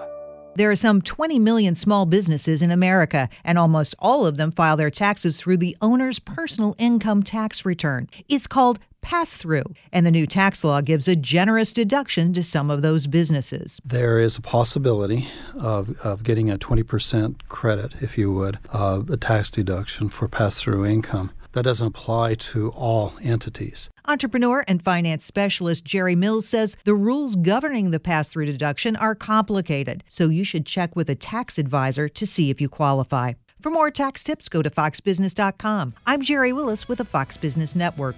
There 0.55 0.69
are 0.69 0.75
some 0.75 1.01
20 1.01 1.39
million 1.39 1.73
small 1.73 2.05
businesses 2.05 2.61
in 2.61 2.69
America, 2.69 3.27
and 3.43 3.57
almost 3.57 3.95
all 3.97 4.27
of 4.27 4.37
them 4.37 4.51
file 4.51 4.77
their 4.77 4.91
taxes 4.91 5.39
through 5.39 5.57
the 5.57 5.75
owner's 5.81 6.19
personal 6.19 6.75
income 6.77 7.23
tax 7.23 7.65
return. 7.65 8.07
It's 8.29 8.45
called 8.45 8.77
pass 9.03 9.35
through, 9.35 9.63
and 9.91 10.05
the 10.05 10.11
new 10.11 10.25
tax 10.25 10.63
law 10.63 10.81
gives 10.81 11.07
a 11.07 11.15
generous 11.15 11.71
deduction 11.73 12.33
to 12.33 12.41
some 12.41 12.71
of 12.71 12.81
those 12.81 13.05
businesses. 13.05 13.79
There 13.85 14.19
is 14.19 14.37
a 14.37 14.41
possibility 14.41 15.27
of, 15.53 15.95
of 16.03 16.23
getting 16.23 16.49
a 16.49 16.57
20% 16.57 17.35
credit, 17.49 17.93
if 18.01 18.17
you 18.17 18.31
would, 18.33 18.57
uh, 18.71 19.03
a 19.09 19.17
tax 19.17 19.51
deduction 19.51 20.09
for 20.09 20.27
pass 20.27 20.59
through 20.59 20.85
income. 20.85 21.31
That 21.51 21.63
doesn't 21.63 21.87
apply 21.87 22.33
to 22.35 22.71
all 22.71 23.13
entities. 23.21 23.89
Entrepreneur 24.05 24.63
and 24.67 24.81
finance 24.81 25.23
specialist 25.23 25.85
Jerry 25.85 26.15
Mills 26.15 26.47
says 26.47 26.75
the 26.83 26.95
rules 26.95 27.35
governing 27.35 27.91
the 27.91 27.99
pass 27.99 28.29
through 28.29 28.47
deduction 28.47 28.95
are 28.95 29.13
complicated, 29.13 30.03
so 30.07 30.29
you 30.29 30.43
should 30.43 30.65
check 30.65 30.95
with 30.95 31.11
a 31.11 31.15
tax 31.15 31.59
advisor 31.59 32.09
to 32.09 32.25
see 32.25 32.49
if 32.49 32.59
you 32.59 32.69
qualify. 32.69 33.33
For 33.61 33.69
more 33.69 33.91
tax 33.91 34.23
tips, 34.23 34.49
go 34.49 34.61
to 34.61 34.69
foxbusiness.com. 34.69 35.93
I'm 36.05 36.21
Gerri 36.21 36.53
Willis 36.53 36.89
with 36.89 36.97
the 36.97 37.05
Fox 37.05 37.37
Business 37.37 37.75
Network. 37.75 38.15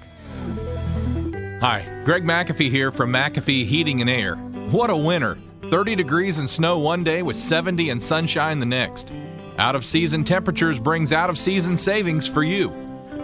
Hi, 1.61 2.01
Greg 2.05 2.23
McAfee 2.23 2.69
here 2.69 2.91
from 2.91 3.11
McAfee 3.11 3.65
Heating 3.65 4.01
and 4.01 4.09
Air. 4.09 4.35
What 4.35 4.89
a 4.89 4.95
winter! 4.95 5.37
30 5.69 5.95
degrees 5.95 6.37
and 6.37 6.49
snow 6.49 6.77
one 6.77 7.03
day 7.03 7.21
with 7.21 7.35
70 7.35 7.89
and 7.89 8.01
sunshine 8.01 8.59
the 8.59 8.65
next. 8.65 9.11
Out 9.57 9.75
of 9.75 9.83
season 9.85 10.23
temperatures 10.23 10.79
brings 10.79 11.11
out 11.13 11.29
of 11.29 11.37
season 11.37 11.77
savings 11.77 12.27
for 12.27 12.43
you. 12.43 12.69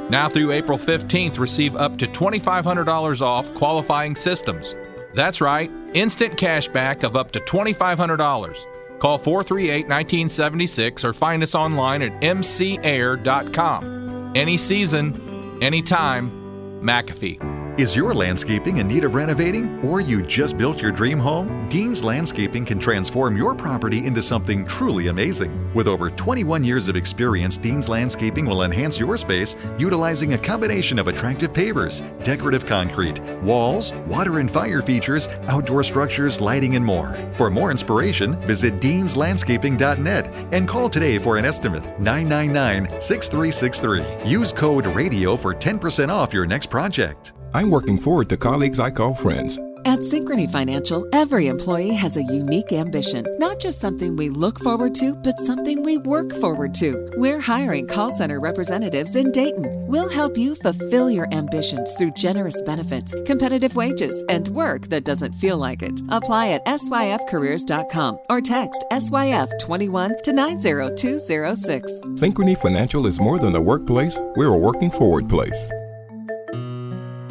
Now 0.09 0.27
through 0.27 0.51
April 0.51 0.77
15th, 0.77 1.39
receive 1.39 1.75
up 1.75 1.97
to 1.99 2.07
$2,500 2.07 3.21
off 3.21 3.53
qualifying 3.53 4.15
systems. 4.15 4.75
That's 5.13 5.41
right, 5.41 5.69
instant 5.93 6.37
cash 6.37 6.67
back 6.67 7.03
of 7.03 7.15
up 7.15 7.31
to 7.31 7.39
$2,500. 7.41 8.99
Call 8.99 9.17
438 9.17 9.87
1976 9.87 11.05
or 11.05 11.13
find 11.13 11.43
us 11.43 11.55
online 11.55 12.01
at 12.01 12.21
mcair.com. 12.21 13.91
Any 14.35 14.57
season, 14.57 15.59
anytime, 15.61 16.40
McAfee. 16.81 17.50
Is 17.77 17.95
your 17.95 18.13
landscaping 18.13 18.77
in 18.77 18.87
need 18.89 19.05
of 19.05 19.15
renovating 19.15 19.79
or 19.79 20.01
you 20.01 20.21
just 20.21 20.57
built 20.57 20.81
your 20.81 20.91
dream 20.91 21.17
home? 21.17 21.69
Dean's 21.69 22.03
Landscaping 22.03 22.65
can 22.65 22.79
transform 22.79 23.37
your 23.37 23.55
property 23.55 24.05
into 24.05 24.21
something 24.21 24.65
truly 24.65 25.07
amazing. 25.07 25.73
With 25.73 25.87
over 25.87 26.09
21 26.09 26.65
years 26.65 26.89
of 26.89 26.97
experience, 26.97 27.57
Dean's 27.57 27.87
Landscaping 27.87 28.45
will 28.45 28.63
enhance 28.63 28.99
your 28.99 29.15
space 29.15 29.55
utilizing 29.77 30.33
a 30.33 30.37
combination 30.37 30.99
of 30.99 31.07
attractive 31.07 31.53
pavers, 31.53 32.01
decorative 32.25 32.65
concrete, 32.65 33.21
walls, 33.41 33.93
water 34.05 34.39
and 34.39 34.51
fire 34.51 34.81
features, 34.81 35.29
outdoor 35.47 35.81
structures, 35.81 36.41
lighting, 36.41 36.75
and 36.75 36.85
more. 36.85 37.17
For 37.31 37.49
more 37.49 37.71
inspiration, 37.71 38.37
visit 38.41 38.81
deanslandscaping.net 38.81 40.27
and 40.51 40.67
call 40.67 40.89
today 40.89 41.17
for 41.17 41.37
an 41.37 41.45
estimate 41.45 41.85
999 42.01 42.99
6363. 42.99 44.29
Use 44.29 44.51
code 44.51 44.87
RADIO 44.87 45.37
for 45.37 45.55
10% 45.55 46.09
off 46.09 46.33
your 46.33 46.45
next 46.45 46.69
project. 46.69 47.31
I'm 47.53 47.69
working 47.69 47.99
forward 47.99 48.29
to 48.29 48.37
colleagues 48.37 48.79
I 48.79 48.91
call 48.91 49.13
friends. 49.13 49.59
At 49.83 49.99
Synchrony 49.99 50.49
Financial, 50.49 51.09
every 51.11 51.47
employee 51.47 51.95
has 51.95 52.15
a 52.15 52.21
unique 52.21 52.71
ambition, 52.71 53.25
not 53.39 53.59
just 53.59 53.79
something 53.79 54.15
we 54.15 54.29
look 54.29 54.59
forward 54.59 54.93
to, 54.95 55.15
but 55.15 55.39
something 55.39 55.81
we 55.81 55.97
work 55.97 56.31
forward 56.33 56.75
to. 56.75 57.09
We're 57.17 57.39
hiring 57.39 57.87
call 57.87 58.11
center 58.11 58.39
representatives 58.39 59.15
in 59.15 59.31
Dayton. 59.31 59.87
We'll 59.87 60.07
help 60.07 60.37
you 60.37 60.53
fulfill 60.53 61.09
your 61.09 61.27
ambitions 61.33 61.95
through 61.95 62.11
generous 62.11 62.61
benefits, 62.61 63.15
competitive 63.25 63.75
wages, 63.75 64.23
and 64.29 64.47
work 64.49 64.87
that 64.89 65.03
doesn't 65.03 65.33
feel 65.33 65.57
like 65.57 65.81
it. 65.81 65.99
Apply 66.09 66.49
at 66.49 66.65
syfcareers.com 66.65 68.19
or 68.29 68.39
text 68.39 68.85
SYF21 68.91 70.21
to 70.21 70.31
90206. 70.31 71.91
Synchrony 72.21 72.61
Financial 72.61 73.07
is 73.07 73.19
more 73.19 73.39
than 73.39 73.55
a 73.55 73.61
workplace, 73.61 74.17
we're 74.35 74.53
a 74.53 74.57
working 74.57 74.91
forward 74.91 75.27
place. 75.27 75.71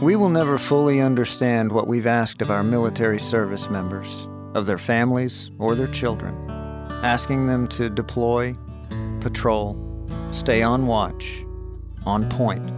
We 0.01 0.17
will 0.17 0.31
never 0.31 0.57
fully 0.57 0.99
understand 0.99 1.71
what 1.73 1.87
we've 1.87 2.07
asked 2.07 2.41
of 2.41 2.51
our 2.51 2.63
military 2.63 3.21
service 3.21 3.69
members, 3.69 4.27
of 4.55 4.65
their 4.65 4.79
families, 4.79 5.51
or 5.59 5.75
their 5.75 5.89
children, 5.89 6.35
asking 7.05 7.49
them 7.49 7.69
to 7.69 7.91
deploy, 7.91 8.57
patrol, 9.21 9.77
stay 10.33 10.63
on 10.63 10.87
watch, 10.87 11.45
on 12.07 12.31
point, 12.31 12.71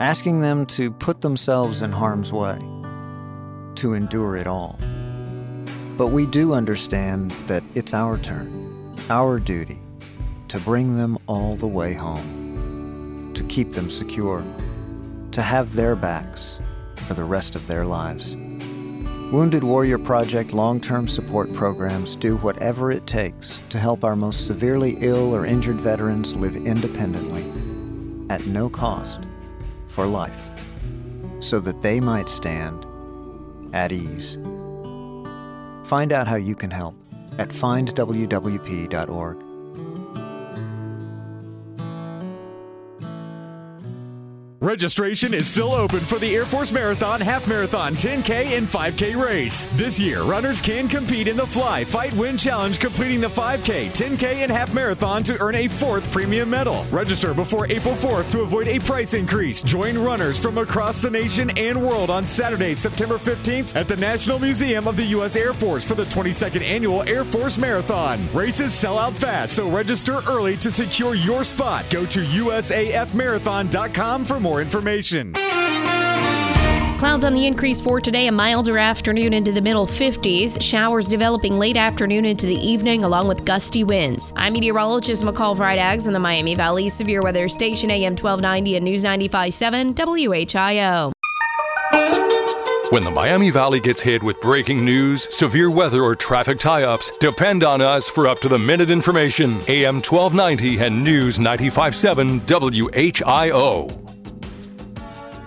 asking 0.00 0.40
them 0.40 0.64
to 0.64 0.90
put 0.92 1.20
themselves 1.20 1.82
in 1.82 1.92
harm's 1.92 2.32
way, 2.32 2.56
to 3.74 3.92
endure 3.92 4.34
it 4.34 4.46
all. 4.46 4.78
But 5.98 6.06
we 6.06 6.24
do 6.24 6.54
understand 6.54 7.32
that 7.48 7.62
it's 7.74 7.92
our 7.92 8.16
turn, 8.16 8.96
our 9.10 9.38
duty, 9.38 9.78
to 10.48 10.58
bring 10.60 10.96
them 10.96 11.18
all 11.26 11.54
the 11.56 11.68
way 11.68 11.92
home, 11.92 13.30
to 13.34 13.44
keep 13.44 13.72
them 13.72 13.90
secure 13.90 14.42
to 15.34 15.42
have 15.42 15.74
their 15.74 15.96
backs 15.96 16.60
for 16.94 17.14
the 17.14 17.24
rest 17.24 17.56
of 17.56 17.66
their 17.66 17.84
lives. 17.84 18.36
Wounded 19.32 19.64
Warrior 19.64 19.98
Project 19.98 20.52
long 20.52 20.80
term 20.80 21.08
support 21.08 21.52
programs 21.52 22.14
do 22.14 22.36
whatever 22.36 22.92
it 22.92 23.04
takes 23.08 23.58
to 23.70 23.78
help 23.78 24.04
our 24.04 24.14
most 24.14 24.46
severely 24.46 24.96
ill 25.00 25.34
or 25.34 25.44
injured 25.44 25.80
veterans 25.80 26.36
live 26.36 26.54
independently, 26.54 27.42
at 28.30 28.46
no 28.46 28.68
cost, 28.68 29.22
for 29.88 30.06
life, 30.06 30.40
so 31.40 31.58
that 31.58 31.82
they 31.82 31.98
might 31.98 32.28
stand 32.28 32.86
at 33.74 33.90
ease. 33.90 34.36
Find 35.88 36.12
out 36.12 36.28
how 36.28 36.36
you 36.36 36.54
can 36.54 36.70
help 36.70 36.94
at 37.38 37.48
findwwp.org. 37.48 39.43
Registration 44.64 45.34
is 45.34 45.46
still 45.46 45.74
open 45.74 46.00
for 46.00 46.18
the 46.18 46.34
Air 46.34 46.46
Force 46.46 46.72
Marathon, 46.72 47.20
Half 47.20 47.46
Marathon, 47.46 47.96
10K, 47.96 48.56
and 48.56 48.66
5K 48.66 49.14
race. 49.14 49.66
This 49.74 50.00
year, 50.00 50.22
runners 50.22 50.58
can 50.58 50.88
compete 50.88 51.28
in 51.28 51.36
the 51.36 51.46
Fly, 51.46 51.84
Fight, 51.84 52.14
Win 52.14 52.38
Challenge, 52.38 52.80
completing 52.80 53.20
the 53.20 53.28
5K, 53.28 53.90
10K, 53.90 54.36
and 54.36 54.50
Half 54.50 54.72
Marathon 54.72 55.22
to 55.24 55.38
earn 55.42 55.54
a 55.54 55.68
fourth 55.68 56.10
premium 56.10 56.48
medal. 56.48 56.86
Register 56.90 57.34
before 57.34 57.70
April 57.70 57.94
4th 57.94 58.30
to 58.30 58.40
avoid 58.40 58.66
a 58.66 58.78
price 58.78 59.12
increase. 59.12 59.60
Join 59.60 59.98
runners 59.98 60.38
from 60.38 60.56
across 60.56 61.02
the 61.02 61.10
nation 61.10 61.50
and 61.58 61.76
world 61.76 62.08
on 62.08 62.24
Saturday, 62.24 62.74
September 62.74 63.18
15th 63.18 63.76
at 63.76 63.86
the 63.86 63.96
National 63.96 64.38
Museum 64.38 64.88
of 64.88 64.96
the 64.96 65.04
U.S. 65.04 65.36
Air 65.36 65.52
Force 65.52 65.84
for 65.84 65.94
the 65.94 66.04
22nd 66.04 66.62
Annual 66.62 67.02
Air 67.02 67.24
Force 67.24 67.58
Marathon. 67.58 68.18
Races 68.32 68.72
sell 68.72 68.98
out 68.98 69.12
fast, 69.12 69.56
so 69.56 69.68
register 69.68 70.20
early 70.26 70.56
to 70.56 70.70
secure 70.70 71.14
your 71.14 71.44
spot. 71.44 71.84
Go 71.90 72.06
to 72.06 72.24
usafmarathon.com 72.24 74.24
for 74.24 74.40
more 74.40 74.53
information. 74.60 75.34
Clouds 76.98 77.24
on 77.24 77.34
the 77.34 77.46
increase 77.46 77.82
for 77.82 78.00
today, 78.00 78.28
a 78.28 78.32
milder 78.32 78.78
afternoon 78.78 79.34
into 79.34 79.52
the 79.52 79.60
middle 79.60 79.86
50s. 79.86 80.62
Showers 80.62 81.06
developing 81.06 81.58
late 81.58 81.76
afternoon 81.76 82.24
into 82.24 82.46
the 82.46 82.54
evening, 82.54 83.04
along 83.04 83.28
with 83.28 83.44
gusty 83.44 83.84
winds. 83.84 84.32
I'm 84.36 84.54
meteorologist 84.54 85.22
McCall 85.22 85.54
Vrydaghs 85.54 86.06
in 86.06 86.14
the 86.14 86.18
Miami 86.18 86.54
Valley 86.54 86.88
Severe 86.88 87.22
Weather 87.22 87.46
Station, 87.48 87.90
AM 87.90 88.12
1290 88.12 88.76
and 88.76 88.84
News 88.86 89.04
95.7 89.04 89.94
WHIO. 89.94 91.12
When 92.90 93.02
the 93.02 93.10
Miami 93.10 93.50
Valley 93.50 93.80
gets 93.80 94.00
hit 94.00 94.22
with 94.22 94.40
breaking 94.40 94.84
news, 94.84 95.26
severe 95.34 95.70
weather, 95.70 96.02
or 96.02 96.14
traffic 96.14 96.58
tie 96.58 96.84
ups, 96.84 97.10
depend 97.18 97.64
on 97.64 97.82
us 97.82 98.08
for 98.08 98.28
up 98.28 98.38
to 98.40 98.48
the 98.48 98.58
minute 98.58 98.88
information. 98.88 99.60
AM 99.68 99.96
1290 99.96 100.78
and 100.78 101.02
News 101.02 101.38
95.7 101.38 102.40
WHIO. 102.46 104.04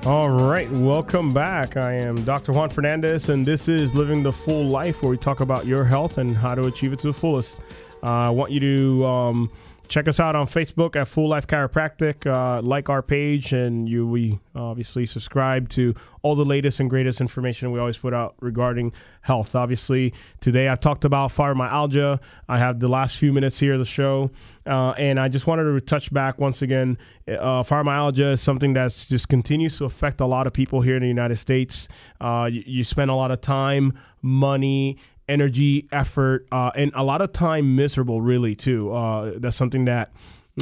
All 0.07 0.29
right, 0.29 0.71
welcome 0.71 1.33
back. 1.33 1.75
I 1.75 1.95
am 1.95 2.23
Dr. 2.23 2.53
Juan 2.53 2.69
Fernandez, 2.69 3.27
and 3.27 3.45
this 3.45 3.67
is 3.67 3.93
Living 3.93 4.23
the 4.23 4.31
Full 4.31 4.63
Life, 4.63 5.01
where 5.01 5.09
we 5.11 5.17
talk 5.17 5.41
about 5.41 5.65
your 5.65 5.83
health 5.83 6.17
and 6.17 6.33
how 6.33 6.55
to 6.55 6.63
achieve 6.63 6.93
it 6.93 6.99
to 6.99 7.07
the 7.07 7.13
fullest. 7.13 7.57
Uh, 8.01 8.05
I 8.05 8.29
want 8.29 8.53
you 8.53 8.61
to 8.61 9.05
um, 9.05 9.51
check 9.87 10.07
us 10.07 10.19
out 10.19 10.35
on 10.35 10.47
Facebook 10.47 10.95
at 10.95 11.07
Full 11.07 11.29
Life 11.29 11.47
Chiropractic. 11.47 12.25
Uh, 12.25 12.61
like 12.61 12.89
our 12.89 13.01
page, 13.01 13.53
and 13.53 13.87
you 13.87 14.07
we 14.07 14.39
obviously 14.55 15.05
subscribe 15.05 15.69
to 15.69 15.93
all 16.21 16.35
the 16.35 16.45
latest 16.45 16.79
and 16.79 16.89
greatest 16.89 17.21
information 17.21 17.71
we 17.71 17.79
always 17.79 17.97
put 17.97 18.13
out 18.13 18.35
regarding 18.39 18.91
health. 19.21 19.55
Obviously, 19.55 20.13
today 20.41 20.67
I've 20.67 20.79
talked 20.79 21.05
about 21.05 21.31
fibromyalgia. 21.31 22.19
I 22.49 22.57
have 22.57 22.79
the 22.79 22.87
last 22.87 23.17
few 23.17 23.31
minutes 23.31 23.59
here 23.59 23.73
of 23.73 23.79
the 23.79 23.85
show, 23.85 24.31
uh, 24.65 24.91
and 24.91 25.19
I 25.19 25.27
just 25.27 25.47
wanted 25.47 25.63
to 25.63 25.81
touch 25.81 26.11
back 26.11 26.39
once 26.39 26.61
again. 26.61 26.97
Uh, 27.27 27.63
fibromyalgia 27.63 28.33
is 28.33 28.41
something 28.41 28.73
that's 28.73 29.07
just 29.07 29.29
continues 29.29 29.77
to 29.77 29.85
affect 29.85 30.21
a 30.21 30.25
lot 30.25 30.47
of 30.47 30.53
people 30.53 30.81
here 30.81 30.95
in 30.95 31.01
the 31.01 31.07
United 31.07 31.37
States. 31.37 31.87
Uh, 32.19 32.49
you, 32.51 32.63
you 32.65 32.83
spend 32.83 33.11
a 33.11 33.15
lot 33.15 33.31
of 33.31 33.41
time, 33.41 33.97
money, 34.21 34.97
energy, 35.27 35.87
effort, 35.91 36.47
uh, 36.51 36.71
and 36.75 36.91
a 36.95 37.03
lot 37.03 37.21
of 37.21 37.31
time 37.31 37.75
miserable, 37.75 38.21
really, 38.21 38.55
too. 38.55 38.91
Uh, 38.93 39.33
that's 39.37 39.55
something 39.55 39.85
that, 39.85 40.11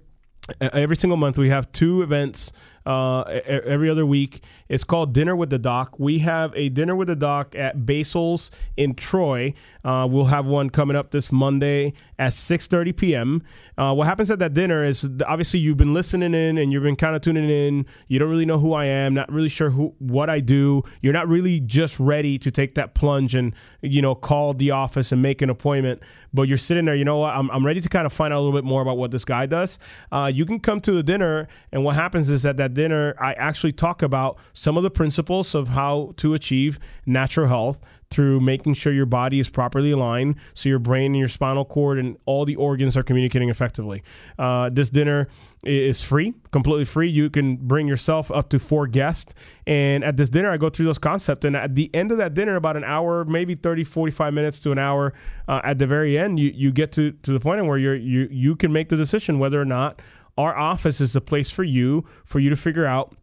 every 0.61 0.97
single 0.97 1.16
month 1.16 1.39
we 1.39 1.51
have 1.51 1.70
two 1.70 2.03
events 2.03 2.53
uh, 2.87 3.22
every 3.22 3.89
other 3.91 4.07
week. 4.07 4.43
It's 4.68 4.85
called 4.85 5.12
Dinner 5.12 5.37
with 5.37 5.51
the 5.51 5.59
Doc. 5.59 5.99
We 5.99 6.20
have 6.20 6.53
a 6.57 6.68
Dinner 6.68 6.97
with 6.97 7.09
the 7.09 7.16
Doc 7.16 7.55
at 7.55 7.85
Basil's 7.85 8.51
in 8.76 8.95
Troy. 8.95 9.55
Uh, 9.85 10.07
we'll 10.09 10.26
have 10.26 10.47
one 10.47 10.70
coming 10.70 10.97
up 10.97 11.11
this 11.11 11.33
Monday 11.33 11.93
at 12.18 12.33
6:30 12.33 12.97
p.m. 12.97 13.43
Uh, 13.76 13.93
what 13.93 14.07
happens 14.07 14.30
at 14.30 14.39
that 14.39 14.55
dinner 14.55 14.85
is 14.85 15.09
obviously 15.26 15.59
you've 15.59 15.76
been 15.76 15.95
listening 15.95 16.35
in 16.35 16.59
and 16.59 16.72
you've 16.72 16.83
been 16.83 16.97
kind 16.97 17.16
of 17.16 17.22
tuning 17.22 17.49
in. 17.49 17.87
You 18.07 18.18
don't 18.18 18.30
really 18.30 18.47
know 18.47 18.59
who 18.59 18.74
I 18.74 18.85
am, 18.85 19.14
not 19.14 19.30
really 19.33 19.49
sure 19.49 19.70
who 19.70 19.95
what 19.99 20.30
I 20.30 20.41
do. 20.41 20.83
You're 21.01 21.12
not 21.12 21.26
really 21.26 21.59
just 21.59 21.99
ready 21.99 22.39
to 22.39 22.51
take 22.51 22.74
that 22.76 22.95
plunge 22.95 23.35
and 23.35 23.55
you 23.80 24.03
know 24.03 24.14
call 24.14 24.55
the 24.55 24.70
office 24.70 25.11
and 25.11 25.20
make 25.20 25.43
an 25.43 25.51
appointment. 25.51 26.01
But 26.35 26.43
you're 26.43 26.59
sitting 26.59 26.85
there, 26.85 26.95
you 26.95 27.05
know 27.05 27.18
what? 27.18 27.35
I'm, 27.35 27.51
I'm 27.51 27.66
ready 27.66 27.80
to 27.80 27.89
kind 27.89 28.07
of 28.07 28.12
find 28.12 28.33
out 28.33 28.39
a 28.39 28.41
little 28.41 28.57
bit 28.59 28.64
more 28.64 28.80
about 28.80 28.97
what 28.97 29.11
this 29.11 29.24
guy 29.24 29.47
does. 29.47 29.78
Uh, 30.11 30.30
you 30.33 30.47
can 30.47 30.61
come 30.61 30.80
to 30.80 30.93
the 30.93 31.03
dinner, 31.03 31.49
and 31.72 31.85
what 31.85 31.95
happens 31.95 32.30
is 32.30 32.47
at 32.47 32.57
that 32.57 32.72
dinner, 32.75 33.14
I 33.18 33.33
actually 33.35 33.73
talk 33.73 34.03
about 34.03 34.39
some 34.53 34.77
of 34.77 34.83
the 34.83 34.91
principles 34.91 35.55
of 35.55 35.68
how 35.68 36.12
to 36.18 36.35
achieve 36.35 36.79
natural 37.07 37.49
health 37.49 37.81
through 38.12 38.41
making 38.41 38.75
sure 38.75 38.93
your 38.93 39.07
body 39.07 39.41
is 39.41 39.49
properly 39.49 39.91
aligned 39.91 40.37
so 40.53 40.68
your 40.68 40.79
brain 40.79 41.12
and 41.12 41.18
your 41.18 41.29
spinal 41.29 41.64
cord 41.64 41.99
and 41.99 42.18
all 42.27 42.45
the 42.45 42.55
organs 42.57 42.95
are 42.95 43.03
communicating 43.03 43.49
effectively. 43.49 44.03
Uh, 44.39 44.68
this 44.70 44.91
dinner 44.91 45.29
is 45.64 46.03
free, 46.03 46.35
completely 46.51 46.85
free. 46.85 47.09
You 47.09 47.31
can 47.31 47.57
bring 47.57 47.89
yourself 47.89 48.31
up 48.31 48.51
to 48.51 48.59
four 48.59 48.87
guests. 48.87 49.33
And 49.66 50.05
at 50.05 50.18
this 50.18 50.29
dinner, 50.29 50.51
I 50.51 50.59
go 50.59 50.68
through 50.68 50.87
those 50.87 50.99
concepts. 50.99 51.45
And 51.47 51.57
at 51.57 51.75
the 51.75 51.91
end 51.95 52.12
of 52.12 52.18
that 52.18 52.35
dinner, 52.35 52.57
about 52.57 52.77
an 52.77 52.85
hour, 52.85 53.25
maybe 53.25 53.55
30, 53.55 53.85
45 53.85 54.35
minutes 54.35 54.61
to 54.61 54.73
an 54.73 54.79
hour, 54.79 55.14
uh, 55.49 55.61
at 55.64 55.79
the 55.79 55.87
very 55.87 56.18
end, 56.18 56.39
you, 56.39 56.53
you 56.55 56.70
get 56.70 56.93
to, 56.93 57.12
to 57.12 57.33
the 57.33 57.41
point 57.41 57.64
where 57.64 57.79
you're, 57.79 57.95
you, 57.95 58.29
you 58.31 58.57
can 58.57 58.73
make 58.73 58.91
the 58.91 58.97
decision 58.97 59.39
whether 59.39 59.61
or 59.61 59.64
not 59.64 60.03
our 60.37 60.57
office 60.57 61.01
is 61.01 61.12
the 61.12 61.20
place 61.20 61.51
for 61.51 61.64
you, 61.64 62.05
for 62.24 62.41
you 62.41 62.51
to 62.51 62.57
figure 62.57 62.87
out 62.87 63.14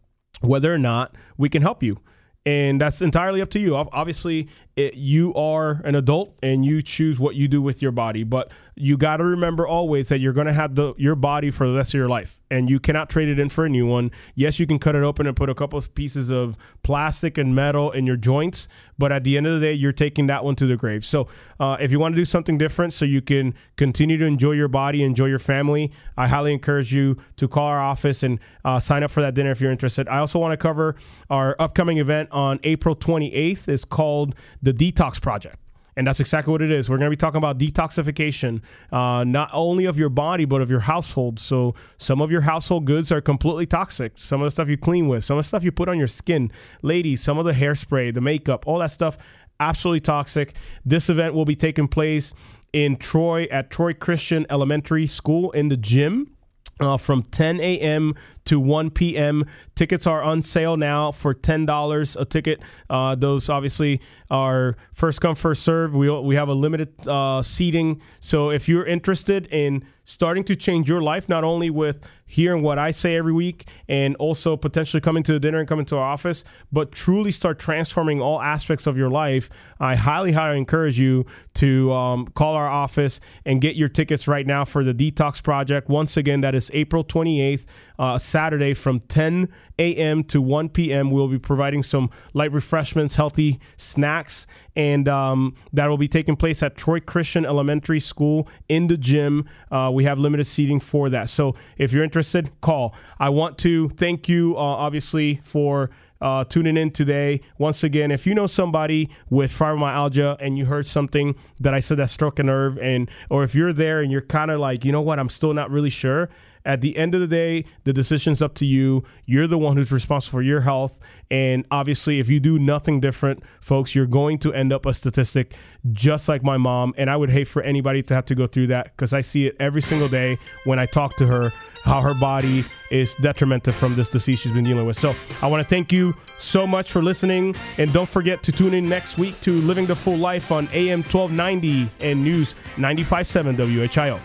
whether 0.41 0.74
or 0.74 0.78
not 0.78 1.16
we 1.38 1.49
can 1.49 1.62
help 1.62 1.84
you 1.84 1.99
and 2.45 2.80
that's 2.80 3.01
entirely 3.01 3.41
up 3.41 3.49
to 3.49 3.60
you. 3.60 3.76
Obviously, 3.76 4.47
it, 4.76 4.95
you 4.95 5.34
are 5.36 5.82
an 5.84 5.95
adult 5.95 6.36
and 6.41 6.66
you 6.66 6.82
choose 6.82 7.20
what 7.20 7.36
you 7.36 7.47
do 7.47 7.62
with 7.62 7.82
your 7.82 7.91
body, 7.91 8.24
but 8.24 8.51
you 8.80 8.97
got 8.97 9.17
to 9.17 9.25
remember 9.25 9.67
always 9.67 10.07
that 10.09 10.19
you're 10.19 10.34
going 10.34 10.47
to 10.47 10.53
have 10.53 10.75
the 10.75 10.93
your 10.97 11.15
body 11.15 11.51
for 11.51 11.67
the 11.67 11.75
rest 11.75 11.89
of 11.89 11.97
your 11.97 12.07
life 12.07 12.39
and 12.49 12.69
you 12.69 12.80
cannot 12.80 13.09
trade 13.09 13.27
it 13.27 13.38
in 13.38 13.49
for 13.49 13.65
a 13.65 13.69
new 13.69 13.86
one. 13.86 14.09
Yes, 14.36 14.59
you 14.59 14.65
can 14.65 14.80
cut 14.80 14.95
it 14.95 15.03
open 15.03 15.27
and 15.27 15.36
put 15.36 15.49
a 15.49 15.53
couple 15.53 15.77
of 15.77 15.93
pieces 15.95 16.30
of 16.30 16.57
plastic 16.82 17.38
and 17.38 17.53
metal 17.53 17.91
in 17.91 18.07
your 18.07 18.15
joints, 18.15 18.67
but 18.97 19.11
at 19.11 19.23
the 19.23 19.38
end 19.38 19.47
of 19.47 19.53
the 19.53 19.59
day, 19.59 19.73
you're 19.73 19.91
taking 19.91 20.27
that 20.27 20.43
one 20.43 20.55
to 20.55 20.65
the 20.65 20.77
grave. 20.77 21.05
So, 21.05 21.27
uh, 21.59 21.77
if 21.80 21.91
you 21.91 21.99
want 21.99 22.15
to 22.15 22.21
do 22.21 22.25
something 22.25 22.57
different 22.57 22.93
so 22.93 23.05
you 23.05 23.21
can 23.21 23.53
continue 23.75 24.17
to 24.17 24.25
enjoy 24.25 24.53
your 24.53 24.69
body, 24.69 25.03
enjoy 25.03 25.25
your 25.25 25.39
family, 25.39 25.91
I 26.17 26.27
highly 26.27 26.53
encourage 26.53 26.93
you 26.93 27.17
to 27.36 27.47
call 27.47 27.67
our 27.67 27.82
office 27.82 28.23
and 28.23 28.39
uh, 28.63 28.80
sign 28.80 29.03
up 29.03 29.11
for 29.11 29.21
that 29.21 29.34
dinner 29.34 29.51
if 29.51 29.59
you're 29.59 29.71
interested. 29.71 30.07
I 30.07 30.19
also 30.19 30.39
want 30.39 30.53
to 30.53 30.57
cover 30.57 30.95
our 31.30 31.55
upcoming 31.59 31.97
event 31.97 32.30
on 32.32 32.59
April 32.63 32.95
28th. 32.95 33.67
It's 33.67 33.86
called 33.86 34.36
the 34.61 34.73
Detox 34.73 35.21
Project. 35.21 35.57
And 35.96 36.08
that's 36.08 36.20
exactly 36.20 36.52
what 36.52 36.62
it 36.62 36.72
is. 36.72 36.90
We're 36.90 36.98
going 36.98 37.08
to 37.08 37.16
be 37.16 37.18
talking 37.18 37.38
about 37.38 37.58
detoxification, 37.58 38.62
uh, 38.92 39.24
not 39.24 39.50
only 39.52 39.86
of 39.86 39.98
your 39.98 40.10
body, 40.10 40.46
but 40.46 40.62
of 40.62 40.70
your 40.70 40.82
household. 40.82 41.40
So, 41.40 41.76
some 41.98 42.22
of 42.22 42.32
your 42.32 42.42
household 42.42 42.86
goods 42.86 43.12
are 43.12 43.22
completely 43.22 43.66
toxic. 43.66 44.18
Some 44.18 44.42
of 44.42 44.46
the 44.46 44.52
stuff 44.52 44.70
you 44.70 44.78
clean 44.78 45.08
with, 45.08 45.26
some 45.26 45.38
of 45.38 45.44
the 45.44 45.48
stuff 45.48 45.64
you 45.64 45.72
put 45.72 45.90
on 45.90 45.98
your 45.98 46.08
skin. 46.08 46.52
Ladies, 46.82 47.22
some 47.22 47.38
of 47.38 47.46
the 47.46 47.54
hairspray, 47.54 48.14
the 48.14 48.22
makeup, 48.22 48.66
all 48.68 48.80
that 48.80 48.92
stuff, 48.92 49.18
absolutely 49.60 50.00
toxic. 50.00 50.54
This 50.86 51.10
event 51.10 51.34
will 51.34 51.46
be 51.46 51.56
taking 51.56 51.88
place 51.88 52.34
in 52.72 52.96
Troy 52.96 53.48
at 53.52 53.70
Troy 53.70 53.94
Christian 53.94 54.46
Elementary 54.50 55.08
School 55.08 55.52
in 55.52 55.70
the 55.70 55.78
gym. 55.78 56.36
Uh, 56.82 56.96
from 56.96 57.24
10 57.24 57.60
a.m. 57.60 58.16
to 58.50 58.60
1 58.60 58.89
p.m. 58.89 59.45
Tickets 59.76 60.08
are 60.08 60.24
on 60.24 60.41
sale 60.41 60.76
now 60.76 61.12
for 61.12 61.36
$10 61.36 62.20
a 62.20 62.26
ticket. 62.26 62.60
Uh, 62.89 63.14
those 63.14 63.47
obviously 63.47 64.02
are 64.32 64.76
first 64.91 65.22
come, 65.22 65.36
first 65.36 65.62
serve. 65.62 65.93
We, 65.93 66.10
we 66.10 66.34
have 66.34 66.50
a 66.50 66.54
limited 66.56 67.08
uh, 67.08 67.43
seating. 67.43 68.02
So 68.20 68.50
if 68.50 68.68
you're 68.68 68.88
interested 68.88 69.45
in 69.52 69.86
starting 70.04 70.43
to 70.43 70.56
change 70.56 70.89
your 70.89 71.02
life, 71.02 71.30
not 71.30 71.43
only 71.43 71.70
with 71.70 72.04
hearing 72.26 72.64
what 72.64 72.80
I 72.80 72.89
say 72.89 73.16
every 73.16 73.32
week 73.32 73.68
and 73.88 74.16
also 74.16 74.58
potentially 74.58 75.02
coming 75.02 75.22
to 75.22 75.34
the 75.34 75.39
dinner 75.39 75.60
and 75.60 75.68
coming 75.68 75.86
to 75.86 75.97
our 75.97 76.04
office, 76.04 76.43
but 76.72 76.91
truly 76.91 77.32
start 77.32 77.60
transforming 77.60 78.20
all 78.20 78.41
aspects 78.41 78.88
of 78.88 78.97
your 78.97 79.10
life, 79.10 79.52
I 79.80 79.95
highly, 79.95 80.32
highly 80.32 80.58
encourage 80.58 81.00
you 81.00 81.28
to 81.56 81.93
um, 81.93 82.28
call 82.30 82.56
our 82.56 82.68
office 82.68 83.20
and 83.45 83.62
get 83.62 83.76
your 83.76 83.88
tickets 83.88 84.28
right 84.28 84.47
now 84.47 84.66
for 84.66 84.84
the 84.84 84.93
Detox 84.93 85.43
Project. 85.43 85.89
Once 85.89 86.18
again, 86.18 86.41
that 86.41 86.56
is 86.56 86.72
April 86.74 87.04
28th 87.04 87.66
uh, 88.00 88.18
Saturday 88.18 88.74
from 88.74 89.02
10 89.02 89.50
a.m. 89.78 90.24
to 90.24 90.41
1 90.41 90.70
p.m. 90.70 91.12
We'll 91.12 91.28
be 91.28 91.38
providing 91.38 91.84
some 91.84 92.10
light 92.34 92.52
refreshments, 92.52 93.18
healthy 93.18 93.60
snacks, 93.78 94.47
and 94.76 95.08
um, 95.10 95.56
that 95.74 95.88
will 95.88 95.97
be 95.97 96.08
taking 96.08 96.38
place 96.38 96.64
at 96.64 96.78
Troy 96.78 97.02
Christian 97.02 97.45
Elementary 97.45 98.00
School 98.00 98.47
in 98.70 98.88
the 98.88 98.97
gym. 98.97 99.47
Uh, 99.70 99.91
we 99.93 100.06
have 100.06 100.18
limited 100.18 100.45
seating 100.45 100.80
for 100.80 101.10
that. 101.10 101.30
So 101.30 101.56
if 101.78 101.91
you're 101.91 102.04
interested, 102.04 102.50
call. 102.62 102.95
I 103.20 103.30
want 103.30 103.58
to 103.60 103.89
thank 103.89 104.30
you, 104.30 104.56
uh, 104.56 104.60
obviously, 104.60 105.41
for. 105.43 105.91
Uh, 106.22 106.43
tuning 106.43 106.76
in 106.76 106.91
today. 106.91 107.39
Once 107.58 107.82
again, 107.82 108.12
if 108.12 108.28
you 108.28 108.36
know 108.36 108.45
somebody 108.45 109.10
with 109.30 109.50
fibromyalgia 109.50 110.36
and 110.41 110.58
you 110.58 110.66
heard 110.66 110.86
something 110.86 111.34
that 111.62 111.74
I 111.74 111.80
said 111.80 111.95
that 111.95 112.10
struck 112.10 112.39
a 112.39 112.43
nerve, 112.43 112.78
and 112.78 113.10
or 113.30 113.45
if 113.45 113.56
you're 113.56 113.72
there 113.72 114.02
and 114.02 114.12
you're 114.12 114.20
kind 114.20 114.52
of 114.52 114.60
like, 114.60 114.84
you 114.84 114.91
know 114.91 115.00
what, 115.00 115.18
I'm 115.18 115.30
still 115.30 115.54
not 115.54 115.72
really 115.72 115.89
sure, 115.89 116.30
at 116.70 116.82
the 116.82 116.95
end 116.97 117.15
of 117.15 117.20
the 117.20 117.28
day, 117.28 117.65
the 117.84 117.91
decision's 117.91 118.43
up 118.43 118.53
to 118.53 118.63
you. 118.63 119.03
You're 119.26 119.47
the 119.47 119.57
one 119.57 119.76
who's 119.76 119.91
responsible 119.91 120.38
for 120.38 120.41
your 120.43 120.61
health. 120.61 120.99
And 121.32 121.65
obviously, 121.72 122.20
if 122.20 122.30
you 122.30 122.39
do 122.39 122.59
nothing 122.59 122.99
different, 122.99 123.41
folks, 123.59 123.95
you're 123.95 124.05
going 124.05 124.38
to 124.39 124.53
end 124.53 124.72
up 124.72 124.86
a 124.86 124.93
statistic 124.93 125.55
just 125.93 126.30
like 126.30 126.43
my 126.43 126.57
mom. 126.57 126.93
And 126.95 127.09
I 127.09 127.15
would 127.15 127.32
hate 127.32 127.47
for 127.47 127.63
anybody 127.63 128.03
to 128.03 128.13
have 128.13 128.26
to 128.26 128.36
go 128.36 128.45
through 128.45 128.67
that 128.67 128.95
because 128.95 129.13
I 129.13 129.22
see 129.22 129.47
it 129.47 129.55
every 129.59 129.82
single 129.82 130.07
day 130.07 130.38
when 130.65 130.78
I 130.78 130.86
talk 130.86 131.17
to 131.17 131.26
her 131.26 131.51
how 131.84 132.01
her 132.01 132.13
body 132.13 132.63
is 132.91 133.15
detrimental 133.15 133.74
from 133.74 133.95
this 133.95 134.07
disease 134.07 134.38
she's 134.38 134.51
been 134.51 134.65
dealing 134.65 134.86
with. 134.86 134.99
So 134.99 135.15
I 135.41 135.47
want 135.47 135.63
to 135.63 135.67
thank 135.67 135.91
you 135.91 136.13
so 136.38 136.67
much 136.67 136.91
for 136.91 137.01
listening. 137.01 137.55
And 137.80 137.91
don't 137.91 138.09
forget 138.09 138.43
to 138.43 138.51
tune 138.51 138.76
in 138.76 138.88
next 138.88 139.17
week 139.17 139.41
to 139.41 139.53
Living 139.53 139.88
the 139.88 139.95
Full 139.95 140.17
Life 140.17 140.51
on 140.51 140.70
AM 140.72 140.99
1290 140.99 141.89
and 142.01 142.24
News 142.24 142.53
957 142.78 143.55
WHIO. 143.55 144.20